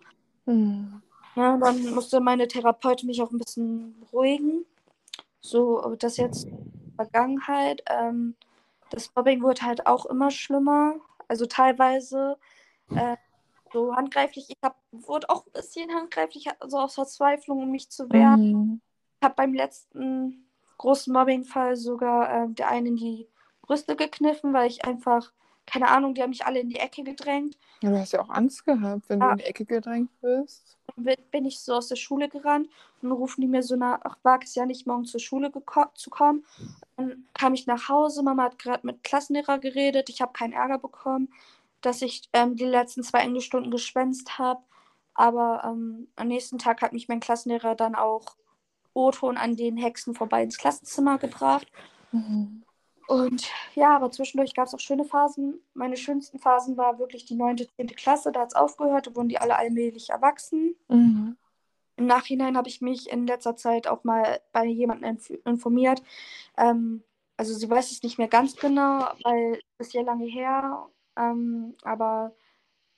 Mhm. 0.45 1.01
Ja, 1.35 1.57
dann 1.57 1.93
musste 1.93 2.19
meine 2.19 2.47
Therapeutin 2.47 3.07
mich 3.07 3.21
auch 3.21 3.31
ein 3.31 3.37
bisschen 3.37 3.99
beruhigen. 4.01 4.65
So, 5.39 5.95
das 5.95 6.17
jetzt 6.17 6.47
Vergangenheit. 6.95 7.81
Ähm, 7.89 8.35
das 8.89 9.11
Mobbing 9.15 9.41
wurde 9.41 9.61
halt 9.61 9.87
auch 9.87 10.05
immer 10.05 10.29
schlimmer. 10.29 10.95
Also 11.27 11.45
teilweise 11.45 12.37
äh, 12.89 13.15
so 13.71 13.95
handgreiflich. 13.95 14.49
Ich 14.49 14.57
hab, 14.61 14.77
wurde 14.91 15.29
auch 15.29 15.45
ein 15.47 15.53
bisschen 15.53 15.89
handgreiflich, 15.91 16.47
also 16.59 16.77
aus 16.77 16.95
Verzweiflung, 16.95 17.63
um 17.63 17.71
mich 17.71 17.89
zu 17.89 18.09
wehren. 18.11 18.51
Mhm. 18.51 18.81
Ich 19.19 19.25
habe 19.25 19.35
beim 19.35 19.53
letzten 19.53 20.50
großen 20.81 21.13
Mobbingfall 21.13 21.75
sogar 21.75 22.45
äh, 22.45 22.47
der 22.49 22.69
einen 22.69 22.87
in 22.87 22.95
die 22.95 23.27
Brüste 23.61 23.95
gekniffen, 23.95 24.51
weil 24.53 24.67
ich 24.67 24.83
einfach, 24.83 25.31
keine 25.67 25.87
Ahnung, 25.89 26.15
die 26.15 26.21
haben 26.23 26.31
mich 26.31 26.45
alle 26.45 26.59
in 26.59 26.69
die 26.69 26.79
Ecke 26.79 27.03
gedrängt. 27.03 27.57
Ja, 27.83 27.91
du 27.91 27.99
hast 27.99 28.13
ja 28.13 28.21
auch 28.21 28.29
Angst 28.29 28.65
gehabt, 28.65 29.07
wenn 29.09 29.19
du 29.19 29.25
Ja. 29.27 29.31
in 29.33 29.37
die 29.37 29.43
Ecke 29.45 29.65
gedrängt 29.65 30.09
wirst. 30.21 30.77
Dann 30.95 31.05
bin- 31.05 31.15
bin 31.31 31.45
ich 31.45 31.59
so 31.59 31.73
aus 31.75 31.87
der 31.87 31.95
Schule 31.95 32.27
gerannt 32.29 32.67
und 33.01 33.09
dann 33.09 33.17
rufen 33.17 33.41
die 33.41 33.47
mir 33.47 33.63
so 33.63 33.75
nach, 33.75 33.99
ach, 34.03 34.17
wag 34.23 34.43
es 34.43 34.55
ja 34.55 34.65
nicht, 34.65 34.87
morgen 34.87 35.05
zur 35.05 35.19
Schule 35.19 35.51
zu 35.93 36.09
kommen. 36.09 36.43
Dann 36.97 37.25
kam 37.33 37.53
ich 37.53 37.67
nach 37.67 37.87
Hause, 37.87 38.23
Mama 38.23 38.43
hat 38.43 38.59
gerade 38.59 38.85
mit 38.85 39.03
Klassenlehrer 39.03 39.59
geredet, 39.59 40.09
ich 40.09 40.21
habe 40.21 40.33
keinen 40.33 40.53
Ärger 40.53 40.79
bekommen, 40.79 41.29
dass 41.81 42.01
ich 42.01 42.27
ähm, 42.33 42.55
die 42.55 42.65
letzten 42.65 43.03
zwei 43.03 43.19
Englischstunden 43.19 43.71
geschwänzt 43.71 44.37
habe. 44.39 44.61
Aber 45.13 45.63
ähm, 45.63 46.07
am 46.15 46.27
nächsten 46.27 46.57
Tag 46.57 46.81
hat 46.81 46.93
mich 46.93 47.07
mein 47.07 47.19
Klassenlehrer 47.19 47.75
dann 47.75 47.95
auch 47.95 48.35
O-Ton 48.93 49.37
an 49.37 49.55
den 49.55 49.77
Hexen 49.77 50.13
vorbei 50.13 50.43
ins 50.43 50.57
Klassenzimmer 50.57 51.17
gebracht. 51.17 51.67
Mhm. 52.11 52.63
Und 53.07 53.49
ja, 53.75 53.95
aber 53.95 54.09
zwischendurch 54.11 54.53
gab 54.53 54.67
es 54.67 54.73
auch 54.73 54.79
schöne 54.79 55.03
Phasen. 55.03 55.59
Meine 55.73 55.97
schönsten 55.97 56.39
Phasen 56.39 56.77
war 56.77 56.97
wirklich 56.97 57.25
die 57.25 57.35
9., 57.35 57.57
10. 57.75 57.87
Klasse. 57.87 58.31
Da 58.31 58.41
hat 58.41 58.49
es 58.49 58.55
aufgehört, 58.55 59.07
da 59.07 59.15
wurden 59.15 59.29
die 59.29 59.37
alle 59.37 59.57
allmählich 59.57 60.11
erwachsen. 60.11 60.75
Mhm. 60.87 61.35
Im 61.97 62.05
Nachhinein 62.05 62.55
habe 62.55 62.69
ich 62.69 62.81
mich 62.81 63.11
in 63.11 63.27
letzter 63.27 63.55
Zeit 63.55 63.87
auch 63.87 64.03
mal 64.03 64.39
bei 64.53 64.65
jemandem 64.65 65.11
inf 65.11 65.29
informiert. 65.45 66.01
Ähm, 66.57 67.03
also 67.37 67.53
sie 67.53 67.69
weiß 67.69 67.91
es 67.91 68.01
nicht 68.01 68.17
mehr 68.17 68.27
ganz 68.27 68.55
genau, 68.55 69.09
weil 69.23 69.59
es 69.77 69.87
ist 69.87 69.93
ja 69.93 70.03
lange 70.03 70.25
her. 70.25 70.87
Ähm, 71.17 71.75
aber 71.83 72.33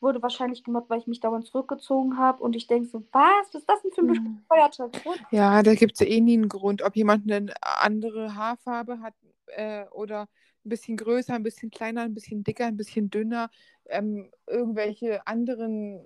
wurde 0.04 0.22
wahrscheinlich 0.22 0.64
gemobbt, 0.64 0.90
weil 0.92 1.00
ich 1.00 1.08
mich 1.08 1.22
dauernd 1.22 1.48
zurückgezogen 1.48 2.18
habe. 2.20 2.44
Und 2.44 2.56
ich 2.56 2.68
denke 2.68 2.90
so, 2.90 3.04
was? 3.12 3.48
Was 3.54 3.56
ist 3.56 3.70
das 3.70 3.82
denn 3.84 3.92
für 3.94 4.02
ein 4.02 4.08
Mhm. 4.08 4.44
bescheuerter 4.50 4.90
Grund? 4.90 5.22
Ja, 5.32 5.64
da 5.64 5.76
gibt 5.76 5.94
es 5.94 6.00
ja 6.02 6.08
eh 6.08 6.22
nie 6.22 6.34
einen 6.36 6.50
Grund, 6.50 6.82
ob 6.84 6.96
jemand 6.96 7.32
eine 7.32 7.54
andere 7.62 8.36
Haarfarbe 8.36 9.02
hat 9.02 9.16
äh, 9.48 9.86
oder 9.92 10.24
ein 10.66 10.70
bisschen 10.70 10.98
größer, 10.98 11.34
ein 11.34 11.44
bisschen 11.44 11.72
kleiner, 11.72 12.02
ein 12.04 12.14
bisschen 12.14 12.44
dicker, 12.44 12.66
ein 12.68 12.78
bisschen 12.78 13.10
dünner, 13.10 13.50
ähm, 13.88 14.32
irgendwelche 14.48 15.28
anderen 15.28 16.02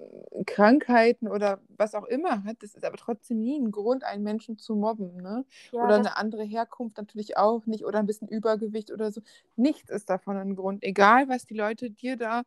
Krankheiten 0.47 1.27
oder 1.27 1.61
was 1.69 1.93
auch 1.95 2.05
immer 2.05 2.43
hat. 2.43 2.57
Das 2.63 2.73
ist 2.75 2.85
aber 2.85 2.97
trotzdem 2.97 3.39
nie 3.41 3.59
ein 3.59 3.71
Grund, 3.71 4.03
einen 4.03 4.23
Menschen 4.23 4.57
zu 4.57 4.75
mobben. 4.75 5.17
Ne? 5.17 5.45
Ja, 5.71 5.81
oder 5.81 5.95
eine 5.95 6.17
andere 6.17 6.43
Herkunft 6.43 6.97
natürlich 6.97 7.37
auch 7.37 7.65
nicht 7.67 7.85
oder 7.85 7.99
ein 7.99 8.07
bisschen 8.07 8.27
Übergewicht 8.29 8.91
oder 8.91 9.11
so. 9.11 9.21
Nichts 9.55 9.89
ist 9.91 10.09
davon 10.09 10.37
ein 10.37 10.55
Grund. 10.55 10.83
Egal, 10.83 11.29
was 11.29 11.45
die 11.45 11.55
Leute 11.55 11.91
dir 11.91 12.17
da 12.17 12.43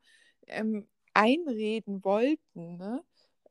ähm, 0.46 0.86
einreden 1.14 2.04
wollten, 2.04 2.76
ne? 2.78 3.02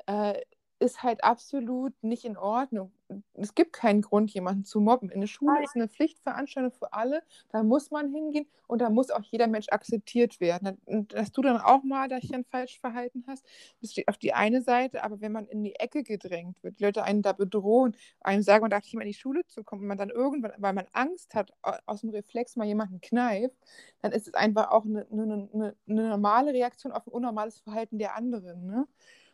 äh, 0.08 0.42
ist 0.80 1.04
halt 1.04 1.24
absolut 1.24 1.94
nicht 2.02 2.26
in 2.26 2.38
Ordnung. 2.38 2.92
Es 3.34 3.56
gibt 3.56 3.74
keinen 3.74 4.02
Grund, 4.02 4.32
jemanden 4.32 4.66
zu 4.66 4.80
mobben. 4.80 5.10
In 5.10 5.20
der 5.20 5.28
Schule 5.28 5.56
Nein. 5.56 5.64
ist 5.64 5.76
eine 5.76 5.88
Pflichtveranstaltung 5.88 6.72
für 6.72 6.94
alle. 6.94 7.24
Da 7.50 7.64
muss 7.64 7.90
man 7.92 8.14
hingehen 8.14 8.48
und 8.68 8.82
da 8.82 8.90
muss 8.90 9.10
auch 9.10 9.24
jeder 9.24 9.48
Mensch 9.48 9.68
akzeptiert 9.70 10.40
werden. 10.40 10.78
Und 10.86 11.14
dass 11.14 11.32
du 11.32 11.42
dann 11.42 11.58
auch 11.58 11.84
mal 11.84 12.08
dich 12.08 12.30
dann 12.30 12.46
falsch 12.46 12.80
verhalten 12.80 13.24
hast, 13.28 13.44
das 13.82 13.92
steht 13.92 14.08
auf 14.08 14.18
die 14.18 14.34
eine 14.34 14.62
Seite, 14.62 15.04
aber 15.04 15.22
wenn 15.22 15.32
man 15.32 15.48
in 15.48 15.64
die 15.64 15.76
Ecke 15.76 16.04
gedrängt 16.04 16.62
wird, 16.64 16.80
die 16.80 16.84
Leute 16.84 17.04
einen 17.04 17.24
da 17.24 17.34
bedrohen, 17.34 17.96
einem 18.22 18.44
sagen, 18.44 18.62
man 18.62 18.72
darf 18.72 18.84
nicht 18.84 18.94
mehr 18.94 19.06
in 19.06 19.12
die 19.12 19.18
Schule 19.18 19.46
zu 19.48 19.64
kommen 19.64 19.82
und 19.82 19.88
man 19.88 19.98
dann 19.98 20.10
irgendwann, 20.12 20.54
weil 20.58 20.74
man 20.74 20.86
Angst 20.94 21.34
hat, 21.36 21.52
au- 21.64 21.78
aus 21.88 22.02
dem 22.02 22.12
Reflex 22.12 22.56
mal 22.56 22.66
jemanden 22.68 23.02
kneift, 23.02 23.56
dann 24.02 24.12
ist 24.12 24.28
es 24.28 24.34
einfach 24.36 24.70
auch 24.72 24.86
eine, 24.86 25.08
eine, 25.12 25.50
eine, 25.54 25.76
eine 25.88 26.10
normale 26.10 26.54
Reaktion 26.54 26.92
auf 26.92 27.08
ein 27.08 27.12
unnormales 27.12 27.60
Verhalten 27.60 27.98
der 27.98 28.16
anderen. 28.16 28.68
Ne? 28.68 28.88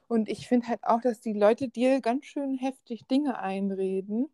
Und 0.07 0.29
ich 0.29 0.47
finde 0.47 0.67
halt 0.67 0.83
auch, 0.83 1.01
dass 1.01 1.19
die 1.21 1.33
Leute 1.33 1.67
dir 1.67 1.99
ganz 2.01 2.25
schön 2.25 2.55
heftig 2.55 3.07
Dinge 3.07 3.39
einreden, 3.39 4.29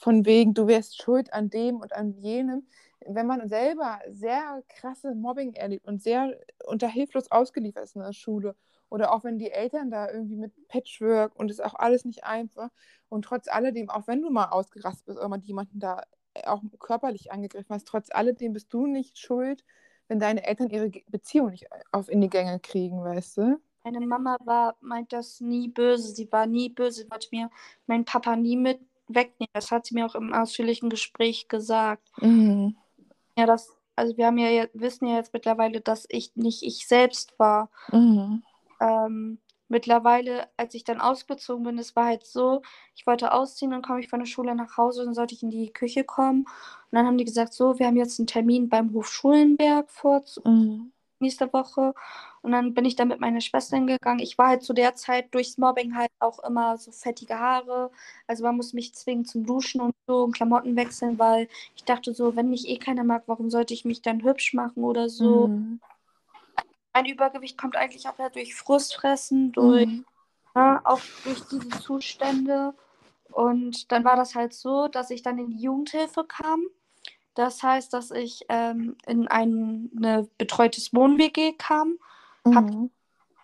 von 0.00 0.24
wegen, 0.24 0.54
du 0.54 0.66
wärst 0.66 1.00
schuld 1.00 1.32
an 1.32 1.50
dem 1.50 1.76
und 1.76 1.92
an 1.92 2.12
jenem. 2.12 2.66
Wenn 3.06 3.26
man 3.26 3.48
selber 3.48 4.00
sehr 4.10 4.62
krasse 4.68 5.14
Mobbing 5.14 5.54
erlebt 5.54 5.86
und 5.86 6.02
sehr 6.02 6.36
unter 6.66 6.88
hilflos 6.88 7.30
ausgeliefert 7.30 7.84
ist 7.84 7.96
in 7.96 8.02
der 8.02 8.12
Schule 8.12 8.56
oder 8.90 9.12
auch 9.14 9.24
wenn 9.24 9.38
die 9.38 9.50
Eltern 9.50 9.90
da 9.90 10.10
irgendwie 10.10 10.36
mit 10.36 10.52
Patchwork 10.68 11.36
und 11.36 11.50
es 11.50 11.58
ist 11.58 11.64
auch 11.64 11.74
alles 11.74 12.04
nicht 12.04 12.24
einfach 12.24 12.70
und 13.08 13.24
trotz 13.24 13.48
alledem, 13.48 13.90
auch 13.90 14.06
wenn 14.08 14.22
du 14.22 14.30
mal 14.30 14.46
ausgerastet 14.46 15.06
bist 15.06 15.18
oder 15.18 15.28
mal 15.28 15.40
jemanden 15.40 15.78
da 15.78 16.02
auch 16.44 16.62
körperlich 16.78 17.30
angegriffen 17.32 17.74
hast, 17.74 17.86
trotz 17.86 18.10
alledem 18.10 18.52
bist 18.52 18.72
du 18.72 18.86
nicht 18.86 19.18
schuld, 19.18 19.64
wenn 20.08 20.18
deine 20.18 20.44
Eltern 20.46 20.70
ihre 20.70 20.90
Beziehung 21.08 21.50
nicht 21.50 21.66
auf 21.92 22.08
in 22.08 22.20
die 22.20 22.30
Gänge 22.30 22.58
kriegen, 22.60 23.02
weißt 23.02 23.36
du? 23.38 23.60
Meine 23.84 24.06
Mama 24.06 24.36
war, 24.44 24.76
meint 24.80 25.12
das 25.12 25.40
nie 25.40 25.68
böse. 25.68 26.14
Sie 26.14 26.30
war 26.30 26.46
nie 26.46 26.68
böse. 26.68 27.02
Sie 27.02 27.10
wollte 27.10 27.28
mir 27.32 27.50
meinen 27.86 28.04
Papa 28.04 28.36
nie 28.36 28.56
mit 28.56 28.80
wegnehmen. 29.08 29.50
Das 29.52 29.70
hat 29.70 29.86
sie 29.86 29.94
mir 29.94 30.06
auch 30.06 30.14
im 30.14 30.32
ausführlichen 30.34 30.90
Gespräch 30.90 31.48
gesagt. 31.48 32.08
Mhm. 32.20 32.76
Ja, 33.38 33.46
das, 33.46 33.72
also 33.96 34.16
wir 34.16 34.26
haben 34.26 34.38
ja, 34.38 34.48
jetzt- 34.50 34.78
wissen 34.78 35.06
ja 35.06 35.16
jetzt 35.16 35.32
mittlerweile, 35.32 35.80
dass 35.80 36.06
ich 36.08 36.34
nicht 36.36 36.62
ich 36.62 36.86
selbst 36.86 37.38
war. 37.38 37.70
Mhm. 37.92 38.42
Ähm, 38.80 39.38
mittlerweile, 39.68 40.48
als 40.56 40.74
ich 40.74 40.84
dann 40.84 41.00
ausgezogen 41.00 41.64
bin, 41.64 41.78
es 41.78 41.94
war 41.96 42.06
halt 42.06 42.26
so, 42.26 42.62
ich 42.94 43.06
wollte 43.06 43.32
ausziehen, 43.32 43.70
dann 43.70 43.82
komme 43.82 44.00
ich 44.00 44.08
von 44.08 44.18
der 44.20 44.26
Schule 44.26 44.54
nach 44.54 44.76
Hause, 44.76 45.04
dann 45.04 45.14
sollte 45.14 45.34
ich 45.34 45.42
in 45.42 45.50
die 45.50 45.72
Küche 45.72 46.04
kommen. 46.04 46.40
Und 46.42 46.46
dann 46.92 47.06
haben 47.06 47.18
die 47.18 47.24
gesagt, 47.24 47.52
so, 47.54 47.78
wir 47.78 47.86
haben 47.86 47.96
jetzt 47.96 48.18
einen 48.18 48.26
Termin 48.26 48.68
beim 48.68 48.92
Hof 48.92 49.08
Schulenberg 49.08 49.90
vor 49.90 50.22
Mhm. 50.44 50.92
nächste 51.20 51.52
Woche. 51.52 51.94
Und 52.48 52.52
dann 52.52 52.72
bin 52.72 52.86
ich 52.86 52.96
da 52.96 53.04
mit 53.04 53.20
meiner 53.20 53.42
Schwester 53.42 53.76
hingegangen. 53.76 54.20
Ich 54.20 54.38
war 54.38 54.48
halt 54.48 54.62
zu 54.62 54.72
der 54.72 54.94
Zeit 54.94 55.34
durchs 55.34 55.58
Mobbing 55.58 55.94
halt 55.94 56.10
auch 56.18 56.38
immer 56.38 56.78
so 56.78 56.90
fettige 56.92 57.38
Haare. 57.38 57.90
Also 58.26 58.42
man 58.42 58.56
muss 58.56 58.72
mich 58.72 58.94
zwingen 58.94 59.26
zum 59.26 59.44
Duschen 59.44 59.82
und 59.82 59.94
so 60.06 60.24
und 60.24 60.32
Klamotten 60.32 60.74
wechseln, 60.74 61.18
weil 61.18 61.46
ich 61.76 61.84
dachte 61.84 62.14
so, 62.14 62.36
wenn 62.36 62.48
mich 62.48 62.66
eh 62.66 62.78
keiner 62.78 63.04
mag, 63.04 63.24
warum 63.26 63.50
sollte 63.50 63.74
ich 63.74 63.84
mich 63.84 64.00
dann 64.00 64.22
hübsch 64.24 64.54
machen 64.54 64.82
oder 64.82 65.10
so. 65.10 65.48
Mhm. 65.48 65.78
Mein 66.94 67.04
Übergewicht 67.04 67.58
kommt 67.58 67.76
eigentlich 67.76 68.08
auch 68.08 68.18
ja 68.18 68.30
durch 68.30 68.54
Frustfressen, 68.54 69.52
durch, 69.52 69.86
Mhm. 69.86 70.06
ne, 70.54 70.80
auch 70.84 71.02
durch 71.24 71.42
diese 71.50 71.68
Zustände. 71.68 72.72
Und 73.30 73.92
dann 73.92 74.04
war 74.04 74.16
das 74.16 74.34
halt 74.34 74.54
so, 74.54 74.88
dass 74.88 75.10
ich 75.10 75.20
dann 75.20 75.36
in 75.36 75.50
die 75.50 75.62
Jugendhilfe 75.62 76.24
kam. 76.24 76.64
Das 77.34 77.62
heißt, 77.62 77.92
dass 77.92 78.10
ich 78.10 78.46
ähm, 78.48 78.96
in 79.06 79.28
ein 79.28 79.90
eine 79.94 80.26
betreutes 80.38 80.94
Wohn-WG 80.94 81.52
kam, 81.52 81.98
Mhm. 82.50 82.90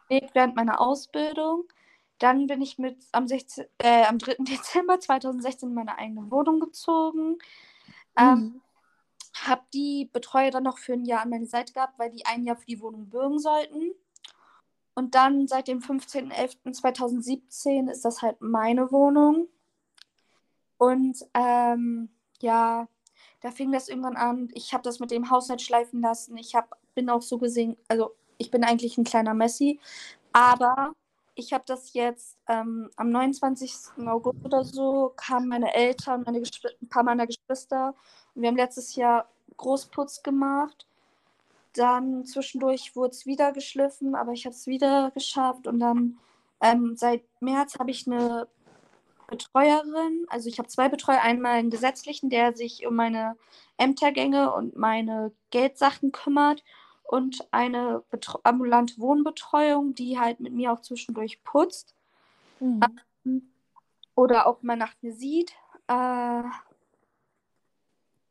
gelebt 0.09 0.34
während 0.34 0.57
meiner 0.57 0.80
Ausbildung. 0.80 1.64
Dann 2.18 2.46
bin 2.46 2.62
ich 2.62 2.78
mit 2.78 3.05
am, 3.12 3.26
16, 3.26 3.66
äh, 3.78 4.05
am 4.05 4.18
3. 4.18 4.36
Dezember 4.44 5.00
2016 5.00 5.68
in 5.68 5.74
meine 5.74 5.98
eigene 5.98 6.30
Wohnung 6.30 6.61
gezogen. 6.61 7.38
Ähm, 8.16 8.38
Mhm. 8.38 8.61
habe 9.34 9.62
die 9.72 10.09
Betreuer 10.12 10.50
dann 10.50 10.62
noch 10.62 10.78
für 10.78 10.92
ein 10.92 11.05
Jahr 11.05 11.22
an 11.22 11.30
meine 11.30 11.46
Seite 11.46 11.72
gehabt, 11.72 11.98
weil 11.98 12.11
die 12.11 12.24
ein 12.26 12.44
Jahr 12.44 12.57
für 12.57 12.66
die 12.66 12.80
Wohnung 12.80 13.11
bürgen 13.11 13.40
sollten. 13.40 13.92
Und 14.94 15.16
dann 15.16 15.48
seit 15.48 15.66
dem 15.66 15.80
15.11.2017 15.80 17.90
ist 17.90 18.05
das 18.05 18.22
halt 18.22 18.40
meine 18.40 18.92
Wohnung. 18.92 19.48
Und 20.78 21.18
ähm, 21.34 22.11
ja, 22.40 22.86
da 23.40 23.50
fing 23.50 23.72
das 23.72 23.88
irgendwann 23.88 24.16
an. 24.16 24.50
Ich 24.55 24.72
habe 24.72 24.84
das 24.84 25.00
mit 25.00 25.11
dem 25.11 25.30
Haus 25.30 25.48
nicht 25.48 25.62
schleifen 25.62 26.00
lassen. 26.00 26.36
Ich 26.36 26.55
hab, 26.55 26.78
bin 26.94 27.11
auch 27.11 27.22
so 27.22 27.38
gesehen, 27.38 27.76
also 27.88 28.14
ich 28.39 28.51
bin 28.51 28.64
eigentlich 28.64 28.99
ein 28.99 29.05
kleiner 29.05 29.35
Messi, 29.35 29.80
aber 30.32 30.93
ich 31.35 31.53
habe 31.53 31.64
das 31.66 31.93
jetzt 31.95 32.39
ähm, 32.49 32.91
am 32.97 33.11
29. 33.11 34.07
August 34.07 34.45
oder 34.45 34.64
so, 34.64 35.12
kamen 35.16 35.49
meine 35.49 35.74
Eltern, 35.74 36.22
meine 36.24 36.39
ein 36.39 36.89
paar 36.89 37.03
meiner 37.03 37.26
Geschwister. 37.26 37.95
Und 38.35 38.43
wir 38.43 38.49
haben 38.49 38.57
letztes 38.57 38.95
Jahr 38.95 39.28
Großputz 39.57 40.22
gemacht. 40.22 40.87
Dann 41.74 42.24
zwischendurch 42.24 42.95
wurde 42.95 43.11
es 43.11 43.26
wieder 43.26 43.53
geschliffen, 43.53 44.14
aber 44.14 44.32
ich 44.32 44.47
habe 44.47 44.55
es 44.55 44.66
wieder 44.66 45.11
geschafft. 45.12 45.66
Und 45.66 45.80
dann 45.80 46.18
ähm, 46.61 46.97
seit 46.97 47.22
März 47.41 47.78
habe 47.78 47.91
ich 47.91 48.07
eine 48.07 48.47
Betreuerin. 49.26 50.26
Also 50.28 50.49
ich 50.49 50.59
habe 50.59 50.68
zwei 50.68 50.89
Betreuer. 50.89 51.20
Einmal 51.20 51.55
einen 51.55 51.70
gesetzlichen, 51.70 52.30
der 52.30 52.57
sich 52.57 52.87
um 52.87 52.95
meine 52.95 53.37
Ämtergänge 53.76 54.53
und 54.53 54.76
meine 54.76 55.32
Geldsachen 55.51 56.12
kümmert. 56.12 56.62
Und 57.05 57.46
eine 57.52 58.02
betro- 58.11 58.40
ambulante 58.44 58.98
Wohnbetreuung, 58.98 59.94
die 59.94 60.18
halt 60.18 60.40
mit 60.40 60.52
mir 60.52 60.72
auch 60.72 60.80
zwischendurch 60.80 61.42
putzt. 61.44 61.94
Mhm. 62.61 63.50
Oder 64.16 64.46
auch 64.46 64.62
mal 64.62 64.76
nach 64.76 64.94
mir 65.02 65.12
sieht. 65.12 65.52
Äh, 65.86 66.42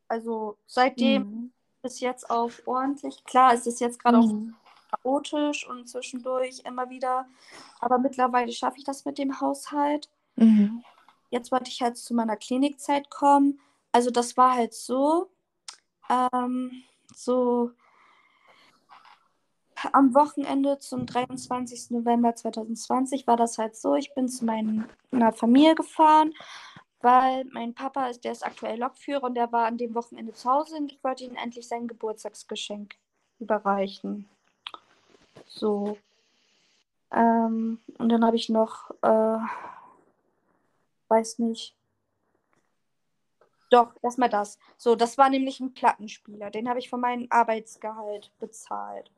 also 0.07 0.57
seitdem 0.67 1.21
Mhm. 1.24 1.51
bis 1.82 1.99
jetzt 1.99 2.30
auch 2.30 2.51
ordentlich. 2.65 3.24
Klar, 3.26 3.53
es 3.53 3.67
ist 3.67 3.80
jetzt 3.80 3.99
gerade 3.99 4.19
auch 4.19 4.32
Mhm. 4.32 4.55
chaotisch 4.91 5.67
und 5.67 5.88
zwischendurch 5.88 6.61
immer 6.65 6.89
wieder. 6.89 7.28
Aber 7.80 7.97
mittlerweile 7.97 8.51
schaffe 8.51 8.78
ich 8.78 8.84
das 8.84 9.05
mit 9.05 9.17
dem 9.17 9.39
Haushalt. 9.39 10.09
Mhm. 10.36 10.84
Jetzt 11.30 11.51
wollte 11.51 11.69
ich 11.69 11.82
halt 11.82 11.97
zu 11.97 12.13
meiner 12.13 12.38
Klinikzeit 12.38 13.09
kommen. 13.09 13.59
Also 13.91 14.09
das 14.11 14.38
war 14.38 14.53
halt 14.55 14.74
so, 14.74 15.30
ähm, 16.09 16.84
so 17.13 17.71
am 19.91 20.13
Wochenende 20.13 20.79
zum 20.79 21.05
23. 21.05 21.91
November 21.91 22.36
2020 22.36 23.27
war 23.27 23.38
das 23.38 23.57
halt 23.57 23.75
so, 23.75 23.95
ich 23.95 24.13
bin 24.13 24.29
zu 24.29 24.45
meiner 24.45 25.34
Familie 25.34 25.75
gefahren, 25.75 26.34
weil 27.01 27.45
mein 27.51 27.73
Papa 27.73 28.07
ist, 28.07 28.23
der 28.23 28.31
ist 28.31 28.45
aktuell 28.45 28.79
Lokführer 28.79 29.23
und 29.23 29.36
der 29.36 29.51
war 29.51 29.65
an 29.65 29.77
dem 29.77 29.93
Wochenende 29.93 30.34
zu 30.34 30.49
Hause 30.49 30.77
und 30.77 30.91
ich 30.91 31.03
wollte 31.03 31.25
ihm 31.25 31.36
endlich 31.36 31.67
sein 31.67 31.88
Geburtstagsgeschenk 31.88 32.95
überreichen. 33.39 34.29
So. 35.47 35.97
Ähm, 37.11 37.79
und 37.97 38.09
dann 38.09 38.25
habe 38.25 38.38
ich 38.38 38.49
noch, 38.49 38.89
äh, 39.01 39.38
weiß 41.09 41.39
nicht. 41.39 41.75
Doch, 43.69 43.93
erstmal 44.01 44.29
das. 44.29 44.59
So, 44.77 44.95
das 44.95 45.17
war 45.17 45.29
nämlich 45.29 45.59
ein 45.59 45.73
Plattenspieler. 45.73 46.51
Den 46.51 46.69
habe 46.69 46.79
ich 46.79 46.89
von 46.89 47.01
meinem 47.01 47.27
Arbeitsgehalt 47.29 48.31
bezahlt. 48.39 49.09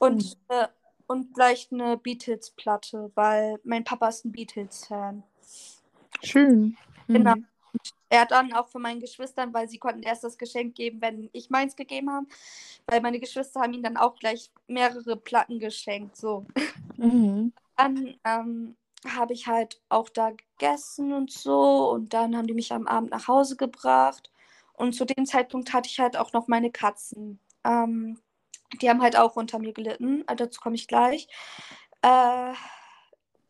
Und, 0.00 0.38
äh, 0.48 0.66
und 1.06 1.34
gleich 1.34 1.68
eine 1.70 1.98
Beatles-Platte, 1.98 3.12
weil 3.14 3.60
mein 3.64 3.84
Papa 3.84 4.08
ist 4.08 4.24
ein 4.24 4.32
Beatles-Fan. 4.32 5.22
Schön. 6.22 6.76
Genau. 7.06 7.34
Mhm. 7.34 7.46
Er 8.08 8.22
hat 8.22 8.30
dann 8.32 8.52
auch 8.54 8.68
von 8.68 8.82
meinen 8.82 9.00
Geschwistern, 9.00 9.52
weil 9.54 9.68
sie 9.68 9.78
konnten 9.78 10.02
erst 10.02 10.24
das 10.24 10.38
Geschenk 10.38 10.74
geben, 10.74 11.00
wenn 11.00 11.28
ich 11.32 11.50
meins 11.50 11.76
gegeben 11.76 12.10
habe. 12.10 12.26
Weil 12.86 13.00
meine 13.02 13.20
Geschwister 13.20 13.60
haben 13.60 13.74
ihm 13.74 13.82
dann 13.82 13.96
auch 13.96 14.16
gleich 14.16 14.50
mehrere 14.66 15.16
Platten 15.16 15.60
geschenkt. 15.60 16.16
So. 16.16 16.46
Mhm. 16.96 17.52
Dann 17.76 18.14
ähm, 18.24 18.76
habe 19.06 19.34
ich 19.34 19.46
halt 19.46 19.80
auch 19.90 20.08
da 20.08 20.30
gegessen 20.30 21.12
und 21.12 21.30
so. 21.30 21.90
Und 21.90 22.14
dann 22.14 22.36
haben 22.36 22.46
die 22.46 22.54
mich 22.54 22.72
am 22.72 22.86
Abend 22.86 23.10
nach 23.10 23.28
Hause 23.28 23.56
gebracht. 23.56 24.32
Und 24.72 24.94
zu 24.94 25.04
dem 25.04 25.26
Zeitpunkt 25.26 25.72
hatte 25.72 25.88
ich 25.88 26.00
halt 26.00 26.16
auch 26.16 26.32
noch 26.32 26.48
meine 26.48 26.70
Katzen. 26.70 27.38
Ähm, 27.64 28.18
die 28.80 28.88
haben 28.88 29.02
halt 29.02 29.16
auch 29.16 29.36
unter 29.36 29.58
mir 29.58 29.72
gelitten. 29.72 30.24
Also 30.26 30.44
dazu 30.44 30.60
komme 30.60 30.76
ich 30.76 30.88
gleich. 30.88 31.28
Äh, 32.02 32.52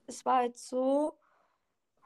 es 0.06 0.24
war 0.24 0.36
halt 0.38 0.58
so, 0.58 1.14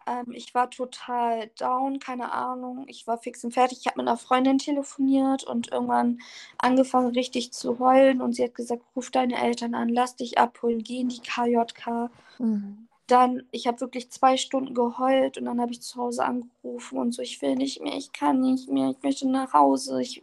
ähm, 0.06 0.32
ich 0.32 0.54
war 0.54 0.70
total 0.70 1.48
down, 1.58 1.98
keine 1.98 2.32
Ahnung. 2.32 2.84
Ich 2.88 3.06
war 3.06 3.18
fix 3.18 3.44
und 3.44 3.52
fertig. 3.52 3.78
Ich 3.80 3.86
habe 3.86 4.00
mit 4.00 4.08
einer 4.08 4.18
Freundin 4.18 4.58
telefoniert 4.58 5.44
und 5.44 5.72
irgendwann 5.72 6.20
angefangen, 6.58 7.12
richtig 7.14 7.52
zu 7.52 7.78
heulen. 7.78 8.20
Und 8.20 8.34
sie 8.34 8.44
hat 8.44 8.54
gesagt: 8.54 8.82
Ruf 8.96 9.10
deine 9.10 9.40
Eltern 9.42 9.74
an, 9.74 9.88
lass 9.88 10.16
dich 10.16 10.38
abholen, 10.38 10.82
geh 10.82 11.00
in 11.00 11.08
die 11.08 11.20
KJK. 11.20 12.10
Mhm 12.38 12.88
dann, 13.06 13.42
ich 13.50 13.66
habe 13.66 13.80
wirklich 13.80 14.10
zwei 14.10 14.36
Stunden 14.36 14.74
geheult 14.74 15.38
und 15.38 15.44
dann 15.46 15.60
habe 15.60 15.72
ich 15.72 15.82
zu 15.82 15.96
Hause 15.96 16.24
angerufen 16.24 16.98
und 16.98 17.12
so, 17.12 17.22
ich 17.22 17.40
will 17.42 17.54
nicht 17.56 17.82
mehr, 17.82 17.96
ich 17.96 18.12
kann 18.12 18.40
nicht 18.40 18.68
mehr, 18.70 18.90
ich 18.90 19.02
möchte 19.02 19.28
nach 19.28 19.52
Hause, 19.52 20.00
ich, 20.02 20.22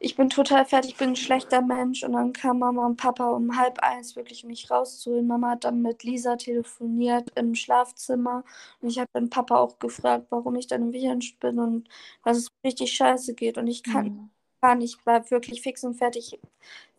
ich 0.00 0.16
bin 0.16 0.30
total 0.30 0.64
fertig, 0.64 0.92
ich 0.92 0.96
bin 0.98 1.10
ein 1.10 1.16
schlechter 1.16 1.62
Mensch. 1.62 2.02
Und 2.04 2.12
dann 2.12 2.32
kam 2.32 2.58
Mama 2.60 2.86
und 2.86 2.96
Papa 2.96 3.30
um 3.30 3.56
halb 3.56 3.78
eins 3.80 4.16
wirklich 4.16 4.44
mich 4.44 4.70
rauszuholen. 4.70 5.26
Mama 5.26 5.50
hat 5.50 5.64
dann 5.64 5.82
mit 5.82 6.02
Lisa 6.04 6.36
telefoniert 6.36 7.30
im 7.36 7.54
Schlafzimmer 7.54 8.44
und 8.80 8.88
ich 8.90 8.98
habe 8.98 9.08
dann 9.12 9.30
Papa 9.30 9.56
auch 9.58 9.78
gefragt, 9.78 10.26
warum 10.30 10.56
ich 10.56 10.66
dann 10.66 10.82
im 10.82 10.92
Widerstand 10.92 11.40
bin 11.40 11.58
und 11.58 11.88
dass 12.24 12.36
es 12.38 12.48
richtig 12.64 12.92
scheiße 12.92 13.34
geht 13.34 13.58
und 13.58 13.66
ich 13.66 13.82
kann. 13.82 14.06
Mhm 14.06 14.30
fahren. 14.60 14.80
Ich 14.82 14.98
war 15.06 15.28
wirklich 15.30 15.62
fix 15.62 15.84
und 15.84 15.94
fertig. 15.94 16.38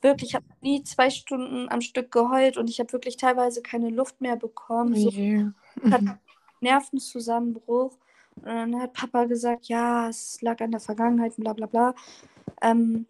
Wirklich, 0.02 0.32
ich 0.32 0.36
habe 0.36 0.46
nie 0.62 0.84
zwei 0.84 1.10
Stunden 1.10 1.70
am 1.70 1.82
Stück 1.82 2.12
geheult 2.12 2.58
und 2.58 2.70
ich 2.70 2.80
habe 2.80 2.92
wirklich 2.92 3.18
teilweise 3.18 3.62
keine 3.62 3.90
Luft 3.90 4.20
mehr 4.20 4.36
bekommen. 4.36 4.96
So, 4.96 5.12
yeah. 5.12 5.54
hat 5.92 6.02
Nervenzusammenbruch. 6.60 7.98
Und 8.36 8.46
dann 8.46 8.82
hat 8.82 8.94
Papa 8.94 9.26
gesagt, 9.26 9.68
ja, 9.68 10.10
es 10.10 10.42
lag 10.42 10.60
an 10.62 10.72
der 10.72 10.80
Vergangenheit 10.80 11.38
und 11.38 11.44
bla 11.44 11.54
bla 11.54 11.68
bla. 11.68 11.96
Ähm, 12.62 13.06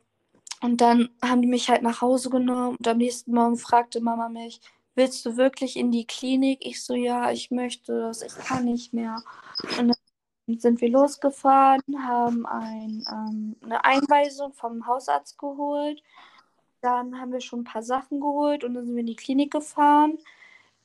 und 0.62 0.82
dann 0.82 1.10
haben 1.24 1.42
die 1.42 1.48
mich 1.48 1.70
halt 1.70 1.82
nach 1.82 2.02
Hause 2.02 2.30
genommen 2.30 2.76
und 2.78 2.88
am 2.88 2.98
nächsten 2.98 3.34
Morgen 3.34 3.58
fragte 3.58 4.00
Mama 4.00 4.30
mich, 4.30 4.62
willst 4.96 5.26
du 5.26 5.38
wirklich 5.38 5.76
in 5.76 5.92
die 5.92 6.06
Klinik? 6.06 6.66
Ich 6.66 6.84
so, 6.84 6.94
ja, 6.94 7.32
ich 7.32 7.52
möchte 7.52 8.00
das, 8.00 8.22
ich 8.22 8.36
kann 8.36 8.66
nicht 8.66 8.94
mehr. 8.94 9.24
Und 9.80 9.88
dann 10.48 10.60
sind 10.60 10.82
wir 10.82 10.90
losgefahren, 10.90 11.82
haben 12.06 12.46
ein, 12.46 13.04
ähm, 13.10 13.56
eine 13.64 13.84
Einweisung 13.84 14.54
vom 14.54 14.86
Hausarzt 14.86 15.38
geholt. 15.38 16.02
Dann 16.82 17.20
haben 17.20 17.32
wir 17.32 17.42
schon 17.42 17.62
ein 17.62 17.66
paar 17.66 17.84
Sachen 17.84 18.20
geholt 18.20 18.64
und 18.64 18.74
dann 18.74 18.86
sind 18.86 18.96
wir 18.96 19.02
in 19.02 19.08
die 19.08 19.16
Klinik 19.16 19.52
gefahren. 19.52 20.18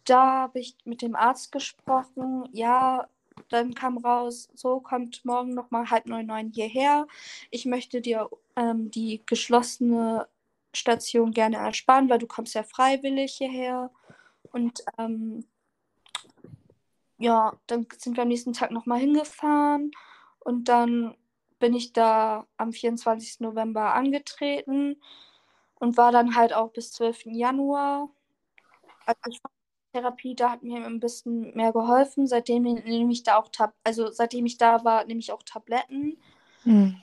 Da 0.05 0.43
habe 0.43 0.61
ich 0.61 0.77
mit 0.85 1.03
dem 1.03 1.17
Arzt 1.17 1.53
gesprochen. 1.53 2.49
Ja, 2.53 3.09
dann 3.49 3.75
kam 3.75 3.99
raus, 3.99 4.49
so 4.55 4.81
kommt 4.81 5.25
morgen 5.25 5.55
nochmal 5.55 5.91
halb 5.91 6.07
neun, 6.07 6.27
neun 6.27 6.51
hierher. 6.53 7.07
Ich 7.51 7.67
möchte 7.67 8.01
dir 8.01 8.29
ähm, 8.57 8.91
die 8.91 9.23
geschlossene 9.27 10.29
Station 10.75 11.33
gerne 11.33 11.57
ersparen, 11.57 12.09
weil 12.09 12.19
du 12.19 12.27
kommst 12.27 12.55
ja 12.55 12.63
freiwillig 12.63 13.35
hierher. 13.35 13.91
Und 14.53 14.85
ähm, 14.99 15.45
ja, 17.19 17.55
dann 17.67 17.87
sind 17.97 18.17
wir 18.17 18.23
am 18.23 18.29
nächsten 18.29 18.53
Tag 18.53 18.71
nochmal 18.71 19.01
hingefahren 19.01 19.91
und 20.41 20.65
dann 20.69 21.15
bin 21.59 21.75
ich 21.75 21.93
da 21.93 22.47
am 22.59 22.73
24. 22.73 23.41
November 23.41 23.95
angetreten 23.95 24.97
und 25.79 25.97
war 25.97 26.13
dann 26.13 26.35
halt 26.37 26.53
auch 26.53 26.73
bis 26.73 26.93
12. 26.93 27.27
Januar. 27.27 28.09
Also 29.05 29.21
ich 29.29 29.41
Therapie, 29.93 30.35
da 30.35 30.51
hat 30.51 30.63
mir 30.63 30.85
ein 30.85 31.01
bisschen 31.01 31.55
mehr 31.55 31.73
geholfen. 31.73 32.27
Seitdem 32.27 32.65
nehme 32.65 33.13
ich 33.13 33.23
da 33.23 33.39
auch 33.39 33.49
Tab 33.49 33.75
also 33.83 34.11
seitdem 34.11 34.45
ich 34.45 34.59
da 34.59 34.85
war, 34.85 35.05
nehme 35.07 35.21
ich 35.21 35.33
auch 35.33 35.43
Tabletten. 35.43 36.19
Hm. 36.65 36.97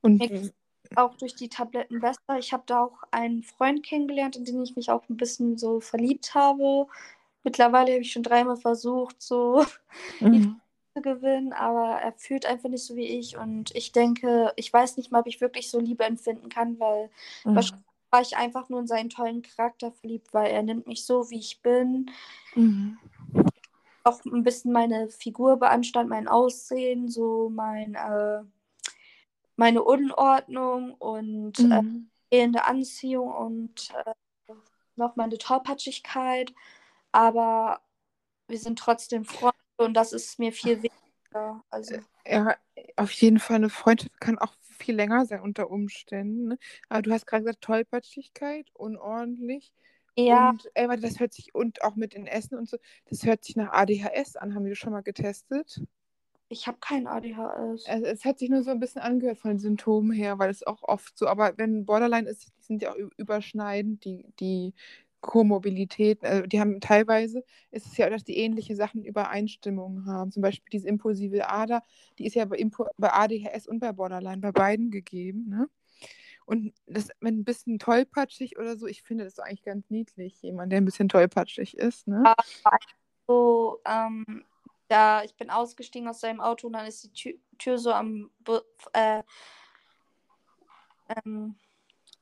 Und 0.00 0.18
mir 0.18 0.50
auch 0.96 1.16
durch 1.16 1.34
die 1.34 1.48
Tabletten 1.48 2.00
besser. 2.00 2.38
Ich 2.38 2.52
habe 2.52 2.62
da 2.66 2.84
auch 2.84 3.02
einen 3.10 3.42
Freund 3.42 3.84
kennengelernt, 3.84 4.36
in 4.36 4.44
den 4.44 4.62
ich 4.62 4.74
mich 4.74 4.90
auch 4.90 5.08
ein 5.08 5.16
bisschen 5.16 5.58
so 5.58 5.80
verliebt 5.80 6.34
habe. 6.34 6.86
Mittlerweile 7.44 7.92
habe 7.92 8.02
ich 8.02 8.12
schon 8.12 8.22
dreimal 8.22 8.56
versucht, 8.56 9.20
so 9.20 9.64
mhm. 10.20 10.60
zu 10.94 11.02
gewinnen, 11.02 11.52
aber 11.52 12.00
er 12.00 12.12
fühlt 12.12 12.46
einfach 12.46 12.68
nicht 12.68 12.84
so 12.84 12.96
wie 12.96 13.06
ich. 13.06 13.36
Und 13.36 13.74
ich 13.74 13.92
denke, 13.92 14.52
ich 14.56 14.72
weiß 14.72 14.96
nicht 14.96 15.10
mal, 15.10 15.20
ob 15.20 15.26
ich 15.26 15.40
wirklich 15.40 15.70
so 15.70 15.78
Liebe 15.78 16.04
empfinden 16.04 16.48
kann, 16.48 16.78
weil 16.78 17.10
mhm. 17.44 17.54
wahrscheinlich 17.54 17.86
war 18.10 18.22
ich 18.22 18.36
einfach 18.36 18.68
nur 18.68 18.80
in 18.80 18.86
seinen 18.86 19.10
tollen 19.10 19.42
Charakter 19.42 19.92
verliebt, 19.92 20.34
weil 20.34 20.50
er 20.50 20.62
nimmt 20.62 20.86
mich 20.86 21.04
so, 21.04 21.30
wie 21.30 21.38
ich 21.38 21.62
bin. 21.62 22.10
Mhm. 22.54 22.98
Auch 24.02 24.24
ein 24.24 24.42
bisschen 24.42 24.72
meine 24.72 25.08
Figur 25.10 25.56
beanstand, 25.58 26.08
mein 26.08 26.26
Aussehen, 26.26 27.08
so 27.08 27.50
mein, 27.50 27.94
äh, 27.94 28.42
meine 29.56 29.84
Unordnung 29.84 30.94
und 30.94 31.58
äh, 31.60 31.82
mhm. 31.82 32.08
äh, 32.30 32.34
fehlende 32.34 32.64
Anziehung 32.64 33.32
und 33.32 33.90
äh, 34.04 34.54
noch 34.96 35.16
meine 35.16 35.38
Tollpatschigkeit 35.38 36.52
aber 37.12 37.80
wir 38.48 38.58
sind 38.58 38.78
trotzdem 38.78 39.24
Freunde 39.24 39.56
und 39.80 39.94
das 39.94 40.12
ist 40.12 40.38
mir 40.38 40.52
viel 40.52 40.82
wichtiger. 40.82 41.64
Also. 41.70 41.96
Ja, 42.26 42.54
auf 42.96 43.12
jeden 43.12 43.38
Fall 43.38 43.56
eine 43.56 43.70
Freundschaft 43.70 44.20
kann 44.20 44.38
auch 44.38 44.54
viel 44.78 44.94
länger 44.94 45.26
sein 45.26 45.40
unter 45.40 45.70
Umständen. 45.70 46.48
Ne? 46.48 46.58
Aber 46.88 47.02
du 47.02 47.12
hast 47.12 47.26
gerade 47.26 47.44
gesagt, 47.44 47.62
Tollpatschigkeit, 47.62 48.68
unordentlich. 48.74 49.72
Ja. 50.16 50.50
Und 50.50 50.68
ey, 50.74 50.88
warte, 50.88 51.02
das 51.02 51.20
hört 51.20 51.32
sich, 51.32 51.54
und 51.54 51.82
auch 51.82 51.96
mit 51.96 52.14
den 52.14 52.26
Essen 52.26 52.58
und 52.58 52.68
so, 52.68 52.76
das 53.08 53.24
hört 53.24 53.44
sich 53.44 53.56
nach 53.56 53.72
ADHS 53.72 54.36
an. 54.36 54.54
Haben 54.54 54.64
wir 54.64 54.70
das 54.70 54.78
schon 54.78 54.92
mal 54.92 55.02
getestet? 55.02 55.82
Ich 56.48 56.66
habe 56.66 56.78
kein 56.80 57.06
ADHS. 57.06 57.84
Es, 57.86 58.02
es, 58.02 58.24
hat 58.24 58.38
sich 58.40 58.50
nur 58.50 58.62
so 58.62 58.70
ein 58.70 58.80
bisschen 58.80 59.00
angehört 59.00 59.38
von 59.38 59.52
den 59.52 59.60
Symptomen 59.60 60.10
her, 60.10 60.38
weil 60.38 60.50
es 60.50 60.66
auch 60.66 60.82
oft 60.82 61.16
so, 61.16 61.28
aber 61.28 61.56
wenn 61.58 61.86
Borderline 61.86 62.28
ist, 62.28 62.48
die 62.58 62.62
sind 62.62 62.82
ja 62.82 62.90
auch 62.90 62.96
überschneidend, 63.16 64.04
die, 64.04 64.26
die 64.40 64.74
Komobilität, 65.20 66.24
also 66.24 66.46
die 66.46 66.60
haben 66.60 66.80
teilweise, 66.80 67.44
ist 67.70 67.86
es 67.86 67.96
ja, 67.96 68.08
dass 68.08 68.24
die 68.24 68.38
ähnliche 68.38 68.74
Sachen 68.74 69.04
Übereinstimmungen 69.04 70.06
haben. 70.06 70.32
Zum 70.32 70.42
Beispiel 70.42 70.68
diese 70.72 70.88
impulsive 70.88 71.48
Ader, 71.48 71.82
die 72.18 72.26
ist 72.26 72.34
ja 72.34 72.44
bei, 72.46 72.56
Impo 72.56 72.86
bei 72.96 73.12
ADHS 73.12 73.66
und 73.66 73.80
bei 73.80 73.92
Borderline, 73.92 74.38
bei 74.38 74.52
beiden 74.52 74.90
gegeben. 74.90 75.48
Ne? 75.48 75.68
Und 76.46 76.72
das, 76.86 77.08
wenn 77.20 77.40
ein 77.40 77.44
bisschen 77.44 77.78
tollpatschig 77.78 78.58
oder 78.58 78.76
so, 78.76 78.86
ich 78.86 79.02
finde 79.02 79.24
das 79.24 79.38
eigentlich 79.38 79.62
ganz 79.62 79.90
niedlich, 79.90 80.40
jemand, 80.42 80.72
der 80.72 80.80
ein 80.80 80.84
bisschen 80.84 81.08
tollpatschig 81.08 81.76
ist. 81.76 82.08
Ne? 82.08 82.22
So, 83.26 83.80
ähm, 83.86 84.44
da, 84.88 85.22
ich 85.22 85.36
bin 85.36 85.50
ausgestiegen 85.50 86.08
aus 86.08 86.20
seinem 86.20 86.40
Auto 86.40 86.66
und 86.66 86.72
dann 86.72 86.86
ist 86.86 87.04
die 87.04 87.12
Tür, 87.12 87.34
Tür 87.58 87.78
so 87.78 87.92
am 87.92 88.30
äh, 88.92 89.22
ähm, 91.24 91.54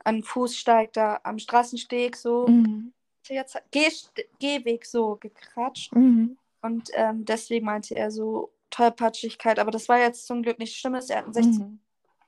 an 0.05 0.22
Fußsteig 0.22 0.92
da 0.92 1.20
am 1.22 1.38
Straßensteg 1.38 2.16
so 2.16 2.46
mhm. 2.46 2.92
jetzt 3.28 3.57
Geh, 3.70 3.90
Gehweg 4.38 4.86
so 4.86 5.16
gekratscht. 5.16 5.94
Mhm. 5.94 6.38
Und 6.62 6.90
ähm, 6.94 7.24
deswegen 7.24 7.66
meinte 7.66 7.94
er 7.94 8.11
so 8.11 8.53
Tollpatschigkeit. 8.70 9.59
Aber 9.59 9.70
das 9.70 9.88
war 9.88 9.99
jetzt 9.99 10.26
zum 10.26 10.42
Glück 10.42 10.59
nichts 10.59 10.76
Schlimmes. 10.76 11.11
Er 11.11 11.18
hat 11.18 11.26
ein 11.26 11.32
16 11.32 11.59
mhm. 11.59 11.78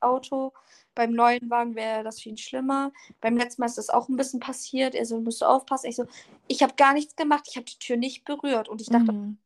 Auto. 0.00 0.52
Beim 0.94 1.12
neuen 1.12 1.48
Wagen 1.50 1.74
wäre 1.74 2.04
das 2.04 2.20
viel 2.20 2.36
schlimmer. 2.36 2.92
Beim 3.20 3.36
letzten 3.36 3.62
Mal 3.62 3.66
ist 3.66 3.78
das 3.78 3.90
auch 3.90 4.08
ein 4.08 4.16
bisschen 4.16 4.40
passiert. 4.40 4.94
Er 4.94 5.06
so, 5.06 5.20
musst 5.20 5.40
du 5.40 5.46
aufpassen. 5.46 5.88
Ich 5.88 5.96
so, 5.96 6.06
ich 6.48 6.62
habe 6.62 6.74
gar 6.76 6.92
nichts 6.92 7.16
gemacht. 7.16 7.44
Ich 7.48 7.56
habe 7.56 7.64
die 7.64 7.78
Tür 7.78 7.96
nicht 7.96 8.24
berührt. 8.24 8.68
Und 8.68 8.80
ich 8.80 8.88
dachte, 8.88 9.12
mhm. 9.12 9.38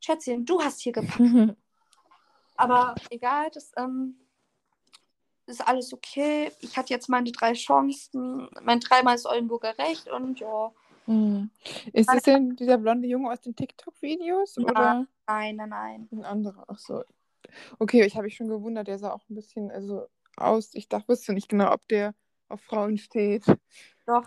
Schätzchen, 0.00 0.44
du 0.44 0.60
hast 0.60 0.80
hier 0.80 0.92
gepackt. 0.94 1.56
Aber 2.56 2.94
egal, 3.10 3.50
das 3.52 3.72
ähm, 3.76 4.16
ist 5.48 5.66
alles 5.66 5.92
okay. 5.92 6.52
Ich 6.60 6.76
hatte 6.76 6.92
jetzt 6.92 7.08
meine 7.08 7.32
drei 7.32 7.54
Chancen. 7.54 8.48
Mein 8.62 8.80
dreimal 8.80 9.14
ist 9.14 9.26
Oldenburger 9.26 9.76
Recht 9.78 10.08
und 10.10 10.38
ja. 10.40 10.72
Hm. 11.06 11.50
Ist 11.92 12.12
es 12.12 12.22
denn 12.22 12.54
dieser 12.56 12.76
blonde 12.76 13.08
Junge 13.08 13.30
aus 13.30 13.40
den 13.40 13.56
TikTok-Videos? 13.56 14.58
Nein, 14.58 15.08
nein, 15.26 15.56
nein, 15.56 15.68
nein. 15.68 16.08
Ein 16.12 16.24
anderer, 16.24 16.64
ach 16.68 16.78
so. 16.78 17.02
Okay, 17.78 18.04
ich 18.04 18.14
habe 18.14 18.24
mich 18.24 18.36
schon 18.36 18.48
gewundert, 18.48 18.88
der 18.88 18.98
sah 18.98 19.12
auch 19.12 19.26
ein 19.30 19.34
bisschen 19.34 19.70
also 19.70 20.06
aus. 20.36 20.74
Ich 20.74 20.88
dachte, 20.88 21.08
wusste 21.08 21.32
nicht 21.32 21.48
genau, 21.48 21.72
ob 21.72 21.86
der 21.88 22.14
auf 22.48 22.60
Frauen 22.60 22.98
steht. 22.98 23.44
Doch, 24.04 24.26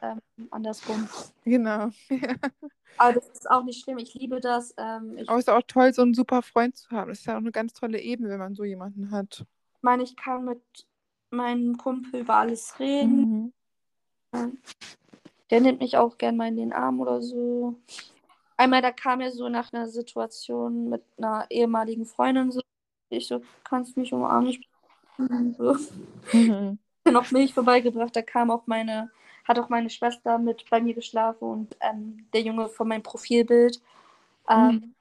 ähm, 0.00 0.20
andersrum. 0.50 1.08
Genau. 1.44 1.90
Aber 2.98 3.12
das 3.12 3.28
ist 3.28 3.50
auch 3.50 3.64
nicht 3.64 3.82
schlimm. 3.82 3.98
Ich 3.98 4.14
liebe 4.14 4.40
das. 4.40 4.74
Ähm, 4.78 5.18
ich 5.18 5.28
Aber 5.28 5.38
es 5.38 5.46
ist 5.46 5.52
auch 5.52 5.62
toll, 5.66 5.92
so 5.92 6.02
einen 6.02 6.14
super 6.14 6.42
Freund 6.42 6.76
zu 6.76 6.90
haben. 6.90 7.08
Das 7.08 7.18
ist 7.18 7.26
ja 7.26 7.34
auch 7.34 7.38
eine 7.38 7.52
ganz 7.52 7.72
tolle 7.72 8.00
Ebene, 8.00 8.28
wenn 8.28 8.38
man 8.38 8.54
so 8.54 8.62
jemanden 8.62 9.10
hat 9.10 9.44
meine, 9.86 10.02
ich 10.02 10.16
kann 10.16 10.44
mit 10.44 10.60
meinem 11.30 11.78
Kumpel 11.78 12.20
über 12.20 12.34
alles 12.34 12.78
reden. 12.80 13.52
Mhm. 14.32 14.58
Der 15.50 15.60
nimmt 15.60 15.80
mich 15.80 15.96
auch 15.96 16.18
gern 16.18 16.36
mal 16.36 16.48
in 16.48 16.56
den 16.56 16.72
Arm 16.72 17.00
oder 17.00 17.22
so. 17.22 17.76
Einmal, 18.56 18.82
da 18.82 18.90
kam 18.90 19.20
er 19.20 19.30
so 19.30 19.48
nach 19.48 19.72
einer 19.72 19.88
Situation 19.88 20.88
mit 20.88 21.04
einer 21.16 21.46
ehemaligen 21.50 22.04
Freundin 22.04 22.50
so. 22.50 22.60
Ich 23.10 23.28
so, 23.28 23.40
kannst 23.62 23.96
mich 23.96 24.12
umarmen? 24.12 24.50
Ich 24.50 24.68
so. 25.56 25.76
Mhm. 26.32 26.78
noch 27.04 27.30
Milch 27.30 27.54
vorbeigebracht. 27.54 28.16
Da 28.16 28.22
kam 28.22 28.50
auch 28.50 28.66
meine, 28.66 29.12
hat 29.44 29.60
auch 29.60 29.68
meine 29.68 29.88
Schwester 29.88 30.38
mit 30.38 30.68
bei 30.68 30.80
mir 30.80 30.94
geschlafen 30.94 31.44
und 31.44 31.76
ähm, 31.80 32.26
der 32.32 32.40
Junge 32.42 32.68
von 32.68 32.88
meinem 32.88 33.04
Profilbild. 33.04 33.80
Ähm, 34.48 34.66
mhm. 34.66 34.94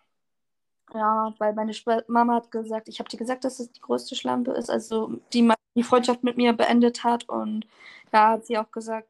Ja, 0.94 1.34
weil 1.40 1.54
meine 1.54 1.74
Schw 1.74 2.02
Mama 2.08 2.36
hat 2.36 2.52
gesagt, 2.52 2.88
ich 2.88 3.00
habe 3.00 3.10
dir 3.10 3.18
gesagt, 3.18 3.44
dass 3.44 3.60
es 3.60 3.72
die 3.72 3.82
größte 3.82 4.16
Schlampe 4.16 4.52
ist, 4.52 4.70
also 4.70 5.20
die 5.34 5.50
die 5.76 5.84
Freundschaft 5.84 6.24
mit 6.24 6.38
mir 6.38 6.54
beendet 6.54 7.04
hat 7.04 7.28
und 7.28 7.68
Da 8.12 8.30
hat 8.32 8.46
sie 8.46 8.58
auch 8.58 8.72
gesagt, 8.72 9.10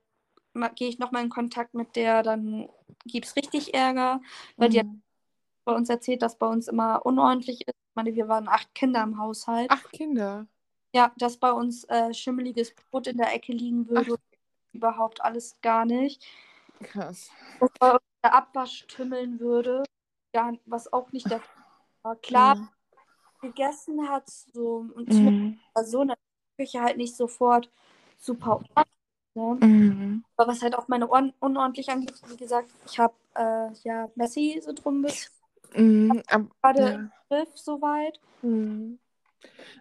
gehe 0.75 0.89
ich 0.89 0.97
nochmal 0.99 1.23
in 1.23 1.29
Kontakt 1.29 1.73
mit 1.75 1.95
der, 1.95 2.23
dann 2.23 2.69
gibt 3.05 3.25
es 3.27 3.35
richtig 3.35 3.73
Ärger, 3.75 4.21
weil 4.57 4.69
die 4.69 4.79
hat 4.79 4.87
Mhm. 4.87 5.01
bei 5.65 5.73
uns 5.73 5.89
erzählt, 5.89 6.21
dass 6.21 6.37
bei 6.37 6.47
uns 6.47 6.67
immer 6.67 7.05
unordentlich 7.05 7.67
ist. 7.67 7.75
Ich 7.75 7.95
meine, 7.95 8.15
wir 8.15 8.27
waren 8.27 8.47
acht 8.47 8.73
Kinder 8.73 9.03
im 9.03 9.19
Haushalt. 9.19 9.69
Acht 9.69 9.91
Kinder. 9.91 10.47
Ja, 10.95 11.11
dass 11.17 11.37
bei 11.37 11.51
uns 11.51 11.83
äh, 11.85 12.13
schimmeliges 12.13 12.73
Brot 12.73 13.07
in 13.07 13.17
der 13.17 13.33
Ecke 13.33 13.51
liegen 13.51 13.87
würde, 13.89 14.15
Ach. 14.15 14.73
überhaupt 14.73 15.21
alles 15.21 15.55
gar 15.61 15.85
nicht. 15.85 16.25
Krass. 16.81 17.29
Dass 17.59 17.69
bei 17.79 17.91
uns 17.91 18.01
der 18.23 18.33
Abwasch 18.33 18.87
tümmeln 18.87 19.39
würde, 19.39 19.83
ja, 20.33 20.53
was 20.65 20.91
auch 20.91 21.11
nicht 21.11 21.29
der. 21.29 21.41
Klar, 22.21 22.55
Mhm. 22.55 22.69
gegessen 23.41 24.09
hat 24.09 24.29
so 24.29 24.85
und 24.95 25.13
Mhm. 25.13 25.59
so 25.83 26.01
in 26.01 26.09
der 26.09 26.17
Küche 26.57 26.81
halt 26.81 26.97
nicht 26.97 27.15
sofort 27.15 27.69
super 28.19 28.61
ordentlich. 28.75 28.87
Ne? 29.35 29.57
Mhm. 29.67 30.23
Aber 30.37 30.51
was 30.51 30.61
halt 30.61 30.75
auch 30.75 30.87
meine 30.87 31.09
Ohren 31.09 31.33
unordentlich 31.39 31.89
angeht, 31.89 32.21
wie 32.29 32.37
gesagt, 32.37 32.69
ich 32.87 32.99
habe 32.99 33.13
äh, 33.35 33.69
ja 33.83 34.09
Messi-Syndrom 34.15 35.01
bis 35.01 35.31
Mhm. 35.75 36.21
Ab- 36.29 36.51
gerade 36.61 36.79
ja. 36.79 36.91
im 36.91 37.11
Griff 37.29 37.57
soweit. 37.57 38.19
Mhm. 38.41 38.99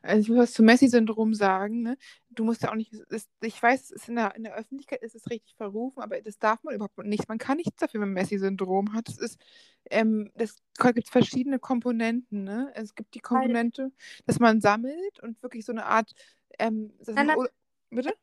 Also 0.03 0.21
ich 0.21 0.29
muss 0.29 0.39
was 0.39 0.53
zum 0.53 0.67
Messi-Syndrom 0.67 1.35
sagen. 1.35 1.83
Ne? 1.83 1.97
Du 2.31 2.45
musst 2.45 2.63
ja 2.63 2.71
auch 2.71 2.75
nicht, 2.75 2.93
ist, 2.93 3.31
ich 3.43 3.63
weiß, 3.63 3.91
ist 3.91 4.09
in 4.09 4.17
der, 4.17 4.35
in 4.37 4.45
der 4.45 4.55
Öffentlichkeit 4.55 5.03
ist 5.03 5.15
es 5.15 5.29
richtig 5.31 5.55
verrufen, 5.57 6.01
aber 6.01 6.21
das 6.21 6.39
darf 6.39 6.63
man 6.63 6.75
überhaupt 6.75 6.99
nicht. 6.99 7.29
Man 7.29 7.39
kann 7.39 7.57
nichts 7.57 7.77
dafür, 7.77 8.01
wenn 8.01 8.09
man 8.09 8.23
Messi-Syndrom 8.23 8.93
hat. 8.93 9.09
Es 9.09 9.19
ist, 9.19 9.39
ähm, 9.91 10.31
das 10.35 10.57
gibt 10.95 11.09
verschiedene 11.09 11.59
Komponenten. 11.59 12.45
Ne? 12.45 12.71
Es 12.75 12.95
gibt 12.95 13.15
die 13.15 13.21
Komponente, 13.21 13.93
dass 14.27 14.39
man 14.39 14.61
sammelt 14.61 15.21
und 15.23 15.43
wirklich 15.43 15.65
so 15.65 15.73
eine 15.73 15.87
Art, 15.87 16.13
ähm, 16.59 16.93
Nein, 17.07 17.27
nein. 17.27 17.37
oder- 17.37 17.51
bitte? 17.91 18.15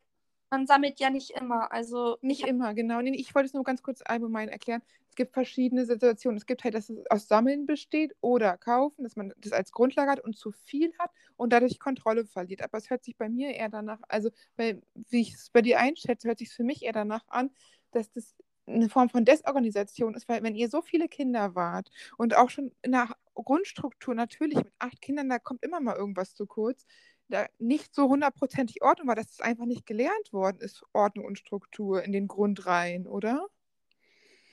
Man 0.53 0.67
sammelt 0.67 0.99
ja 0.99 1.09
nicht 1.09 1.31
immer. 1.31 1.71
Also 1.71 2.17
Nicht 2.21 2.41
ich 2.41 2.47
immer, 2.47 2.73
genau. 2.73 2.99
Nee, 3.01 3.15
ich 3.15 3.33
wollte 3.33 3.47
es 3.47 3.53
nur 3.53 3.63
ganz 3.63 3.81
kurz 3.81 4.01
allgemein 4.03 4.49
erklären. 4.49 4.81
Es 5.11 5.15
gibt 5.15 5.33
verschiedene 5.33 5.85
Situationen. 5.85 6.37
Es 6.37 6.45
gibt 6.45 6.63
halt, 6.63 6.73
dass 6.73 6.89
es 6.89 7.05
aus 7.11 7.27
Sammeln 7.27 7.65
besteht 7.65 8.15
oder 8.21 8.57
kaufen, 8.57 9.03
dass 9.03 9.17
man 9.17 9.33
das 9.37 9.51
als 9.51 9.71
Grundlage 9.73 10.09
hat 10.09 10.21
und 10.21 10.37
zu 10.37 10.51
viel 10.51 10.93
hat 10.97 11.11
und 11.35 11.51
dadurch 11.51 11.79
Kontrolle 11.79 12.25
verliert. 12.25 12.63
Aber 12.63 12.77
es 12.77 12.89
hört 12.89 13.03
sich 13.03 13.17
bei 13.17 13.27
mir 13.27 13.53
eher 13.53 13.67
danach, 13.69 13.99
also 14.07 14.29
bei, 14.55 14.81
wie 15.09 15.21
ich 15.21 15.33
es 15.33 15.49
bei 15.49 15.61
dir 15.61 15.79
einschätze, 15.79 16.29
hört 16.29 16.39
sich 16.39 16.47
es 16.49 16.55
für 16.55 16.63
mich 16.63 16.83
eher 16.83 16.93
danach 16.93 17.27
an, 17.27 17.51
dass 17.91 18.09
das 18.11 18.35
eine 18.67 18.87
Form 18.89 19.09
von 19.09 19.25
Desorganisation 19.25 20.13
ist, 20.15 20.29
weil 20.29 20.43
wenn 20.43 20.55
ihr 20.55 20.69
so 20.69 20.81
viele 20.81 21.09
Kinder 21.09 21.55
wart 21.55 21.89
und 22.17 22.37
auch 22.37 22.49
schon 22.49 22.71
in 22.81 22.93
der 22.93 23.09
Grundstruktur 23.35 24.15
natürlich 24.15 24.55
mit 24.59 24.71
acht 24.79 25.01
Kindern, 25.01 25.27
da 25.29 25.39
kommt 25.39 25.61
immer 25.63 25.81
mal 25.81 25.95
irgendwas 25.97 26.35
zu 26.35 26.45
kurz, 26.45 26.85
da 27.27 27.47
nicht 27.59 27.93
so 27.93 28.07
hundertprozentig 28.07 28.81
Ordnung 28.81 29.09
war, 29.09 29.15
dass 29.15 29.31
es 29.31 29.41
einfach 29.41 29.65
nicht 29.65 29.85
gelernt 29.85 30.31
worden 30.31 30.59
ist, 30.61 30.83
Ordnung 30.93 31.25
und 31.25 31.37
Struktur 31.39 32.01
in 32.03 32.13
den 32.13 32.27
Grundreihen, 32.27 33.07
oder? 33.07 33.47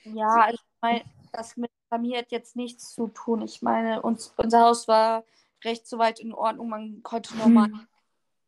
Ja, 0.05 0.29
also 0.43 0.55
ich 0.55 0.81
meine, 0.81 1.03
das 1.33 1.57
mit 1.57 1.71
Familie 1.89 2.19
hat 2.19 2.31
jetzt 2.31 2.57
nichts 2.57 2.95
zu 2.95 3.09
tun. 3.09 3.43
Ich 3.43 3.63
meine, 3.63 4.03
uns, 4.03 4.33
unser 4.37 4.61
Haus 4.61 4.89
war 4.89 5.25
recht 5.65 5.87
soweit 5.87 6.21
in 6.21 6.33
Ordnung. 6.33 6.69
Man 6.69 7.03
konnte 7.03 7.37
normal. 7.37 7.69
Hm. 7.69 7.89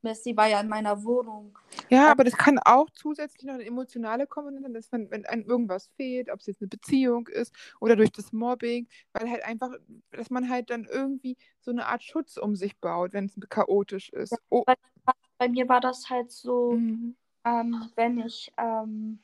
Messi 0.03 0.35
war 0.35 0.47
ja 0.47 0.61
in 0.61 0.69
meiner 0.69 1.05
Wohnung. 1.05 1.59
Ja, 1.91 2.11
aber 2.11 2.25
das 2.25 2.37
kann 2.37 2.59
auch 2.59 2.89
zusätzlich 2.91 3.45
noch 3.45 3.55
eine 3.55 3.67
emotionale 3.67 4.27
Komponente, 4.27 4.71
dass 4.71 4.91
man, 4.91 5.11
wenn 5.11 5.27
einem 5.27 5.45
irgendwas 5.45 5.89
fehlt, 5.97 6.31
ob 6.31 6.41
es 6.41 6.47
jetzt 6.47 6.63
eine 6.63 6.69
Beziehung 6.69 7.27
ist 7.29 7.55
oder 7.81 7.97
durch 7.97 8.11
das 8.11 8.33
Mobbing, 8.33 8.89
weil 9.13 9.31
halt 9.31 9.45
einfach, 9.45 9.71
dass 10.13 10.31
man 10.31 10.49
halt 10.49 10.71
dann 10.71 10.87
irgendwie 10.87 11.37
so 11.61 11.71
eine 11.71 11.87
Art 11.87 12.03
Schutz 12.03 12.39
um 12.39 12.57
sich 12.57 12.79
baut, 12.79 13.13
wenn 13.13 13.27
es 13.27 13.37
chaotisch 13.51 14.09
ist. 14.11 14.35
Oh. 14.49 14.65
Bei, 14.65 14.75
bei 15.37 15.49
mir 15.49 15.69
war 15.69 15.81
das 15.81 16.09
halt 16.09 16.31
so, 16.31 16.73
Mhm. 16.73 17.17
ähm, 17.45 17.91
wenn 17.95 18.21
ich 18.21 18.53
ähm, 18.57 19.19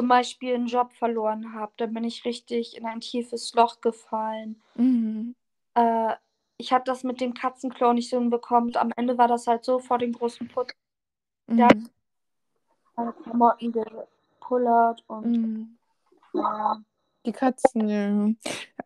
zum 0.00 0.08
Beispiel 0.08 0.54
einen 0.54 0.66
Job 0.66 0.94
verloren 0.94 1.52
habe, 1.52 1.72
dann 1.76 1.92
bin 1.92 2.04
ich 2.04 2.24
richtig 2.24 2.74
in 2.74 2.86
ein 2.86 3.00
tiefes 3.00 3.52
Loch 3.52 3.82
gefallen. 3.82 4.58
Mhm. 4.76 5.34
Äh, 5.74 6.14
ich 6.56 6.72
habe 6.72 6.84
das 6.86 7.04
mit 7.04 7.20
dem 7.20 7.34
Katzenklo 7.34 7.92
nicht 7.92 8.08
so 8.08 8.18
hinbekommen. 8.18 8.74
Am 8.76 8.92
Ende 8.96 9.18
war 9.18 9.28
das 9.28 9.46
halt 9.46 9.62
so 9.62 9.78
vor 9.78 9.98
dem 9.98 10.12
großen 10.12 10.48
Putz 10.48 10.72
Ja. 11.48 11.68
Mhm. 11.74 11.88
meine 12.96 13.12
Klamotten 13.12 13.72
gepullert 13.72 15.04
und 15.06 15.26
Mhm. 15.26 15.78
ja. 16.32 16.80
Die 17.26 17.32
Katzen, 17.32 17.86
ja. 17.86 18.30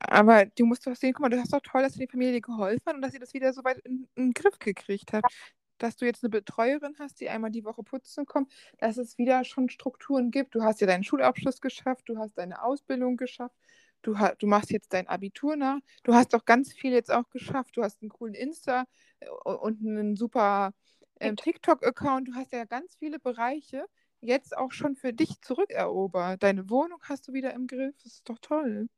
Aber 0.00 0.46
du 0.46 0.66
musst 0.66 0.84
doch 0.84 0.96
sehen, 0.96 1.12
guck 1.12 1.20
mal, 1.20 1.28
du 1.28 1.38
hast 1.38 1.52
doch 1.52 1.60
toll, 1.60 1.82
dass 1.82 1.92
dir 1.92 2.06
die 2.06 2.10
Familie 2.10 2.40
geholfen 2.40 2.82
hat 2.86 2.96
und 2.96 3.02
dass 3.02 3.14
ihr 3.14 3.20
das 3.20 3.32
wieder 3.34 3.52
so 3.52 3.62
weit 3.62 3.78
in, 3.84 4.08
in 4.16 4.26
den 4.26 4.32
Griff 4.32 4.58
gekriegt 4.58 5.12
habt. 5.12 5.32
Dass 5.78 5.96
du 5.96 6.04
jetzt 6.06 6.22
eine 6.22 6.30
Betreuerin 6.30 6.96
hast, 6.98 7.20
die 7.20 7.28
einmal 7.28 7.50
die 7.50 7.64
Woche 7.64 7.82
putzen 7.82 8.26
kommt, 8.26 8.52
dass 8.78 8.96
es 8.96 9.18
wieder 9.18 9.44
schon 9.44 9.68
Strukturen 9.68 10.30
gibt. 10.30 10.54
Du 10.54 10.62
hast 10.62 10.80
ja 10.80 10.86
deinen 10.86 11.04
Schulabschluss 11.04 11.60
geschafft, 11.60 12.08
du 12.08 12.18
hast 12.18 12.38
deine 12.38 12.62
Ausbildung 12.62 13.16
geschafft, 13.16 13.56
du, 14.02 14.14
du 14.38 14.46
machst 14.46 14.70
jetzt 14.70 14.92
dein 14.92 15.08
Abitur 15.08 15.56
nach. 15.56 15.78
Du 16.04 16.14
hast 16.14 16.32
doch 16.32 16.44
ganz 16.44 16.72
viel 16.72 16.92
jetzt 16.92 17.10
auch 17.10 17.28
geschafft. 17.30 17.76
Du 17.76 17.82
hast 17.82 18.02
einen 18.02 18.10
coolen 18.10 18.34
Insta 18.34 18.84
äh, 19.20 19.28
und 19.28 19.80
einen 19.80 20.16
super 20.16 20.72
ähm, 21.20 21.36
TikTok-Account. 21.36 22.28
Du 22.28 22.34
hast 22.34 22.52
ja 22.52 22.64
ganz 22.64 22.96
viele 22.96 23.18
Bereiche 23.18 23.86
jetzt 24.20 24.56
auch 24.56 24.72
schon 24.72 24.96
für 24.96 25.12
dich 25.12 25.40
zurückerobert. 25.40 26.42
Deine 26.42 26.68
Wohnung 26.70 26.98
hast 27.02 27.28
du 27.28 27.32
wieder 27.32 27.52
im 27.52 27.66
Griff. 27.66 27.94
Das 28.02 28.14
ist 28.14 28.28
doch 28.28 28.38
toll. 28.38 28.88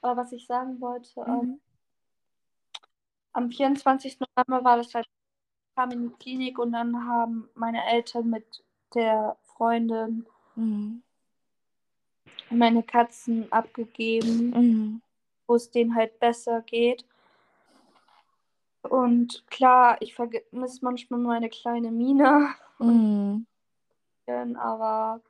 Aber 0.00 0.22
was 0.22 0.32
ich 0.32 0.46
sagen 0.46 0.80
wollte, 0.80 1.20
ähm, 1.26 1.40
Mhm. 1.40 1.60
am 3.32 3.50
24. 3.50 4.18
November 4.20 4.64
war 4.64 4.76
das 4.76 4.94
halt, 4.94 5.06
kam 5.78 5.92
in 5.92 6.08
die 6.08 6.14
Klinik 6.16 6.58
und 6.58 6.72
dann 6.72 7.06
haben 7.06 7.48
meine 7.54 7.84
Eltern 7.86 8.28
mit 8.28 8.64
der 8.96 9.36
Freundin 9.44 10.26
Mhm. 10.56 11.04
meine 12.50 12.82
Katzen 12.82 13.46
abgegeben, 13.52 14.50
Mhm. 14.50 15.02
wo 15.46 15.54
es 15.54 15.70
denen 15.70 15.94
halt 15.94 16.18
besser 16.18 16.62
geht. 16.62 17.04
Und 18.82 19.44
klar, 19.50 19.98
ich 20.00 20.14
vermisse 20.16 20.84
manchmal 20.84 21.20
meine 21.20 21.48
kleine 21.48 21.92
Mina, 21.92 22.56
Mhm. 22.80 23.46
aber 24.26 25.20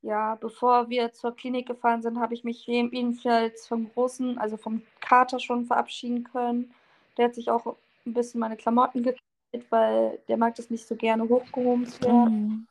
ja, 0.00 0.36
bevor 0.36 0.88
wir 0.88 1.12
zur 1.12 1.36
Klinik 1.36 1.66
gefahren 1.66 2.00
sind, 2.00 2.18
habe 2.18 2.32
ich 2.32 2.44
mich 2.44 2.66
jedenfalls 2.66 3.66
vom 3.66 3.92
Großen, 3.92 4.38
also 4.38 4.56
vom 4.56 4.80
Kater 5.00 5.38
schon 5.38 5.66
verabschieden 5.66 6.24
können. 6.24 6.72
Der 7.18 7.26
hat 7.26 7.34
sich 7.34 7.50
auch 7.50 7.76
ein 8.06 8.14
bisschen 8.14 8.40
meine 8.40 8.56
Klamotten 8.56 9.02
geteilt, 9.02 9.25
weil 9.70 10.18
der 10.28 10.36
mag 10.36 10.54
das 10.54 10.70
nicht 10.70 10.86
so 10.86 10.96
gerne 10.96 11.28
hochgehoben 11.28 11.86
zu 11.86 12.02
werden. 12.02 12.46
Mhm. 12.46 12.66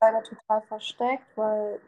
Leider 0.00 0.22
total 0.22 0.62
versteckt, 0.62 1.26
weil 1.36 1.80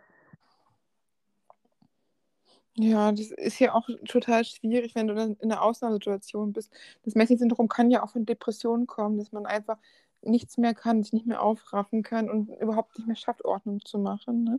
Ja, 2.78 3.10
das 3.10 3.30
ist 3.30 3.58
ja 3.58 3.74
auch 3.74 3.88
total 4.06 4.44
schwierig, 4.44 4.94
wenn 4.94 5.06
du 5.06 5.14
dann 5.14 5.36
in 5.36 5.50
einer 5.50 5.62
Ausnahmesituation 5.62 6.52
bist. 6.52 6.70
Das 7.04 7.14
Messi-Syndrom 7.14 7.68
kann 7.68 7.90
ja 7.90 8.02
auch 8.02 8.10
von 8.10 8.26
Depressionen 8.26 8.86
kommen, 8.86 9.16
dass 9.16 9.32
man 9.32 9.46
einfach 9.46 9.78
nichts 10.20 10.58
mehr 10.58 10.74
kann, 10.74 11.02
sich 11.02 11.12
nicht 11.14 11.26
mehr 11.26 11.42
aufraffen 11.42 12.02
kann 12.02 12.28
und 12.28 12.50
überhaupt 12.60 12.98
nicht 12.98 13.06
mehr 13.06 13.16
schafft, 13.16 13.44
Ordnung 13.44 13.80
zu 13.84 13.98
machen. 13.98 14.44
Ne? 14.44 14.52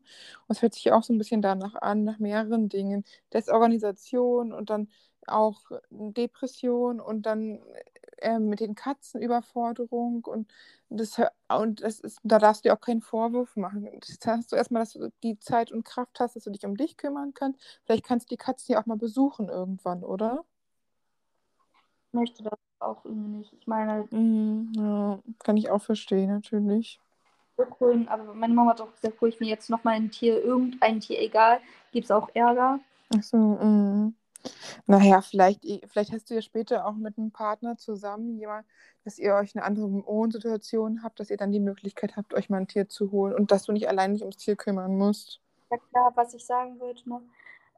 Und 0.47 0.55
es 0.55 0.61
hört 0.63 0.73
sich 0.73 0.85
ja 0.85 0.95
auch 0.95 1.03
so 1.03 1.13
ein 1.13 1.17
bisschen 1.19 1.41
danach 1.43 1.75
an, 1.75 2.03
nach 2.03 2.17
mehreren 2.19 2.69
Dingen. 2.69 3.03
Desorganisation 3.33 4.51
und 4.51 4.69
dann 4.71 4.89
auch 5.27 5.61
Depression 5.91 6.99
und 6.99 7.25
dann 7.25 7.59
äh, 8.21 8.39
mit 8.39 8.59
den 8.59 8.75
Katzen 8.75 9.21
Überforderung 9.21 10.25
und 10.25 10.51
das, 10.89 11.19
und 11.49 11.81
das 11.81 11.99
ist, 11.99 12.19
da 12.23 12.39
darfst 12.39 12.63
du 12.65 12.69
dir 12.69 12.73
auch 12.75 12.81
keinen 12.81 13.01
Vorwurf 13.01 13.55
machen. 13.55 13.89
Das 13.99 14.17
hast 14.27 14.51
du 14.51 14.55
erstmal, 14.55 14.81
dass 14.83 14.93
du 14.93 15.11
die 15.23 15.39
Zeit 15.39 15.71
und 15.71 15.83
Kraft 15.85 16.19
hast, 16.19 16.35
dass 16.35 16.43
du 16.45 16.51
dich 16.51 16.65
um 16.65 16.75
dich 16.77 16.97
kümmern 16.97 17.33
kannst. 17.33 17.59
Vielleicht 17.85 18.05
kannst 18.05 18.29
du 18.29 18.35
die 18.35 18.37
Katzen 18.37 18.73
ja 18.73 18.81
auch 18.81 18.85
mal 18.85 18.97
besuchen 18.97 19.49
irgendwann, 19.49 20.03
oder? 20.03 20.45
ich 22.07 22.13
möchte 22.13 22.43
das 22.43 22.53
auch 22.79 23.03
irgendwie 23.05 23.37
nicht. 23.37 23.53
Ich 23.59 23.67
meine, 23.67 24.07
Mhm, 24.11 24.71
ja, 24.75 25.19
kann 25.39 25.57
ich 25.57 25.69
auch 25.69 25.81
verstehen, 25.81 26.29
natürlich. 26.29 26.99
cool, 27.79 28.05
aber 28.07 28.33
meine 28.33 28.53
Mama 28.53 28.71
hat 28.71 28.81
auch 28.81 28.93
gesagt, 28.93 29.19
hol 29.19 29.29
ich 29.29 29.39
mir 29.39 29.47
jetzt 29.47 29.69
nochmal 29.69 29.95
ein 29.95 30.11
Tier, 30.11 30.43
irgendein 30.43 30.99
Tier, 30.99 31.19
egal, 31.19 31.59
gibt 31.91 32.05
es 32.05 32.11
auch 32.11 32.29
Ärger. 32.33 32.79
Ach 33.15 33.23
so, 33.23 33.37
mhm. 33.37 34.15
Naja, 34.85 35.21
vielleicht, 35.21 35.65
vielleicht 35.87 36.11
hast 36.11 36.29
du 36.29 36.35
ja 36.35 36.41
später 36.41 36.85
auch 36.85 36.93
mit 36.95 37.17
einem 37.17 37.31
Partner 37.31 37.77
zusammen 37.77 38.37
jemand, 38.37 38.65
dass 39.03 39.19
ihr 39.19 39.35
euch 39.35 39.55
eine 39.55 39.63
andere 39.65 39.91
Wohnsituation 40.05 41.03
habt, 41.03 41.19
dass 41.19 41.29
ihr 41.29 41.37
dann 41.37 41.51
die 41.51 41.59
Möglichkeit 41.59 42.15
habt, 42.15 42.33
euch 42.33 42.49
mal 42.49 42.57
ein 42.57 42.67
Tier 42.67 42.87
zu 42.89 43.11
holen 43.11 43.33
und 43.35 43.51
dass 43.51 43.63
du 43.63 43.71
nicht 43.71 43.87
allein 43.87 44.13
dich 44.13 44.21
ums 44.21 44.37
Tier 44.37 44.55
kümmern 44.55 44.97
musst. 44.97 45.41
Ja 45.69 45.77
klar, 45.77 46.11
was 46.15 46.33
ich 46.33 46.45
sagen 46.45 46.79
wollte 46.79 47.07
noch, 47.09 47.21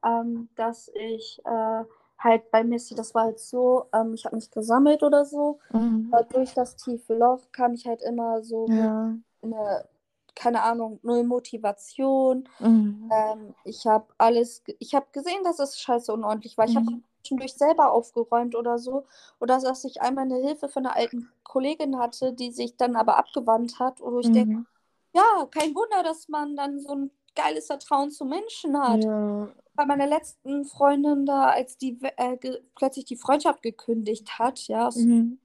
ähm, 0.05 0.49
dass 0.55 0.89
ich 0.93 1.41
äh, 1.45 1.83
halt 2.19 2.51
bei 2.51 2.63
Missy, 2.63 2.95
das 2.95 3.15
war 3.15 3.23
halt 3.25 3.39
so, 3.39 3.85
ähm, 3.93 4.13
ich 4.13 4.25
habe 4.25 4.35
mich 4.35 4.51
gesammelt 4.51 5.03
oder 5.03 5.25
so, 5.25 5.59
Mhm. 5.73 6.09
aber 6.11 6.23
durch 6.23 6.53
das 6.53 6.75
tiefe 6.75 7.15
Loch 7.15 7.41
kam 7.51 7.73
ich 7.73 7.87
halt 7.87 8.01
immer 8.03 8.43
so 8.43 8.67
Ja. 8.67 9.17
in 9.41 9.53
eine, 9.53 9.88
keine 10.35 10.63
Ahnung, 10.63 10.99
null 11.03 11.23
Motivation. 11.23 12.47
Mhm. 12.59 13.09
Ähm, 13.11 13.55
ich 13.63 13.85
habe 13.85 14.07
alles, 14.17 14.63
ich 14.79 14.93
habe 14.95 15.07
gesehen, 15.11 15.43
dass 15.43 15.59
es 15.59 15.79
scheiße 15.79 16.11
unordentlich 16.13 16.57
war. 16.57 16.65
Ich 16.65 16.75
habe 16.75 16.85
Mhm. 16.91 17.03
zwischendurch 17.23 17.53
selber 17.55 17.91
aufgeräumt 17.91 18.55
oder 18.55 18.77
so. 18.79 19.05
Oder 19.39 19.59
dass 19.59 19.83
ich 19.85 20.01
einmal 20.01 20.25
eine 20.25 20.37
Hilfe 20.37 20.69
von 20.69 20.85
einer 20.85 20.95
alten 20.95 21.29
Kollegin 21.43 21.97
hatte, 21.99 22.33
die 22.33 22.51
sich 22.51 22.77
dann 22.77 22.95
aber 22.95 23.17
abgewandt 23.17 23.79
hat, 23.79 23.99
wo 24.01 24.19
ich 24.19 24.31
denke, 24.31 24.57
Mhm. 24.57 24.67
ja, 25.15 25.47
kein 25.51 25.73
Wunder, 25.75 26.03
dass 26.03 26.29
man 26.29 26.55
dann 26.55 26.79
so 26.79 26.93
ein 26.95 27.11
geiles 27.35 27.67
Vertrauen 27.67 28.11
zu 28.11 28.25
Menschen 28.25 28.77
hat. 28.79 29.03
Ja. 29.03 29.49
Bei 29.75 29.85
meiner 29.85 30.07
letzten 30.07 30.65
Freundin 30.65 31.25
da, 31.25 31.47
als 31.49 31.77
die 31.77 31.97
äh, 32.17 32.37
plötzlich 32.75 33.05
die 33.05 33.15
Freundschaft 33.15 33.61
gekündigt 33.61 34.37
hat, 34.39 34.67
ja, 34.67 34.87
aus 34.87 34.97
Mhm. 34.97 35.39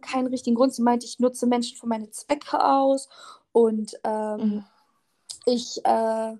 keinen 0.00 0.28
richtigen 0.28 0.56
Grund. 0.56 0.74
Sie 0.74 0.82
meinte, 0.82 1.06
ich 1.06 1.18
nutze 1.18 1.46
Menschen 1.46 1.76
für 1.78 1.86
meine 1.86 2.10
Zwecke 2.10 2.62
aus 2.64 3.08
und 3.58 3.98
ähm, 4.04 4.40
Mhm. 4.40 4.64
ich 5.46 5.84
äh, 5.84 6.36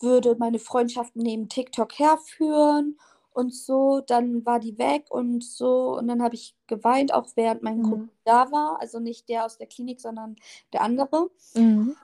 würde 0.00 0.36
meine 0.38 0.60
Freundschaften 0.60 1.20
neben 1.22 1.48
TikTok 1.48 1.98
herführen 1.98 2.96
und 3.32 3.52
so. 3.52 4.00
Dann 4.06 4.46
war 4.46 4.60
die 4.60 4.78
weg 4.78 5.06
und 5.10 5.42
so. 5.42 5.96
Und 5.98 6.06
dann 6.06 6.22
habe 6.22 6.36
ich 6.36 6.54
geweint, 6.68 7.12
auch 7.12 7.26
während 7.34 7.62
mein 7.62 7.78
Mhm. 7.78 7.82
Kumpel 7.82 8.08
da 8.24 8.52
war. 8.52 8.80
Also 8.80 9.00
nicht 9.00 9.28
der 9.28 9.44
aus 9.46 9.58
der 9.58 9.66
Klinik, 9.66 10.00
sondern 10.00 10.36
der 10.72 10.82
andere. 10.82 11.30
Mhm. 11.54 11.96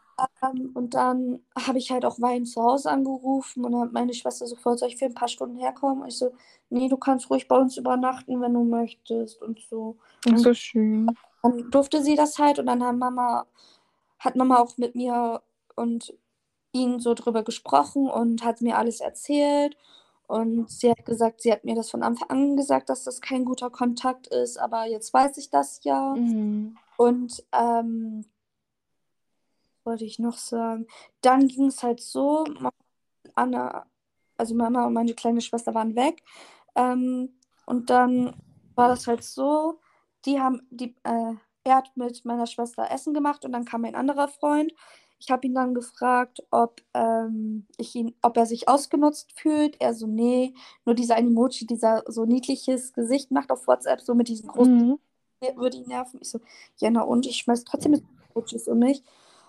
Ähm, 0.43 0.71
und 0.75 0.95
dann 0.95 1.41
habe 1.57 1.79
ich 1.79 1.93
halt 1.93 2.05
auch 2.05 2.21
weinend 2.21 2.49
zu 2.49 2.61
Hause 2.63 2.91
angerufen 2.91 3.65
und 3.65 3.73
dann 3.73 3.83
hat 3.83 3.93
meine 3.93 4.15
Schwester 4.15 4.47
sofort, 4.47 4.79
soll 4.81 4.89
ich 4.89 4.97
für 4.97 5.05
ein 5.05 5.15
paar 5.15 5.29
Stunden 5.29 5.59
herkommen? 5.59 6.03
Und 6.03 6.09
ich 6.09 6.19
so, 6.19 6.33
nee, 6.71 6.89
du 6.89 6.97
kannst 6.97 7.31
ruhig 7.31 7.47
bei 7.47 7.57
uns 7.57 7.77
übernachten, 7.77 8.41
wenn 8.41 8.55
du 8.55 8.65
möchtest 8.65 9.41
und 9.43 9.61
so. 9.71 9.97
Ach, 10.33 10.39
so 10.39 10.55
schön. 10.55 11.17
Dann 11.43 11.71
durfte 11.71 12.03
sie 12.03 12.17
das 12.17 12.39
halt 12.39 12.59
und 12.59 12.67
dann 12.67 12.83
haben 12.83 12.99
Mama, 12.99 13.47
hat 14.19 14.37
Mama 14.37 14.59
auch 14.59 14.79
mit 14.79 14.95
mir 14.95 15.43
und 15.75 16.15
ihn 16.73 17.01
so 17.01 17.15
drüber 17.15 17.43
gesprochen 17.43 18.09
und 18.09 18.45
hat 18.45 18.61
mir 18.61 18.79
alles 18.79 19.01
erzählt. 19.01 19.77
Und 20.27 20.69
sie 20.71 20.91
hat 20.91 21.05
gesagt, 21.05 21.41
sie 21.41 21.53
hat 21.53 21.65
mir 21.65 21.77
das 21.77 21.91
von 21.91 22.03
Anfang 22.03 22.29
an 22.31 22.57
gesagt, 22.57 22.89
dass 22.89 23.05
das 23.05 23.21
kein 23.21 23.45
guter 23.45 23.71
Kontakt 23.71 24.27
ist, 24.27 24.59
aber 24.59 24.87
jetzt 24.87 25.15
weiß 25.15 25.37
ich 25.39 25.51
das 25.51 25.81
ja. 25.85 26.15
Mhm. 26.17 26.77
Und 26.97 27.45
ähm, 27.53 28.25
was 29.85 29.93
wollte 29.93 30.05
ich 30.05 30.19
noch 30.19 30.37
sagen? 30.37 30.87
Dann 31.21 31.47
ging 31.47 31.67
es 31.67 31.83
halt 31.83 32.01
so, 32.01 32.45
Anna, 33.37 33.87
also 34.37 34.55
Mama 34.55 34.87
und 34.87 34.95
meine 34.95 35.15
kleine 35.15 35.41
Schwester 35.41 35.75
waren 35.75 35.95
weg. 35.95 36.25
Ähm, 36.75 37.31
und 37.65 37.91
dann 37.91 38.35
war 38.75 38.89
das 38.89 39.07
halt 39.07 39.23
so, 39.23 39.79
die 40.25 40.41
haben, 40.41 40.67
die, 40.71 40.97
äh, 41.05 41.35
er 41.67 41.77
hat 41.77 41.97
mit 41.97 42.25
meiner 42.25 42.47
Schwester 42.47 42.91
Essen 42.91 43.13
gemacht 43.13 43.45
und 43.45 43.53
dann 43.53 43.65
kam 43.65 43.85
ein 43.85 43.97
anderer 43.97 44.29
Freund. 44.29 44.73
Ich 45.19 45.31
habe 45.31 45.47
ihn 45.47 45.55
dann 45.55 45.75
gefragt, 45.75 46.45
ob, 46.51 46.81
ähm, 46.95 47.67
ich 47.77 47.95
ihn, 47.97 48.15
ob 48.23 48.37
er 48.37 48.47
sich 48.47 48.69
ausgenutzt 48.69 49.33
fühlt. 49.33 49.81
Er 49.81 49.93
so, 49.95 50.07
nee, 50.07 50.55
nur 50.85 50.95
dieser 50.95 51.17
Emoji, 51.17 51.67
dieser 51.67 52.05
so 52.07 52.25
niedliches 52.25 52.93
Gesicht 52.93 53.31
macht 53.33 53.51
auf 53.51 53.67
WhatsApp, 53.67 54.01
so 54.01 54.15
mit 54.15 54.29
diesen 54.29 54.49
großen 54.49 54.77
Mhm. 54.77 54.99
würde 55.57 55.79
ihn 55.79 55.89
nerven. 55.89 56.21
Ich 56.23 56.31
so, 56.31 56.41
ja, 56.79 56.91
na 56.91 57.03
und 57.03 57.27
ich 57.27 57.39
schmeiß 57.39 57.65
trotzdem 57.65 57.93
mit 57.93 58.05
Coaches 58.33 58.69
um 58.69 58.79
mich. 58.79 59.03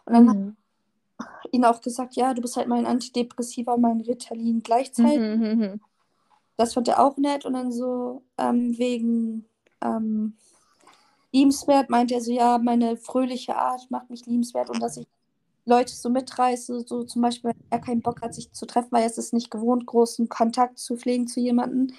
Und 0.06 0.14
dann 0.14 0.30
hat 0.30 0.38
Mhm. 0.38 0.56
ihn 1.52 1.66
auch 1.66 1.82
gesagt, 1.82 2.16
ja, 2.16 2.34
du 2.34 2.42
bist 2.42 2.56
halt 2.56 2.68
mein 2.68 2.88
Antidepressiva 2.88 3.74
und 3.74 3.82
mein 3.82 4.02
Ritalin 4.02 4.64
gleichzeitig. 4.64 5.20
Mhm. 5.20 5.60
Mhm. 5.60 5.82
Das 6.56 6.74
fand 6.74 6.88
er 6.88 7.04
auch 7.04 7.18
nett. 7.18 7.46
Und 7.46 7.54
dann 7.54 7.72
so 7.72 8.24
ähm, 8.38 8.76
wegen 8.78 9.46
ähm, 9.82 10.38
liebenswert 11.32 11.90
meinte 11.90 12.16
er 12.16 12.22
so, 12.22 12.32
ja, 12.32 12.58
meine 12.58 12.98
fröhliche 12.98 13.56
Art 13.56 13.90
macht 13.90 14.10
mich 14.10 14.26
liebenswert 14.26 14.70
und 14.70 14.82
dass 14.82 14.98
ich 14.98 15.08
Leute 15.66 15.94
so 15.94 16.10
mitreiße, 16.10 16.82
so 16.88 17.04
zum 17.04 17.22
Beispiel, 17.22 17.52
wenn 17.52 17.64
er 17.70 17.80
keinen 17.80 18.02
Bock 18.02 18.22
hat, 18.22 18.34
sich 18.34 18.52
zu 18.54 18.66
treffen, 18.66 18.92
weil 18.92 19.02
er 19.02 19.08
ist 19.08 19.18
es 19.18 19.34
nicht 19.34 19.52
gewohnt, 19.52 19.86
großen 19.86 20.30
Kontakt 20.30 20.80
zu 20.80 20.96
pflegen 20.96 21.28
zu 21.28 21.42
jemandem, 21.42 21.94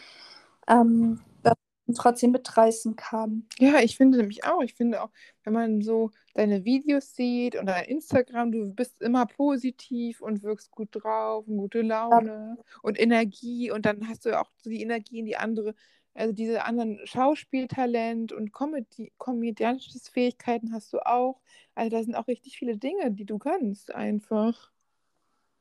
ähm, 0.67 1.21
dass 1.43 1.55
man 1.87 1.95
trotzdem 1.95 2.31
mitreißen 2.31 2.97
kann. 2.97 3.47
Ja, 3.59 3.81
ich 3.81 3.99
finde 3.99 4.19
nämlich 4.19 4.45
auch, 4.45 4.63
ich 4.63 4.75
finde 4.75 5.03
auch, 5.03 5.11
wenn 5.45 5.53
man 5.53 5.83
so 5.83 6.11
deine 6.33 6.65
Videos 6.65 7.15
sieht 7.15 7.57
und 7.57 7.67
dein 7.67 7.85
Instagram, 7.85 8.53
du 8.53 8.73
bist 8.73 9.03
immer 9.03 9.27
positiv 9.27 10.23
und 10.23 10.43
wirkst 10.43 10.71
gut 10.71 10.89
drauf 10.93 11.47
und 11.47 11.59
gute 11.59 11.83
Laune 11.83 12.57
und 12.83 12.99
Energie 12.99 13.71
und 13.71 13.85
dann 13.85 14.09
hast 14.09 14.25
du 14.25 14.31
ja 14.31 14.41
auch 14.41 14.51
so 14.57 14.71
die 14.71 14.81
Energie 14.81 15.19
in 15.19 15.27
die 15.27 15.37
andere, 15.37 15.75
also 16.15 16.33
diese 16.33 16.65
anderen 16.65 16.99
Schauspieltalent 17.05 18.33
und 18.33 18.53
Comedy, 18.53 19.13
komödiantische 19.19 19.99
Fähigkeiten 20.01 20.73
hast 20.73 20.93
du 20.93 21.05
auch. 21.07 21.41
Also 21.75 21.91
da 21.97 22.03
sind 22.03 22.15
auch 22.17 22.27
richtig 22.27 22.59
viele 22.59 22.77
Dinge, 22.77 23.13
die 23.13 23.25
du 23.25 23.39
kannst 23.39 23.95
einfach. 23.95 24.71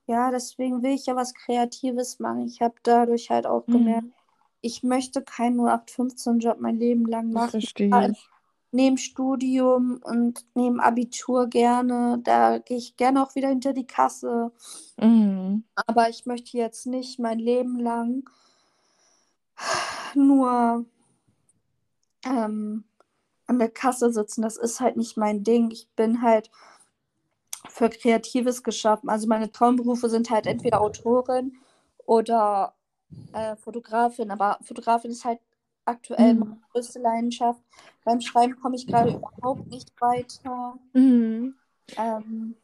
Ja, 0.08 0.32
deswegen 0.32 0.82
will 0.84 0.92
ich 0.94 1.06
ja 1.06 1.16
was 1.16 1.34
Kreatives 1.34 2.20
machen. 2.20 2.48
Ich 2.48 2.62
habe 2.62 2.76
dadurch 2.84 3.30
halt 3.30 3.46
auch 3.46 3.66
gemerkt, 3.66 4.06
Mhm. 4.08 4.14
ich 4.62 4.82
möchte 4.84 5.22
keinen 5.22 5.58
0815-Job 5.58 6.60
mein 6.60 6.78
Leben 6.78 7.06
lang 7.06 7.32
Das 7.32 7.34
machen. 7.34 7.62
verstehe 7.62 8.12
ich. 8.12 8.30
Neben 8.72 8.98
Studium 8.98 10.00
und 10.04 10.46
neben 10.56 10.80
Abitur 10.80 11.48
gerne. 11.48 12.20
Da 12.24 12.58
gehe 12.60 12.78
ich 12.78 12.98
gerne 12.98 13.24
auch 13.24 13.36
wieder 13.36 13.50
hinter 13.50 13.74
die 13.74 13.88
Kasse. 13.88 14.52
Mhm. 14.98 15.64
Aber 15.76 16.10
ich 16.10 16.26
möchte 16.26 16.58
jetzt 16.58 16.86
nicht 16.88 17.20
mein 17.20 17.40
Leben 17.40 17.80
lang 17.80 18.30
nur 20.18 20.86
ähm, 22.26 22.84
an 23.48 23.60
der 23.60 23.70
Kasse 23.70 24.12
sitzen. 24.12 24.42
Das 24.42 24.58
ist 24.58 24.80
halt 24.80 24.98
nicht 24.98 25.18
mein 25.18 25.44
Ding. 25.44 25.72
Ich 25.72 25.88
bin 25.96 26.22
halt 26.22 26.52
für 27.70 27.90
Kreatives 27.90 28.64
geschaffen. 28.64 29.10
Also 29.10 29.28
meine 29.28 29.52
Traumberufe 29.52 30.10
sind 30.10 30.30
halt 30.30 30.48
entweder 30.48 30.82
Autorin 30.82 31.58
oder 32.06 32.76
äh, 33.34 33.56
Fotografin. 33.56 34.32
Aber 34.32 34.58
Fotografin 34.64 35.12
ist 35.12 35.26
halt 35.26 35.40
aktuell 35.86 36.34
Mhm. 36.34 36.40
meine 36.40 36.62
größte 36.72 37.00
Leidenschaft. 37.00 37.62
Beim 38.04 38.22
Schreiben 38.22 38.60
komme 38.60 38.76
ich 38.76 38.88
gerade 38.88 39.12
überhaupt 39.12 39.70
nicht 39.70 39.92
weiter, 40.02 40.78
Mhm. 40.94 41.56
ähm, 41.98 42.56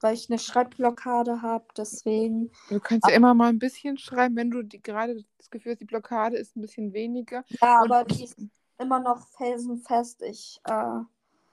weil 0.00 0.14
ich 0.14 0.30
eine 0.30 0.38
Schreibblockade 0.38 1.42
habe. 1.42 1.64
Deswegen, 1.76 2.50
Du 2.68 2.80
kannst 2.80 3.08
ja 3.08 3.14
immer 3.14 3.34
mal 3.34 3.48
ein 3.48 3.58
bisschen 3.58 3.98
schreiben, 3.98 4.36
wenn 4.36 4.50
du 4.50 4.62
die, 4.62 4.80
gerade 4.82 5.24
das 5.38 5.50
Gefühl 5.50 5.72
hast, 5.72 5.80
die 5.80 5.84
Blockade 5.86 6.36
ist 6.36 6.56
ein 6.56 6.60
bisschen 6.62 6.92
weniger. 6.92 7.44
ja, 7.60 7.82
aber 7.82 8.04
die 8.04 8.24
ist 8.24 8.36
immer 8.78 9.00
noch 9.00 9.26
felsenfest. 9.36 10.22
Ich 10.22 10.60
äh, 10.64 11.00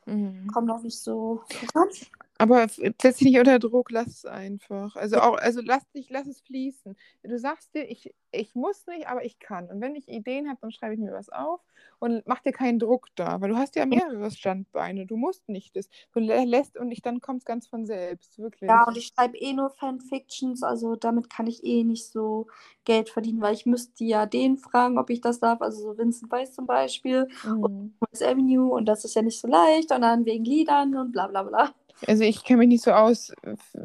Mhm. 0.05 0.47
komme 0.53 0.67
noch 0.67 0.81
nicht 0.83 0.99
so 0.99 1.41
voran. 1.49 1.89
Aber 2.39 2.67
setz 2.67 3.17
dich 3.17 3.21
nicht 3.21 3.39
unter 3.39 3.59
Druck, 3.59 3.89
lass 3.91 4.07
es 4.07 4.25
einfach. 4.25 4.95
Also 4.95 5.17
auch, 5.17 5.37
also 5.37 5.61
lass 5.63 5.89
dich, 5.91 6.09
lass 6.09 6.27
es 6.27 6.41
fließen. 6.41 6.95
Du 7.23 7.39
sagst 7.39 7.73
dir, 7.73 7.89
ich, 7.89 8.13
ich 8.31 8.53
muss 8.55 8.85
nicht, 8.87 9.07
aber 9.07 9.25
ich 9.25 9.39
kann. 9.39 9.69
Und 9.69 9.81
wenn 9.81 9.95
ich 9.95 10.07
Ideen 10.07 10.47
habe, 10.49 10.59
dann 10.61 10.71
schreibe 10.71 10.93
ich 10.93 10.99
mir 10.99 11.13
was 11.13 11.29
auf 11.29 11.61
und 11.99 12.25
mach 12.27 12.41
dir 12.41 12.51
keinen 12.51 12.79
Druck 12.79 13.07
da, 13.15 13.41
weil 13.41 13.49
du 13.49 13.57
hast 13.57 13.75
ja 13.75 13.85
mehrere 13.85 14.29
Standbeine. 14.31 15.05
Du 15.07 15.17
musst 15.17 15.49
nicht 15.49 15.75
das. 15.75 15.89
Du 16.13 16.19
lä- 16.19 16.45
lässt 16.45 16.77
und 16.77 16.91
ich, 16.91 17.01
dann 17.01 17.21
kommt 17.21 17.39
es 17.39 17.45
ganz 17.45 17.67
von 17.67 17.85
selbst, 17.85 18.37
wirklich. 18.39 18.69
Ja, 18.69 18.83
und 18.85 18.97
ich 18.97 19.07
schreibe 19.07 19.37
eh 19.37 19.53
nur 19.53 19.69
Fanfictions, 19.69 20.61
also 20.61 20.95
damit 20.97 21.29
kann 21.29 21.47
ich 21.47 21.63
eh 21.63 21.83
nicht 21.85 22.05
so 22.11 22.47
Geld 22.83 23.09
verdienen, 23.09 23.39
weil 23.41 23.53
ich 23.53 23.65
müsste 23.65 24.03
ja 24.03 24.25
den 24.25 24.57
fragen, 24.57 24.97
ob 24.99 25.09
ich 25.09 25.21
das 25.21 25.39
darf. 25.39 25.61
Also 25.61 25.81
so 25.93 25.97
Vincent 25.97 26.29
Weiss 26.31 26.53
zum 26.53 26.65
Beispiel, 26.65 27.27
Mhm. 27.43 27.93
West 28.11 28.23
Avenue 28.23 28.71
und 28.73 28.85
das 28.85 29.05
ist 29.05 29.15
ja 29.15 29.21
nicht 29.21 29.39
so 29.39 29.47
leicht 29.47 29.91
und 29.91 30.01
dann 30.01 30.25
wegen 30.25 30.43
Liedern 30.45 30.95
und 30.97 31.11
bla 31.13 31.27
bla 31.27 31.43
bla. 31.43 31.73
Also 32.05 32.23
ich 32.23 32.43
kenne 32.43 32.59
mich 32.59 32.67
nicht 32.67 32.83
so 32.83 32.91
aus. 32.91 33.31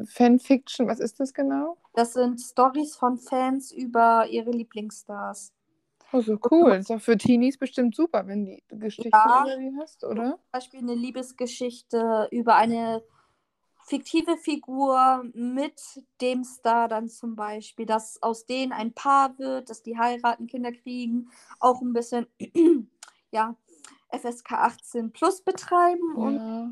Fanfiction, 0.05 0.87
was 0.87 0.99
ist 0.99 1.19
das 1.19 1.33
genau? 1.33 1.77
Das 1.93 2.13
sind 2.13 2.39
Stories 2.39 2.95
von 2.95 3.17
Fans 3.17 3.71
über 3.71 4.27
ihre 4.29 4.51
Lieblingsstars. 4.51 5.51
Oh, 6.11 6.21
so 6.21 6.37
cool. 6.51 6.71
Das 6.71 6.81
ist 6.81 6.91
auch 6.91 7.01
für 7.01 7.17
Teenies 7.17 7.57
bestimmt 7.57 7.95
super, 7.95 8.27
wenn 8.27 8.45
die 8.45 8.63
Geschichten 8.69 9.11
Ja. 9.11 9.45
die 9.57 9.75
hast, 9.79 10.03
oder? 10.03 10.33
Zum 10.33 10.51
Beispiel 10.51 10.79
eine 10.79 10.93
Liebesgeschichte 10.95 12.27
über 12.31 12.55
eine 12.55 13.03
fiktive 13.85 14.37
Figur 14.37 15.25
mit 15.33 15.81
dem 16.21 16.43
Star 16.43 16.87
dann 16.87 17.09
zum 17.09 17.35
Beispiel, 17.35 17.85
dass 17.85 18.21
aus 18.21 18.45
denen 18.45 18.71
ein 18.71 18.93
Paar 18.93 19.37
wird, 19.39 19.69
dass 19.69 19.81
die 19.81 19.97
heiraten, 19.97 20.47
Kinder 20.47 20.71
kriegen, 20.71 21.29
auch 21.59 21.81
ein 21.81 21.93
bisschen, 21.93 22.27
ja, 23.31 23.55
FSK 24.09 24.51
18 24.51 25.11
plus 25.11 25.41
betreiben 25.41 26.15
und 26.15 26.35
Ja. 26.37 26.71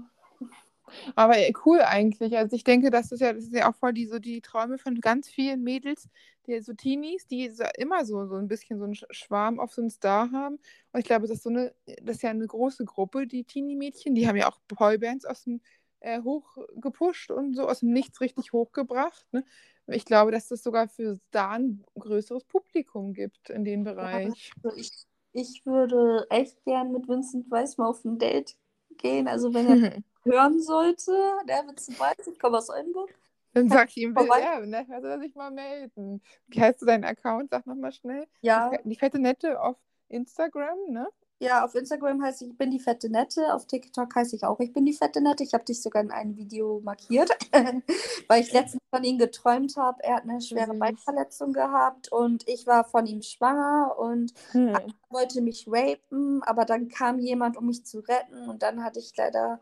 Aber 1.15 1.37
äh, 1.37 1.53
cool 1.65 1.81
eigentlich. 1.81 2.37
Also 2.37 2.55
ich 2.55 2.63
denke, 2.63 2.89
das 2.91 3.11
ist 3.11 3.19
ja, 3.21 3.33
das 3.33 3.45
ist 3.45 3.53
ja 3.53 3.69
auch 3.69 3.75
voll 3.75 3.93
die, 3.93 4.07
so 4.07 4.19
die 4.19 4.41
Träume 4.41 4.77
von 4.77 4.99
ganz 5.01 5.29
vielen 5.29 5.63
Mädels, 5.63 6.09
die 6.47 6.59
so 6.61 6.73
Teenies, 6.73 7.27
die 7.27 7.49
so 7.49 7.63
immer 7.77 8.05
so, 8.05 8.25
so 8.27 8.35
ein 8.35 8.47
bisschen 8.47 8.79
so 8.79 8.85
einen 8.85 8.93
Sch- 8.93 9.05
Schwarm 9.11 9.59
auf 9.59 9.73
so 9.73 9.81
einen 9.81 9.89
Star 9.89 10.31
haben. 10.31 10.55
Und 10.91 10.99
ich 10.99 11.05
glaube, 11.05 11.27
das 11.27 11.37
ist 11.37 11.43
so 11.43 11.49
eine, 11.49 11.73
das 12.03 12.17
ist 12.17 12.21
ja 12.23 12.29
eine 12.31 12.47
große 12.47 12.85
Gruppe, 12.85 13.27
die 13.27 13.43
Teenie-Mädchen, 13.43 14.15
die 14.15 14.27
haben 14.27 14.37
ja 14.37 14.49
auch 14.49 14.59
Boybands 14.67 15.25
aus 15.25 15.43
dem 15.43 15.61
äh, 16.01 16.21
hoch 16.21 16.57
gepusht 16.75 17.31
und 17.31 17.55
so 17.55 17.67
aus 17.67 17.79
dem 17.81 17.93
Nichts 17.93 18.21
richtig 18.21 18.53
hochgebracht. 18.53 19.25
Ne? 19.31 19.43
Ich 19.87 20.05
glaube, 20.05 20.31
dass 20.31 20.47
das 20.47 20.63
sogar 20.63 20.87
für 20.87 21.19
da 21.31 21.51
ein 21.51 21.83
größeres 21.99 22.43
Publikum 22.45 23.13
gibt 23.13 23.49
in 23.49 23.63
dem 23.63 23.83
Bereich. 23.83 24.51
also 24.63 24.77
ich, 24.77 24.91
ich 25.33 25.65
würde 25.65 26.25
echt 26.29 26.63
gern 26.65 26.91
mit 26.91 27.07
Vincent 27.07 27.49
Weiss 27.51 27.77
mal 27.77 27.87
auf 27.87 28.03
ein 28.03 28.17
Date 28.17 28.55
gehen. 28.97 29.27
Also 29.27 29.53
wenn 29.53 29.67
er 29.67 30.01
hören 30.23 30.61
sollte, 30.61 31.11
der 31.47 31.65
Vincent 31.67 31.99
Weiss, 31.99 32.27
ich 32.27 32.39
komme 32.39 32.57
aus 32.57 32.69
Oldenburg. 32.69 33.13
Dann 33.53 33.69
sag 33.69 33.89
ich 33.89 33.97
ihm, 33.97 34.13
vorbei? 34.15 34.39
ja, 34.41 34.59
ne, 34.59 34.85
soll 34.87 35.09
er 35.11 35.19
sich 35.19 35.35
mal 35.35 35.51
melden. 35.51 36.21
Wie 36.47 36.61
heißt 36.61 36.81
du 36.81 36.85
deinen 36.85 37.03
Account? 37.03 37.49
Sag 37.51 37.65
nochmal 37.65 37.91
schnell. 37.91 38.27
Ja, 38.41 38.71
die 38.83 38.95
fette 38.95 39.19
Nette 39.19 39.61
auf 39.61 39.77
Instagram, 40.09 40.77
ne? 40.89 41.07
ja, 41.39 41.65
auf 41.65 41.73
Instagram 41.73 42.21
heiße 42.21 42.45
ich, 42.45 42.51
ich 42.51 42.57
bin 42.57 42.69
die 42.69 42.79
fette 42.79 43.09
Nette. 43.09 43.51
Auf 43.55 43.65
TikTok 43.65 44.13
heiße 44.13 44.35
ich 44.35 44.43
auch, 44.43 44.59
ich 44.59 44.71
bin 44.73 44.85
die 44.85 44.93
fette 44.93 45.21
Nette. 45.21 45.43
Ich 45.43 45.55
habe 45.55 45.63
dich 45.65 45.81
sogar 45.81 46.03
in 46.03 46.11
einem 46.11 46.37
Video 46.37 46.81
markiert, 46.83 47.31
weil 48.27 48.41
ich 48.43 48.53
letztens 48.53 48.81
von 48.93 49.03
ihm 49.03 49.17
geträumt 49.17 49.75
habe. 49.75 50.03
Er 50.03 50.17
hat 50.17 50.23
eine 50.23 50.39
schwere. 50.39 50.75
Beinverletzung 50.75 51.51
gehabt 51.51 52.11
und 52.11 52.47
ich 52.47 52.67
war 52.67 52.83
von 52.85 53.07
ihm 53.07 53.23
schwanger 53.23 53.95
und 53.97 54.33
Hm. 54.51 54.77
wollte 55.09 55.41
mich 55.41 55.65
rapen, 55.67 56.43
aber 56.43 56.63
dann 56.65 56.89
kam 56.89 57.17
jemand, 57.17 57.57
um 57.57 57.65
mich 57.65 57.85
zu 57.87 58.01
retten 58.01 58.47
und 58.47 58.61
dann 58.61 58.83
hatte 58.83 58.99
ich 58.99 59.11
leider, 59.17 59.59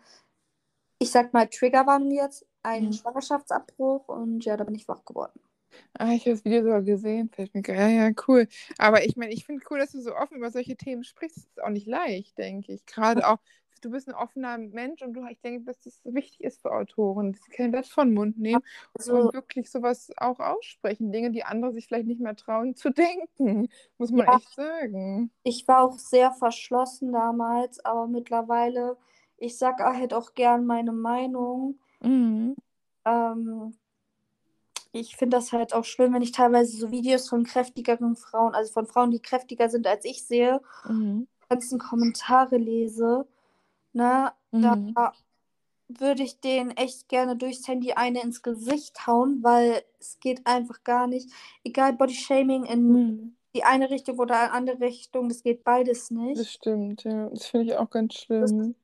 ich 0.99 1.11
sag 1.11 1.33
mal 1.33 1.47
Triggerwarnung 1.49 2.11
jetzt, 2.11 2.45
einen 2.63 2.91
Mhm. 2.91 2.93
Schwangerschaftsabbruch 2.93 4.07
und 4.09 4.45
ja, 4.45 4.57
da 4.57 4.63
bin 4.65 4.75
ich 4.75 4.87
wach 4.87 5.05
geworden. 5.05 5.39
Ah, 5.97 6.13
ich 6.13 6.21
habe 6.21 6.31
das 6.31 6.45
Video 6.45 6.63
sogar 6.63 6.81
gesehen. 6.83 7.29
Fällt 7.29 7.53
mir 7.53 7.61
Ja, 7.67 7.87
ja, 7.87 8.11
cool. 8.27 8.47
Aber 8.77 9.03
ich 9.05 9.15
meine, 9.15 9.33
ich 9.33 9.45
finde 9.45 9.63
cool, 9.69 9.79
dass 9.79 9.91
du 9.91 10.01
so 10.01 10.15
offen 10.15 10.37
über 10.37 10.51
solche 10.51 10.75
Themen 10.75 11.03
sprichst. 11.03 11.37
Das 11.37 11.45
ist 11.45 11.61
auch 11.63 11.69
nicht 11.69 11.87
leicht, 11.87 12.37
denke 12.37 12.73
ich. 12.73 12.85
Gerade 12.85 13.27
auch, 13.27 13.37
du 13.81 13.89
bist 13.91 14.07
ein 14.07 14.15
offener 14.15 14.57
Mensch 14.57 15.01
und 15.01 15.13
du, 15.13 15.25
ich 15.27 15.39
denke, 15.41 15.65
dass 15.65 15.79
das 15.81 16.01
wichtig 16.05 16.41
ist 16.41 16.61
für 16.61 16.71
Autoren, 16.71 17.33
dass 17.33 17.43
sie 17.43 17.51
kein 17.51 17.71
Blatt 17.71 17.87
von 17.87 18.09
den 18.09 18.15
Mund 18.15 18.37
nehmen 18.39 18.63
Also, 18.97 19.31
und 19.31 19.33
wirklich 19.33 19.69
sowas 19.71 20.11
auch 20.17 20.39
aussprechen. 20.39 21.11
Dinge, 21.11 21.31
die 21.31 21.43
andere 21.43 21.73
sich 21.73 21.87
vielleicht 21.87 22.07
nicht 22.07 22.21
mehr 22.21 22.35
trauen 22.35 22.75
zu 22.75 22.89
denken, 22.91 23.69
muss 23.97 24.11
man 24.11 24.27
Ja. 24.27 24.33
echt 24.33 24.53
sagen. 24.53 25.31
ich 25.43 25.67
war 25.67 25.83
auch 25.83 25.97
sehr 25.97 26.31
verschlossen 26.31 27.11
damals, 27.11 27.83
aber 27.85 28.07
mittlerweile, 28.07 28.97
ich 29.39 29.57
sag 29.57 29.79
halt 29.79 30.13
auch 30.13 30.33
gern 30.33 30.65
meine 30.65 30.91
Meinung. 30.91 31.79
Mhm. 32.01 32.55
Ähm, 33.05 33.73
ich 34.91 35.15
finde 35.15 35.37
das 35.37 35.51
halt 35.53 35.73
auch 35.73 35.85
schlimm, 35.85 36.13
wenn 36.13 36.21
ich 36.21 36.31
teilweise 36.31 36.75
so 36.77 36.91
Videos 36.91 37.29
von 37.29 37.43
kräftigeren 37.43 38.15
Frauen, 38.15 38.55
also 38.55 38.71
von 38.73 38.87
Frauen, 38.87 39.11
die 39.11 39.21
kräftiger 39.21 39.69
sind 39.69 39.85
als 39.87 40.05
ich 40.05 40.23
sehe, 40.25 40.61
Mhm. 40.87 41.27
ganzen 41.47 41.79
Kommentare 41.79 42.57
lese. 42.57 43.27
Ne, 43.93 44.31
da 44.51 44.75
Mhm. 44.75 44.95
würde 45.87 46.21
ich 46.23 46.39
denen 46.39 46.71
echt 46.71 47.09
gerne 47.09 47.35
durchs 47.35 47.67
Handy 47.67 47.93
eine 47.93 48.21
ins 48.21 48.43
Gesicht 48.43 49.07
hauen, 49.07 49.43
weil 49.43 49.83
es 49.99 50.19
geht 50.19 50.45
einfach 50.45 50.83
gar 50.83 51.07
nicht. 51.07 51.31
Egal, 51.63 51.93
Bodyshaming 51.93 52.65
in 52.65 52.91
Mhm. 52.93 53.35
die 53.55 53.63
eine 53.63 53.89
Richtung 53.89 54.19
oder 54.19 54.35
in 54.35 54.41
eine 54.41 54.51
andere 54.51 54.79
Richtung, 54.81 55.27
das 55.27 55.41
geht 55.41 55.63
beides 55.63 56.09
Das 56.09 56.17
nicht. 56.17 56.51
stimmt, 56.51 57.03
ja. 57.03 57.29
Das 57.29 57.47
finde 57.47 57.65
ich 57.65 57.75
auch 57.77 57.89
ganz 57.89 58.13
schlimm. 58.13 58.75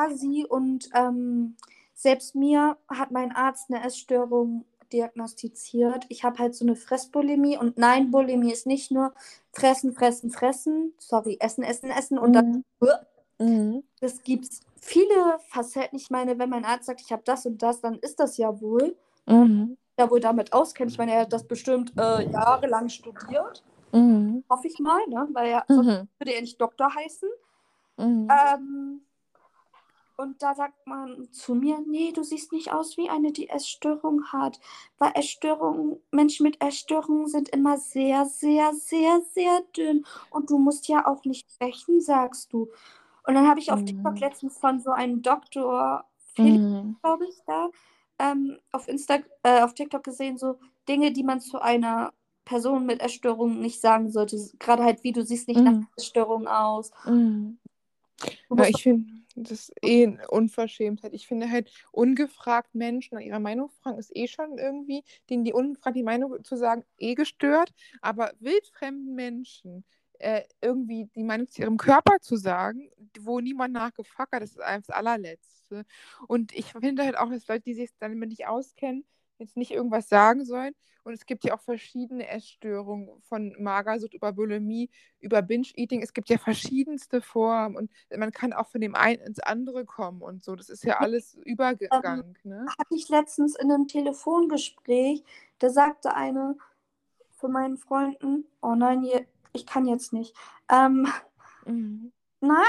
Quasi 0.00 0.46
und 0.48 0.88
ähm, 0.94 1.56
selbst 1.94 2.34
mir 2.34 2.76
hat 2.88 3.10
mein 3.10 3.32
Arzt 3.32 3.70
eine 3.70 3.84
Essstörung 3.84 4.64
diagnostiziert. 4.92 6.06
Ich 6.08 6.24
habe 6.24 6.38
halt 6.38 6.54
so 6.54 6.64
eine 6.64 6.74
Fressbulimie 6.74 7.58
und 7.58 7.78
nein, 7.78 8.10
Bulimie 8.10 8.52
ist 8.52 8.66
nicht 8.66 8.90
nur 8.90 9.12
fressen, 9.52 9.92
fressen, 9.92 10.30
fressen, 10.30 10.94
sorry, 10.98 11.36
essen, 11.40 11.62
essen, 11.62 11.90
essen 11.90 12.18
und 12.18 12.32
dann 12.32 12.64
Mhm. 12.80 12.88
Mhm. 13.38 13.84
das 14.00 14.22
gibt 14.22 14.48
viele 14.80 15.38
Facetten. 15.48 15.98
Ich 15.98 16.10
meine, 16.10 16.38
wenn 16.38 16.50
mein 16.50 16.64
Arzt 16.64 16.86
sagt, 16.86 17.00
ich 17.02 17.12
habe 17.12 17.22
das 17.24 17.46
und 17.46 17.62
das, 17.62 17.80
dann 17.80 17.98
ist 17.98 18.18
das 18.20 18.36
ja 18.38 18.60
wohl. 18.60 18.96
Mhm. 19.26 19.76
Ja, 19.98 20.10
wohl 20.10 20.20
damit 20.20 20.52
auskennt. 20.52 20.90
Ich 20.90 20.98
meine, 20.98 21.12
er 21.12 21.20
hat 21.22 21.32
das 21.32 21.44
bestimmt 21.46 21.92
äh, 21.98 22.30
jahrelang 22.30 22.88
studiert. 22.88 23.62
Mhm. 23.92 24.44
Hoffe 24.48 24.66
ich 24.66 24.78
mal, 24.78 25.00
ne? 25.08 25.28
Weil 25.32 25.50
er 25.50 25.64
Mhm. 25.68 26.08
würde 26.18 26.32
er 26.32 26.40
nicht 26.40 26.60
Doktor 26.60 26.94
heißen. 26.94 27.28
Mhm. 27.98 28.28
Ähm, 28.30 29.02
und 30.20 30.42
da 30.42 30.54
sagt 30.54 30.86
man 30.86 31.32
zu 31.32 31.54
mir, 31.54 31.78
nee, 31.86 32.12
du 32.12 32.22
siehst 32.22 32.52
nicht 32.52 32.72
aus 32.72 32.96
wie 32.98 33.08
eine, 33.08 33.32
die 33.32 33.48
Essstörung 33.48 34.24
hat. 34.32 34.60
Weil 34.98 35.12
Essstörungen, 35.14 35.98
Menschen 36.10 36.44
mit 36.44 36.60
Essstörungen 36.62 37.26
sind 37.26 37.48
immer 37.48 37.78
sehr, 37.78 38.26
sehr, 38.26 38.74
sehr, 38.74 39.22
sehr 39.32 39.62
dünn. 39.76 40.04
Und 40.30 40.50
du 40.50 40.58
musst 40.58 40.88
ja 40.88 41.06
auch 41.06 41.24
nicht 41.24 41.50
sprechen, 41.50 42.00
sagst 42.00 42.52
du. 42.52 42.68
Und 43.26 43.34
dann 43.34 43.48
habe 43.48 43.60
ich 43.60 43.72
auf 43.72 43.80
Mhm. 43.80 43.86
TikTok 43.86 44.20
letztens 44.20 44.58
von 44.58 44.80
so 44.80 44.90
einem 44.90 45.22
Doktor 45.22 46.04
Felix, 46.34 46.64
Mhm. 46.64 46.96
glaube 47.02 47.26
ich, 47.26 47.36
da 47.46 47.70
ähm, 48.18 48.58
auf 48.72 48.88
Insta 48.88 49.20
äh, 49.42 49.62
auf 49.62 49.74
TikTok 49.74 50.04
gesehen, 50.04 50.36
so 50.36 50.58
Dinge, 50.88 51.12
die 51.12 51.22
man 51.22 51.40
zu 51.40 51.60
einer 51.60 52.12
Person 52.44 52.84
mit 52.84 53.00
Essstörung 53.00 53.60
nicht 53.60 53.80
sagen 53.80 54.10
sollte. 54.10 54.36
Gerade 54.58 54.84
halt, 54.84 55.02
wie 55.04 55.12
du 55.12 55.24
siehst 55.24 55.48
nicht 55.48 55.64
nach 55.64 55.72
Mhm. 55.72 55.86
Essstörung 55.96 56.46
aus. 56.46 56.90
Mhm. 57.06 57.58
Ja, 58.50 58.64
ich 58.66 58.82
finde, 58.82 59.06
das 59.42 59.52
ist 59.52 59.72
eh 59.82 60.06
eine 60.06 60.28
Unverschämtheit. 60.28 61.12
Ich 61.14 61.26
finde 61.26 61.50
halt, 61.50 61.70
ungefragt 61.92 62.74
Menschen 62.74 63.16
nach 63.16 63.22
ihrer 63.24 63.40
Meinung 63.40 63.70
fragen, 63.70 63.98
ist 63.98 64.14
eh 64.14 64.26
schon 64.26 64.58
irgendwie, 64.58 65.02
denen 65.28 65.44
die 65.44 65.52
ungefragt 65.52 65.96
die 65.96 66.02
Meinung 66.02 66.42
zu 66.44 66.56
sagen, 66.56 66.84
eh 66.98 67.14
gestört. 67.14 67.72
Aber 68.00 68.32
wildfremden 68.40 69.14
Menschen 69.14 69.84
äh, 70.18 70.42
irgendwie 70.60 71.06
die 71.14 71.24
Meinung 71.24 71.48
zu 71.48 71.62
ihrem 71.62 71.78
Körper 71.78 72.20
zu 72.20 72.36
sagen, 72.36 72.90
wo 73.20 73.40
niemand 73.40 73.72
nachgefragt 73.72 74.32
hat, 74.32 74.42
das 74.42 74.50
ist 74.50 74.60
einfach 74.60 74.88
das 74.88 74.96
allerletzte. 74.96 75.84
Und 76.28 76.54
ich 76.54 76.72
finde 76.72 77.04
halt 77.04 77.16
auch, 77.16 77.30
dass 77.30 77.48
Leute, 77.48 77.62
die 77.62 77.74
sich 77.74 77.90
damit 77.98 78.28
nicht 78.28 78.46
auskennen, 78.46 79.04
jetzt 79.40 79.56
nicht 79.56 79.72
irgendwas 79.72 80.08
sagen 80.08 80.44
sollen. 80.44 80.74
Und 81.02 81.14
es 81.14 81.24
gibt 81.24 81.44
ja 81.44 81.54
auch 81.54 81.60
verschiedene 81.60 82.28
Essstörungen 82.28 83.08
von 83.22 83.54
Magersucht 83.58 84.12
über 84.12 84.32
Bulimie, 84.32 84.90
über 85.18 85.40
Binge-Eating. 85.40 86.02
Es 86.02 86.12
gibt 86.12 86.28
ja 86.28 86.36
verschiedenste 86.38 87.22
Formen 87.22 87.74
und 87.76 87.90
man 88.16 88.32
kann 88.32 88.52
auch 88.52 88.68
von 88.68 88.80
dem 88.82 88.94
einen 88.94 89.20
ins 89.22 89.40
andere 89.40 89.86
kommen 89.86 90.20
und 90.20 90.44
so. 90.44 90.54
Das 90.56 90.68
ist 90.68 90.84
ja 90.84 90.98
alles 91.00 91.34
Übergang, 91.44 92.36
ne? 92.44 92.66
hatte 92.78 92.94
ich 92.94 93.08
letztens 93.08 93.56
in 93.56 93.72
einem 93.72 93.88
Telefongespräch, 93.88 95.24
da 95.58 95.70
sagte 95.70 96.14
eine 96.14 96.56
von 97.30 97.52
meinen 97.52 97.78
Freunden, 97.78 98.44
oh 98.60 98.74
nein, 98.74 99.06
ich 99.52 99.66
kann 99.66 99.86
jetzt 99.86 100.12
nicht. 100.12 100.34
Ähm, 100.70 101.08
Mhm. 101.66 102.12
nein, 102.40 102.64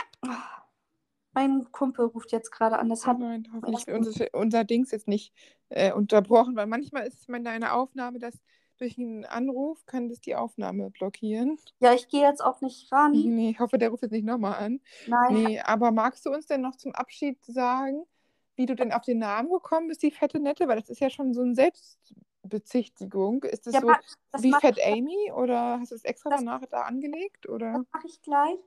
mein 1.48 1.72
Kumpel 1.72 2.06
ruft 2.06 2.32
jetzt 2.32 2.52
gerade 2.52 2.78
an. 2.80 2.89
Das 2.89 3.04
Oh 3.04 3.08
hat 3.08 3.20
nein, 3.20 3.48
hoffentlich 3.54 3.88
wird 3.88 3.98
unser, 3.98 4.26
unser 4.34 4.64
Dings 4.64 4.92
jetzt 4.92 5.08
nicht 5.08 5.34
äh, 5.70 5.92
unterbrochen, 5.94 6.56
weil 6.56 6.68
manchmal 6.68 7.08
ist 7.08 7.20
es 7.22 7.28
in 7.28 7.48
einer 7.48 7.74
Aufnahme, 7.76 8.20
dass 8.20 8.39
durch 8.78 8.98
einen 8.98 9.26
Anruf 9.26 9.86
kann 9.86 10.10
das 10.10 10.20
die 10.22 10.36
Aufnahme 10.36 10.89
blockieren. 10.92 11.58
ja, 11.80 11.94
ich 11.94 12.08
gehe 12.08 12.22
jetzt 12.28 12.44
auch 12.44 12.62
nicht 12.62 12.92
ran. 12.92 13.12
Nee, 13.14 13.52
ich 13.52 13.60
hoffe, 13.60 13.78
der 13.78 13.89
ruft 13.89 14.02
jetzt 14.04 14.12
nicht 14.12 14.26
nochmal 14.26 14.56
an. 14.56 14.80
Nein, 15.08 15.34
Nee, 15.34 15.60
aber 15.60 15.92
magst 15.92 16.26
du 16.26 16.32
uns 16.32 16.46
denn 16.48 16.62
noch 16.62 16.76
zum 16.76 16.94
Abschied 16.94 17.44
sagen, 17.46 18.04
wie 18.56 18.66
du 18.66 18.76
denn 18.76 18.92
auf 18.92 19.04
den 19.04 19.20
Namen 19.20 19.50
gekommen 19.50 19.88
bist, 19.88 20.02
die 20.04 20.12
fette 20.12 20.39
Nette? 20.39 20.68
Weil 20.68 20.80
das 20.80 20.89
ist 20.89 21.00
ja 21.00 21.10
schon 21.10 21.34
so 21.34 21.42
eine 21.42 21.54
Selbstbezichtigung. 21.56 23.44
Ist 23.44 23.68
das 23.68 23.76
ja, 23.76 23.82
so 23.82 23.88
das 24.32 24.44
wie 24.44 24.50
mache 24.50 24.68
Fat 24.68 24.80
Amy 24.86 25.32
oder 25.34 25.80
hast 25.80 25.92
du 25.92 25.96
es 25.96 26.04
extra 26.04 26.30
Das- 26.32 26.39
danach 26.39 26.66
da 26.70 26.82
angelegt? 26.82 27.48
Oder? 27.50 27.84
mach 27.92 28.04
ich 28.04 28.22
gleich. 28.22 28.58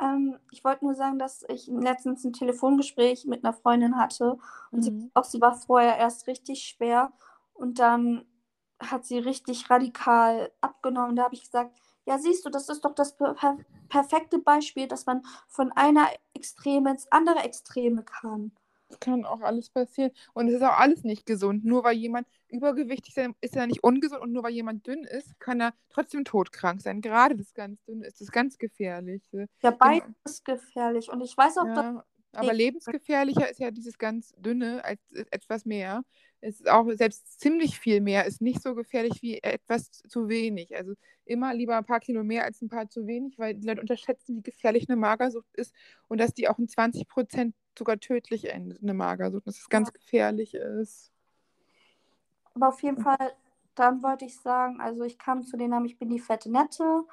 Ähm, 0.00 0.38
ich 0.50 0.64
wollte 0.64 0.84
nur 0.84 0.94
sagen, 0.94 1.18
dass 1.18 1.44
ich 1.48 1.66
letztens 1.68 2.24
ein 2.24 2.32
Telefongespräch 2.32 3.26
mit 3.26 3.44
einer 3.44 3.52
Freundin 3.54 3.96
hatte 3.96 4.38
und 4.70 4.82
sie 4.82 4.90
Mhm. 4.90 5.10
auch, 5.14 5.24
sie 5.24 5.40
war 5.40 5.54
vorher 5.54 5.96
erst 5.98 6.26
richtig 6.26 6.62
schwer 6.64 7.12
und 7.54 7.78
dann 7.78 8.24
hat 8.80 9.04
sie 9.04 9.18
richtig 9.18 9.70
radikal 9.70 10.50
abgenommen. 10.60 11.16
Da 11.16 11.24
habe 11.24 11.34
ich 11.34 11.42
gesagt, 11.42 11.76
ja, 12.06 12.18
siehst 12.18 12.44
du, 12.44 12.50
das 12.50 12.68
ist 12.68 12.84
doch 12.84 12.94
das 12.94 13.16
per- 13.16 13.58
perfekte 13.88 14.38
Beispiel, 14.38 14.88
dass 14.88 15.06
man 15.06 15.22
von 15.48 15.70
einer 15.72 16.08
Extreme 16.34 16.90
ins 16.90 17.10
andere 17.12 17.40
Extreme 17.40 18.02
kann. 18.04 18.52
Das 18.92 19.00
kann 19.00 19.24
auch 19.24 19.40
alles 19.40 19.70
passieren. 19.70 20.10
Und 20.34 20.48
es 20.48 20.54
ist 20.56 20.62
auch 20.62 20.78
alles 20.78 21.02
nicht 21.02 21.24
gesund. 21.24 21.64
Nur 21.64 21.82
weil 21.82 21.96
jemand 21.96 22.26
übergewichtig 22.48 23.16
ist, 23.16 23.30
ist 23.40 23.56
er 23.56 23.66
nicht 23.66 23.82
ungesund. 23.82 24.20
Und 24.20 24.32
nur 24.32 24.42
weil 24.42 24.52
jemand 24.52 24.86
dünn 24.86 25.04
ist, 25.04 25.40
kann 25.40 25.60
er 25.62 25.72
trotzdem 25.88 26.24
todkrank 26.24 26.82
sein. 26.82 27.00
Gerade 27.00 27.34
das 27.36 27.54
ganz 27.54 27.82
Dünne 27.84 28.06
ist 28.06 28.20
das 28.20 28.30
ganz 28.30 28.58
Gefährliche. 28.58 29.46
Ja, 29.62 29.70
beides 29.70 30.02
Genau. 30.04 30.14
ist 30.26 30.44
gefährlich. 30.44 31.08
Und 31.10 31.22
ich 31.22 31.34
weiß 31.36 31.56
auch, 31.58 31.64
dass 31.64 31.76
Ja, 31.86 32.04
aber 32.34 32.52
ich- 32.52 32.58
lebensgefährlicher 32.58 33.50
ist 33.50 33.60
ja 33.60 33.70
dieses 33.70 33.96
ganz 33.96 34.34
dünne 34.36 34.84
als 34.84 35.00
äh, 35.12 35.24
etwas 35.30 35.64
mehr. 35.64 36.02
Es 36.44 36.60
ist 36.60 36.68
auch 36.68 36.90
selbst 36.94 37.40
ziemlich 37.40 37.78
viel 37.78 38.00
mehr 38.00 38.26
ist 38.26 38.42
nicht 38.42 38.60
so 38.60 38.74
gefährlich 38.74 39.22
wie 39.22 39.38
etwas 39.42 39.90
zu 39.90 40.28
wenig. 40.28 40.76
Also 40.76 40.94
immer 41.24 41.54
lieber 41.54 41.76
ein 41.76 41.84
paar 41.84 42.00
Kilo 42.00 42.24
mehr 42.24 42.44
als 42.44 42.60
ein 42.60 42.68
paar 42.68 42.88
zu 42.88 43.06
wenig, 43.06 43.38
weil 43.38 43.54
die 43.54 43.66
Leute 43.66 43.80
unterschätzen, 43.80 44.36
wie 44.36 44.42
gefährlich 44.42 44.88
eine 44.88 44.96
Magersucht 44.96 45.54
ist 45.54 45.72
und 46.08 46.18
dass 46.18 46.34
die 46.34 46.48
auch 46.48 46.58
in 46.58 46.68
20 46.68 47.06
Prozent 47.06 47.54
sogar 47.78 47.98
tödlich 48.00 48.50
endet, 48.50 48.82
eine 48.82 48.92
Magersucht, 48.92 49.46
dass 49.46 49.58
es 49.58 49.68
ganz 49.68 49.92
gefährlich 49.92 50.54
ist. 50.54 51.12
Aber 52.54 52.68
auf 52.68 52.82
jeden 52.82 53.00
Fall, 53.00 53.34
dann 53.76 54.02
wollte 54.02 54.24
ich 54.24 54.36
sagen, 54.36 54.80
also 54.80 55.04
ich 55.04 55.18
kam 55.18 55.44
zu 55.44 55.56
den 55.56 55.70
Namen, 55.70 55.86
ich 55.86 55.98
bin 55.98 56.10
die 56.10 56.18
fette 56.18 56.50
Nette. 56.50 57.04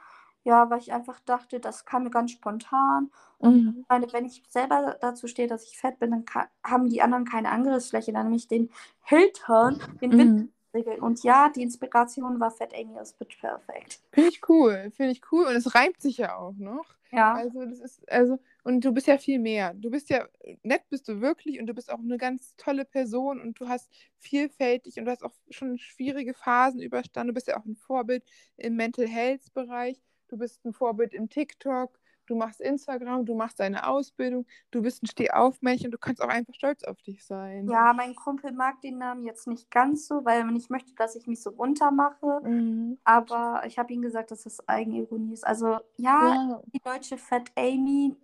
Ja, 0.45 0.69
weil 0.69 0.79
ich 0.79 0.91
einfach 0.93 1.19
dachte, 1.21 1.59
das 1.59 1.85
kam 1.85 2.03
mir 2.03 2.09
ganz 2.11 2.31
spontan. 2.31 3.11
Mhm. 3.41 3.77
Ich 3.81 3.87
meine, 3.89 4.11
wenn 4.13 4.25
ich 4.25 4.43
selber 4.49 4.97
dazu 5.01 5.27
stehe, 5.27 5.47
dass 5.47 5.63
ich 5.65 5.77
fett 5.77 5.99
bin, 5.99 6.11
dann 6.11 6.25
ka- 6.25 6.49
haben 6.63 6.89
die 6.89 7.01
anderen 7.01 7.25
keine 7.25 7.49
Angriffsfläche, 7.51 8.13
dann 8.13 8.25
nämlich 8.27 8.47
den 8.47 8.69
Hintern, 9.03 9.79
den 10.01 10.17
Wind 10.17 10.33
Mhm. 10.35 10.53
regeln. 10.73 11.01
Und 11.01 11.23
ja, 11.23 11.49
die 11.49 11.61
Inspiration 11.61 12.39
war 12.39 12.51
Fat 12.51 12.73
Amy 12.73 12.97
aus 12.99 13.13
Pitch 13.13 13.39
Perfect. 13.39 13.99
Finde 14.13 14.29
ich 14.29 14.41
cool, 14.49 14.91
finde 14.95 15.11
ich 15.11 15.21
cool. 15.31 15.45
Und 15.45 15.55
es 15.55 15.75
reimt 15.75 16.01
sich 16.01 16.17
ja 16.17 16.35
auch 16.37 16.55
noch. 16.57 16.85
Ja. 17.11 17.33
Also 17.33 17.65
das 17.65 17.79
ist, 17.79 18.11
also, 18.11 18.39
und 18.63 18.85
du 18.85 18.91
bist 18.93 19.07
ja 19.07 19.17
viel 19.17 19.39
mehr. 19.39 19.73
Du 19.73 19.89
bist 19.89 20.09
ja, 20.09 20.27
nett 20.63 20.83
bist 20.89 21.07
du 21.07 21.21
wirklich 21.21 21.59
und 21.59 21.65
du 21.67 21.73
bist 21.73 21.91
auch 21.91 21.97
eine 21.99 22.17
ganz 22.17 22.55
tolle 22.55 22.85
Person 22.85 23.41
und 23.41 23.59
du 23.59 23.67
hast 23.67 23.89
vielfältig 24.19 24.97
und 24.99 25.05
du 25.05 25.11
hast 25.11 25.23
auch 25.23 25.33
schon 25.49 25.77
schwierige 25.79 26.33
Phasen 26.35 26.81
überstanden. 26.81 27.29
Du 27.29 27.33
bist 27.33 27.47
ja 27.47 27.57
auch 27.59 27.65
ein 27.65 27.75
Vorbild 27.75 28.23
im 28.57 28.75
Mental 28.75 29.07
Health 29.07 29.53
Bereich. 29.53 29.99
Du 30.29 30.37
bist 30.37 30.63
ein 30.65 30.73
Vorbild 30.73 31.13
im 31.13 31.29
TikTok 31.29 31.99
du 32.29 32.35
machst 32.35 32.61
Instagram, 32.61 33.25
du 33.25 33.35
machst 33.35 33.59
deine 33.59 33.87
Ausbildung, 33.87 34.45
du 34.71 34.81
bist 34.81 35.03
ein 35.03 35.07
Stehaufmännchen, 35.07 35.91
du 35.91 35.97
kannst 35.97 36.21
auch 36.21 36.29
einfach 36.29 36.53
stolz 36.53 36.83
auf 36.83 37.01
dich 37.01 37.25
sein. 37.25 37.67
Ja, 37.67 37.93
mein 37.93 38.15
Kumpel 38.15 38.51
mag 38.51 38.81
den 38.81 38.99
Namen 38.99 39.25
jetzt 39.25 39.47
nicht 39.47 39.71
ganz 39.71 40.07
so, 40.07 40.23
weil 40.25 40.39
er 40.39 40.45
nicht 40.45 40.69
möchte, 40.69 40.93
dass 40.95 41.15
ich 41.15 41.27
mich 41.27 41.41
so 41.41 41.49
runtermache. 41.51 42.41
Mhm. 42.43 42.97
Aber 43.03 43.63
ich 43.65 43.79
habe 43.79 43.91
ihm 43.93 44.01
gesagt, 44.01 44.31
dass 44.31 44.43
das 44.43 44.67
Eigenironie 44.67 45.33
ist. 45.33 45.45
Also 45.45 45.79
ja, 45.97 46.33
ja. 46.33 46.61
die 46.73 46.81
deutsche 46.81 47.17
Fat 47.17 47.51
Amy. 47.55 48.15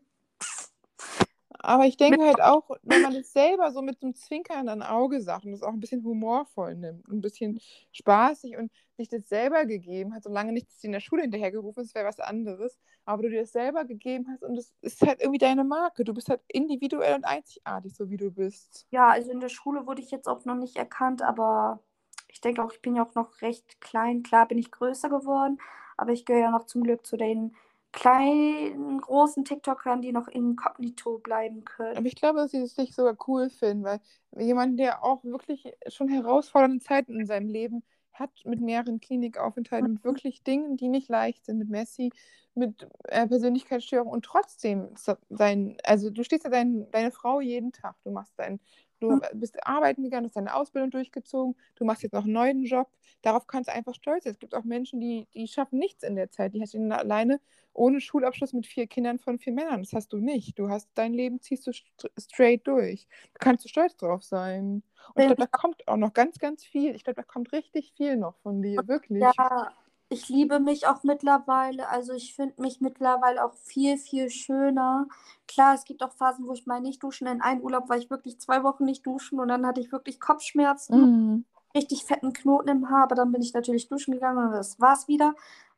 Aber 1.59 1.85
ich 1.85 1.97
denke 1.97 2.23
halt 2.23 2.41
auch, 2.41 2.69
wenn 2.83 3.01
man 3.01 3.15
es 3.15 3.33
selber 3.33 3.71
so 3.71 3.81
mit 3.81 3.99
so 3.99 4.07
einem 4.07 4.15
zwinkernden 4.15 4.81
Auge 4.81 5.21
sagt 5.21 5.45
und 5.45 5.51
das 5.51 5.63
auch 5.63 5.73
ein 5.73 5.79
bisschen 5.79 6.03
humorvoll 6.03 6.75
nimmt, 6.75 7.07
ein 7.07 7.21
bisschen 7.21 7.59
spaßig 7.91 8.57
und 8.57 8.71
sich 8.97 9.09
das 9.09 9.27
selber 9.27 9.65
gegeben 9.65 10.13
hat, 10.13 10.23
solange 10.23 10.53
nicht 10.53 10.67
in 10.81 10.91
der 10.91 10.99
Schule 10.99 11.23
hinterhergerufen 11.23 11.83
ist, 11.83 11.95
wäre 11.95 12.07
was 12.07 12.19
anderes, 12.19 12.79
aber 13.05 13.23
du 13.23 13.29
dir 13.29 13.41
das 13.41 13.51
selber 13.51 13.85
gegeben 13.85 14.27
hast 14.31 14.43
und 14.43 14.57
es 14.57 14.73
ist 14.81 15.01
halt 15.01 15.21
irgendwie 15.21 15.39
deine 15.39 15.63
Marke. 15.63 16.03
Du 16.03 16.13
bist 16.13 16.29
halt 16.29 16.41
individuell 16.47 17.15
und 17.15 17.25
einzigartig, 17.25 17.95
so 17.95 18.09
wie 18.09 18.17
du 18.17 18.31
bist. 18.31 18.87
Ja, 18.91 19.09
also 19.09 19.31
in 19.31 19.39
der 19.39 19.49
Schule 19.49 19.85
wurde 19.85 20.01
ich 20.01 20.11
jetzt 20.11 20.27
auch 20.27 20.45
noch 20.45 20.55
nicht 20.55 20.77
erkannt, 20.77 21.21
aber 21.21 21.79
ich 22.27 22.41
denke 22.41 22.63
auch, 22.63 22.71
ich 22.71 22.81
bin 22.81 22.95
ja 22.95 23.05
auch 23.05 23.15
noch 23.15 23.41
recht 23.41 23.79
klein. 23.81 24.23
Klar 24.23 24.47
bin 24.47 24.57
ich 24.57 24.71
größer 24.71 25.09
geworden, 25.09 25.57
aber 25.97 26.11
ich 26.11 26.25
gehöre 26.25 26.43
ja 26.43 26.51
noch 26.51 26.65
zum 26.65 26.83
Glück 26.83 27.05
zu 27.05 27.17
den 27.17 27.55
kleinen, 27.95 28.99
großen 28.99 29.45
TikTokern, 29.45 30.01
die 30.01 30.11
noch 30.11 30.27
inkognito 30.27 31.17
bleiben 31.17 31.63
können. 31.63 31.97
Aber 31.97 32.05
ich 32.05 32.15
glaube, 32.15 32.39
dass 32.39 32.51
sie 32.51 32.59
es 32.59 32.75
sich 32.75 32.93
sogar 32.93 33.17
cool 33.27 33.49
finden, 33.49 33.85
weil 33.85 33.99
jemand, 34.37 34.77
der 34.79 35.03
auch 35.03 35.23
wirklich 35.23 35.73
schon 35.87 36.09
herausfordernde 36.09 36.83
Zeiten 36.83 37.17
in 37.19 37.25
seinem 37.25 37.47
Leben 37.47 37.83
hat, 38.11 38.31
mit 38.43 38.61
mehreren 38.61 38.99
Klinikaufenthalten, 38.99 39.93
mit 39.93 40.03
mhm. 40.03 40.07
wirklich 40.07 40.43
Dingen, 40.43 40.77
die 40.77 40.89
nicht 40.89 41.09
leicht 41.09 41.45
sind, 41.45 41.57
mit 41.57 41.69
Messi, 41.69 42.11
mit 42.53 42.87
äh, 43.05 43.27
Persönlichkeitsstörung 43.27 44.07
und 44.07 44.25
trotzdem 44.25 44.89
sein, 45.29 45.77
also 45.83 46.09
du 46.09 46.23
stehst 46.23 46.43
ja 46.43 46.49
dein, 46.49 46.89
deine 46.91 47.11
Frau 47.11 47.39
jeden 47.39 47.71
Tag, 47.71 47.95
du 48.03 48.11
machst 48.11 48.33
dein, 48.37 48.59
du 48.99 49.11
mhm. 49.11 49.21
bist 49.33 49.65
arbeiten 49.65 50.03
gegangen, 50.03 50.25
hast 50.25 50.35
deine 50.35 50.55
Ausbildung 50.55 50.91
durchgezogen, 50.91 51.55
du 51.75 51.85
machst 51.85 52.03
jetzt 52.03 52.13
noch 52.13 52.23
einen 52.23 52.33
neuen 52.33 52.63
Job, 52.63 52.89
darauf 53.21 53.47
kannst 53.47 53.69
du 53.69 53.73
einfach 53.73 53.95
stolz 53.95 54.23
sein. 54.23 54.33
Es 54.33 54.39
gibt 54.39 54.55
auch 54.55 54.63
Menschen, 54.63 54.99
die, 54.99 55.27
die 55.33 55.47
schaffen 55.47 55.79
nichts 55.79 56.03
in 56.03 56.15
der 56.15 56.31
Zeit, 56.31 56.53
die 56.53 56.61
hast 56.61 56.73
du 56.73 56.79
alleine 56.95 57.39
ohne 57.75 57.99
Schulabschluss 57.99 58.53
mit 58.53 58.65
vier 58.65 58.87
Kindern 58.87 59.19
von 59.19 59.37
vier 59.37 59.53
Männern. 59.53 59.81
Das 59.81 59.93
hast 59.93 60.13
du 60.13 60.17
nicht. 60.17 60.57
Du 60.57 60.69
hast 60.69 60.89
dein 60.95 61.13
Leben 61.13 61.41
ziehst 61.41 61.67
du 61.67 61.71
straight 62.17 62.65
durch. 62.65 63.05
Da 63.33 63.39
kannst 63.39 63.65
du 63.65 63.69
stolz 63.69 63.97
drauf 63.97 64.23
sein. 64.23 64.81
Und 65.13 65.21
ich 65.21 65.25
glaube, 65.25 65.41
da 65.41 65.47
kommt 65.47 65.87
auch 65.87 65.97
noch 65.97 66.13
ganz, 66.13 66.39
ganz 66.39 66.63
viel. 66.63 66.95
Ich 66.95 67.03
glaube, 67.03 67.17
da 67.17 67.23
kommt 67.23 67.51
richtig 67.51 67.93
viel 67.95 68.15
noch 68.15 68.37
von 68.37 68.61
dir, 68.61 68.81
wirklich. 68.87 69.21
Ja, 69.21 69.73
ich 70.15 70.29
liebe 70.29 70.59
mich 70.59 70.87
auch 70.87 71.03
mittlerweile. 71.03 71.89
Also 71.89 72.13
ich 72.13 72.33
finde 72.35 72.61
mich 72.61 72.79
mittlerweile 72.79 73.43
auch 73.43 73.53
viel, 73.53 73.97
viel 73.97 74.29
schöner. 74.29 75.07
Klar, 75.47 75.75
es 75.75 75.83
gibt 75.83 76.01
auch 76.01 76.13
Phasen, 76.13 76.47
wo 76.47 76.53
ich 76.53 76.65
mal 76.65 76.79
nicht 76.79 77.03
duschen. 77.03 77.27
In 77.27 77.41
einem 77.41 77.61
Urlaub 77.61 77.89
war 77.89 77.97
ich 77.97 78.09
wirklich 78.09 78.39
zwei 78.39 78.63
Wochen 78.63 78.85
nicht 78.85 79.05
duschen 79.05 79.39
und 79.41 79.49
dann 79.49 79.65
hatte 79.65 79.81
ich 79.81 79.91
wirklich 79.91 80.21
Kopfschmerzen. 80.21 80.99
Mhm. 81.01 81.45
Richtig 81.75 82.05
fetten 82.05 82.31
Knoten 82.31 82.69
im 82.69 82.89
Haar, 82.89 83.03
aber 83.03 83.15
dann 83.15 83.33
bin 83.33 83.41
ich 83.41 83.53
natürlich 83.53 83.89
duschen 83.89 84.13
gegangen 84.13 84.47
und 84.47 84.53
das 84.53 84.79
war's 84.79 85.09
wieder. 85.09 85.35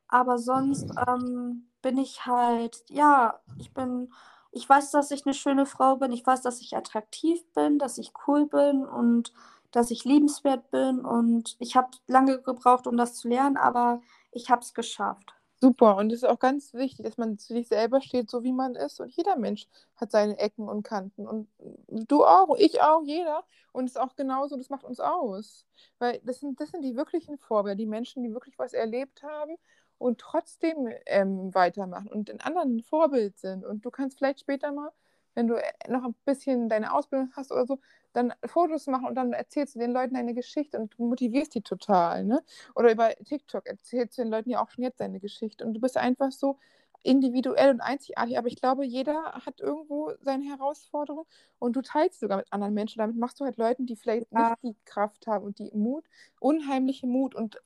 Aber 0.08 0.38
sonst 0.38 0.94
ähm, 1.08 1.68
bin 1.82 1.98
ich 1.98 2.28
halt, 2.28 2.84
ja, 2.90 3.40
ich 3.58 3.74
bin, 3.74 4.14
ich 4.52 4.70
weiß, 4.70 4.92
dass 4.92 5.10
ich 5.10 5.26
eine 5.26 5.34
schöne 5.34 5.66
Frau 5.66 5.96
bin, 5.96 6.12
ich 6.12 6.26
weiß, 6.26 6.44
dass 6.44 6.62
ich 6.62 6.78
attraktiv 6.78 7.44
bin, 7.56 7.80
dass 7.80 7.98
ich 7.98 8.14
cool 8.28 8.46
bin 8.46 8.86
und 8.86 9.34
dass 9.72 9.90
ich 9.92 10.06
liebenswert 10.06 10.70
bin 10.70 11.00
und 11.00 11.56
ich 11.60 11.76
habe 11.76 11.90
lange 12.06 12.40
gebraucht, 12.42 12.88
um 12.88 12.96
das 12.96 13.16
zu 13.16 13.28
lernen, 13.28 13.58
aber 13.58 14.02
ich 14.38 14.50
habe 14.50 14.62
es 14.62 14.74
geschafft. 14.74 15.34
Super, 15.60 15.98
und 15.98 16.12
es 16.12 16.20
ist 16.20 16.30
auch 16.30 16.38
ganz 16.38 16.76
wichtig, 16.76 17.04
dass 17.04 17.18
man 17.18 17.40
zu 17.40 17.54
sich 17.54 17.68
selber 17.68 18.00
steht, 18.00 18.30
so 18.30 18.44
wie 18.44 18.52
man 18.54 18.76
ist. 18.76 19.00
Und 19.00 19.10
jeder 19.16 19.36
Mensch 19.38 19.68
hat 19.96 20.12
seine 20.12 20.38
Ecken 20.38 20.70
und 20.70 20.84
Kanten. 20.84 21.28
Und 21.28 21.48
du 21.90 22.24
auch, 22.24 22.56
ich 22.60 22.80
auch, 22.82 23.02
jeder. 23.04 23.44
Und 23.72 23.86
es 23.86 23.92
ist 23.94 23.98
auch 23.98 24.16
genauso, 24.16 24.56
das 24.56 24.70
macht 24.70 24.84
uns 24.84 25.00
aus. 25.00 25.66
Weil 25.98 26.22
das 26.24 26.42
sind, 26.42 26.60
das 26.62 26.70
sind 26.70 26.84
die 26.84 26.96
wirklichen 26.96 27.40
Vorbilder, 27.40 27.76
die 27.76 27.88
Menschen, 27.88 28.22
die 28.24 28.34
wirklich 28.34 28.60
was 28.60 28.74
erlebt 28.74 29.24
haben 29.24 29.56
und 29.98 30.20
trotzdem 30.20 30.90
ähm, 31.08 31.54
weitermachen 31.56 32.10
und 32.10 32.30
ein 32.30 32.42
anderen 32.42 32.84
Vorbild 32.84 33.40
sind. 33.40 33.66
Und 33.66 33.84
du 33.84 33.90
kannst 33.90 34.20
vielleicht 34.20 34.42
später 34.42 34.72
mal, 34.72 34.92
wenn 35.34 35.48
du 35.48 35.56
noch 35.90 36.04
ein 36.04 36.16
bisschen 36.26 36.70
deine 36.70 36.94
Ausbildung 36.94 37.32
hast 37.36 37.52
oder 37.52 37.66
so, 37.66 37.80
dann 38.14 38.34
Fotos 38.46 38.88
machen 38.88 39.08
und 39.08 39.16
dann 39.16 39.34
erzählst 39.34 39.76
du 39.76 39.80
den 39.80 39.92
Leuten 39.92 40.16
deine 40.16 40.34
Geschichte 40.34 40.80
und 40.80 40.94
du 40.98 41.06
motivierst 41.06 41.54
die 41.56 41.62
total. 41.62 42.24
Ne? 42.24 42.44
Oder 42.76 42.92
über 42.92 43.10
TikTok 43.16 43.66
erzählst 43.68 44.18
du 44.18 44.24
den 44.24 44.32
Leuten 44.32 44.50
ja 44.50 44.64
auch 44.64 44.70
schon 44.70 44.84
jetzt 44.84 45.00
deine 45.00 45.20
Geschichte. 45.20 45.66
Und 45.66 45.74
du 45.74 45.82
bist 45.82 45.98
einfach 45.98 46.32
so 46.32 46.58
individuell 47.04 47.70
und 47.70 47.80
einzigartig, 47.80 48.38
aber 48.38 48.48
ich 48.48 48.58
glaube, 48.58 48.86
jeder 48.86 49.32
hat 49.46 49.62
irgendwo 49.62 50.12
seine 50.22 50.44
Herausforderung 50.46 51.26
und 51.60 51.76
du 51.76 51.82
teilst 51.82 52.20
sogar 52.20 52.38
mit 52.38 52.52
anderen 52.52 52.74
Menschen. 52.74 53.00
Damit 53.00 53.18
machst 53.18 53.40
du 53.40 53.46
halt 53.46 53.58
Leuten, 53.58 53.86
die 53.86 53.96
vielleicht 53.96 54.32
ja. 54.32 54.50
nicht 54.50 54.64
die 54.64 54.76
Kraft 54.86 55.26
haben 55.28 55.46
und 55.46 55.60
die 55.60 55.72
Mut, 55.74 56.04
unheimliche 56.40 57.08
Mut 57.08 57.34
und 57.34 57.62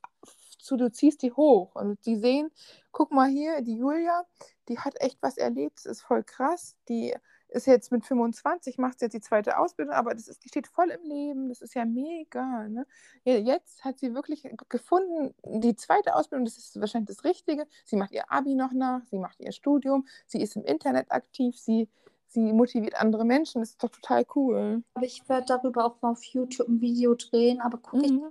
zu, 0.58 0.76
du 0.76 0.92
ziehst 0.92 1.22
die 1.22 1.32
hoch 1.32 1.74
und 1.74 2.04
die 2.06 2.16
sehen, 2.16 2.50
guck 2.92 3.10
mal 3.10 3.28
hier, 3.28 3.62
die 3.62 3.76
Julia, 3.76 4.24
die 4.68 4.78
hat 4.78 5.00
echt 5.00 5.18
was 5.20 5.36
erlebt, 5.36 5.78
das 5.78 5.86
ist 5.86 6.02
voll 6.02 6.22
krass, 6.22 6.76
die 6.88 7.14
ist 7.52 7.66
jetzt 7.66 7.92
mit 7.92 8.04
25, 8.04 8.78
macht 8.78 9.00
jetzt 9.00 9.12
die 9.12 9.20
zweite 9.20 9.58
Ausbildung, 9.58 9.94
aber 9.94 10.14
das 10.14 10.28
ist, 10.28 10.44
die 10.44 10.48
steht 10.48 10.66
voll 10.66 10.90
im 10.90 11.02
Leben, 11.02 11.48
das 11.48 11.60
ist 11.60 11.74
ja 11.74 11.84
mega. 11.84 12.68
Ne? 12.68 12.86
Jetzt 13.24 13.84
hat 13.84 13.98
sie 13.98 14.14
wirklich 14.14 14.48
gefunden, 14.68 15.34
die 15.44 15.76
zweite 15.76 16.14
Ausbildung, 16.14 16.44
das 16.44 16.58
ist 16.58 16.80
wahrscheinlich 16.80 17.14
das 17.14 17.24
Richtige. 17.24 17.66
Sie 17.84 17.96
macht 17.96 18.12
ihr 18.12 18.30
Abi 18.30 18.54
noch 18.54 18.72
nach, 18.72 19.04
sie 19.06 19.18
macht 19.18 19.40
ihr 19.40 19.52
Studium, 19.52 20.06
sie 20.26 20.40
ist 20.40 20.56
im 20.56 20.64
Internet 20.64 21.12
aktiv, 21.12 21.56
sie, 21.58 21.88
sie 22.28 22.52
motiviert 22.52 23.00
andere 23.00 23.24
Menschen, 23.24 23.60
das 23.60 23.70
ist 23.70 23.82
doch 23.82 23.90
total 23.90 24.24
cool. 24.34 24.82
Aber 24.94 25.06
ich 25.06 25.28
werde 25.28 25.46
darüber 25.46 25.84
auch 25.84 26.00
mal 26.02 26.12
auf 26.12 26.24
YouTube 26.24 26.68
ein 26.68 26.80
Video 26.80 27.14
drehen, 27.14 27.60
aber 27.60 27.78
guck 27.78 28.00
mhm. 28.00 28.04
ich. 28.04 28.22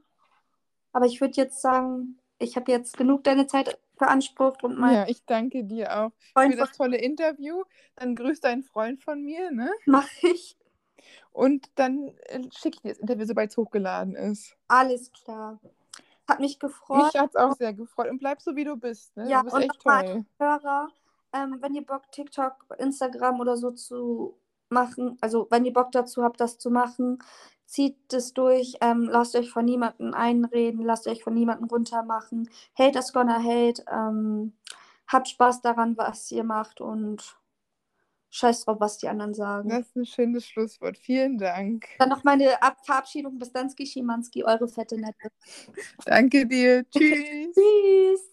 Aber 0.93 1.05
ich 1.05 1.22
würde 1.22 1.36
jetzt 1.36 1.61
sagen, 1.61 2.17
ich 2.41 2.55
habe 2.55 2.71
jetzt 2.71 2.97
genug 2.97 3.23
deine 3.23 3.47
Zeit 3.47 3.77
beansprucht 3.97 4.63
und 4.63 4.77
mein. 4.77 4.93
Ja, 4.93 5.07
ich 5.07 5.25
danke 5.25 5.63
dir 5.63 5.95
auch 5.95 6.11
Freund 6.33 6.53
für 6.53 6.59
das 6.59 6.71
tolle 6.71 6.97
Interview. 6.97 7.63
Dann 7.95 8.15
grüßt 8.15 8.43
deinen 8.43 8.63
Freund 8.63 9.01
von 9.01 9.23
mir, 9.23 9.51
ne? 9.51 9.71
Mach 9.85 10.07
ich. 10.21 10.57
Und 11.31 11.69
dann 11.75 12.09
äh, 12.25 12.41
schicke 12.51 12.77
ich 12.77 12.81
dir 12.81 12.89
das 12.89 12.99
Interview, 12.99 13.25
sobald 13.25 13.51
es 13.51 13.57
hochgeladen 13.57 14.15
ist. 14.15 14.57
Alles 14.67 15.11
klar. 15.11 15.59
Hat 16.27 16.39
mich 16.39 16.59
gefreut. 16.59 17.05
Mich 17.05 17.21
hat 17.21 17.29
es 17.29 17.35
auch 17.35 17.55
sehr 17.55 17.73
gefreut. 17.73 18.09
Und 18.09 18.19
bleib 18.19 18.41
so, 18.41 18.55
wie 18.55 18.63
du 18.63 18.75
bist. 18.75 19.15
Ne? 19.15 19.29
Ja, 19.29 19.39
du 19.39 19.45
bist 19.45 19.55
und 19.55 19.61
echt 19.63 19.81
toll. 19.81 20.25
Hörer, 20.39 20.89
ähm, 21.33 21.57
wenn 21.61 21.73
ihr 21.75 21.85
Bock, 21.85 22.11
TikTok, 22.11 22.53
Instagram 22.77 23.39
oder 23.39 23.55
so 23.55 23.71
zu 23.71 24.37
machen, 24.72 25.17
also 25.22 25.47
wenn 25.49 25.65
ihr 25.65 25.74
Bock 25.74 25.91
dazu 25.91 26.24
habt, 26.24 26.39
das 26.39 26.57
zu 26.57 26.69
machen, 26.69 27.19
zieht 27.65 28.11
es 28.13 28.34
durch, 28.34 28.76
ähm, 28.82 29.03
lasst 29.03 29.36
euch 29.36 29.49
von 29.49 29.65
niemandem 29.65 30.13
einreden, 30.13 30.84
lasst 30.84 31.07
euch 31.07 31.24
von 31.24 31.34
niemandem 31.34 31.69
runtermachen. 31.69 32.49
Hate 32.78 32.99
is 32.99 33.13
gonna 33.13 33.41
hate. 33.41 33.84
Ähm, 33.91 34.53
habt 35.07 35.30
Spaß 35.30 35.61
daran, 35.61 35.97
was 35.97 36.32
ihr 36.32 36.43
macht 36.43 36.82
und 36.82 37.38
scheiß 38.30 38.65
drauf, 38.65 38.80
was 38.80 38.97
die 38.97 39.07
anderen 39.07 39.34
sagen. 39.34 39.69
Das 39.69 39.88
ist 39.88 39.95
ein 39.95 40.05
schönes 40.05 40.45
Schlusswort. 40.45 40.97
Vielen 40.97 41.38
Dank. 41.38 41.86
Dann 41.99 42.09
noch 42.09 42.24
meine 42.24 42.61
Ab 42.61 42.78
Verabschiedung. 42.84 43.38
Bis 43.38 43.51
dann, 43.51 43.69
Schimanski, 43.69 44.43
eure 44.43 44.67
fette 44.67 44.97
Nette. 44.97 45.32
Danke 46.05 46.45
dir. 46.47 46.84
Tschüss. 46.89 47.53
Tschüss. 47.55 48.30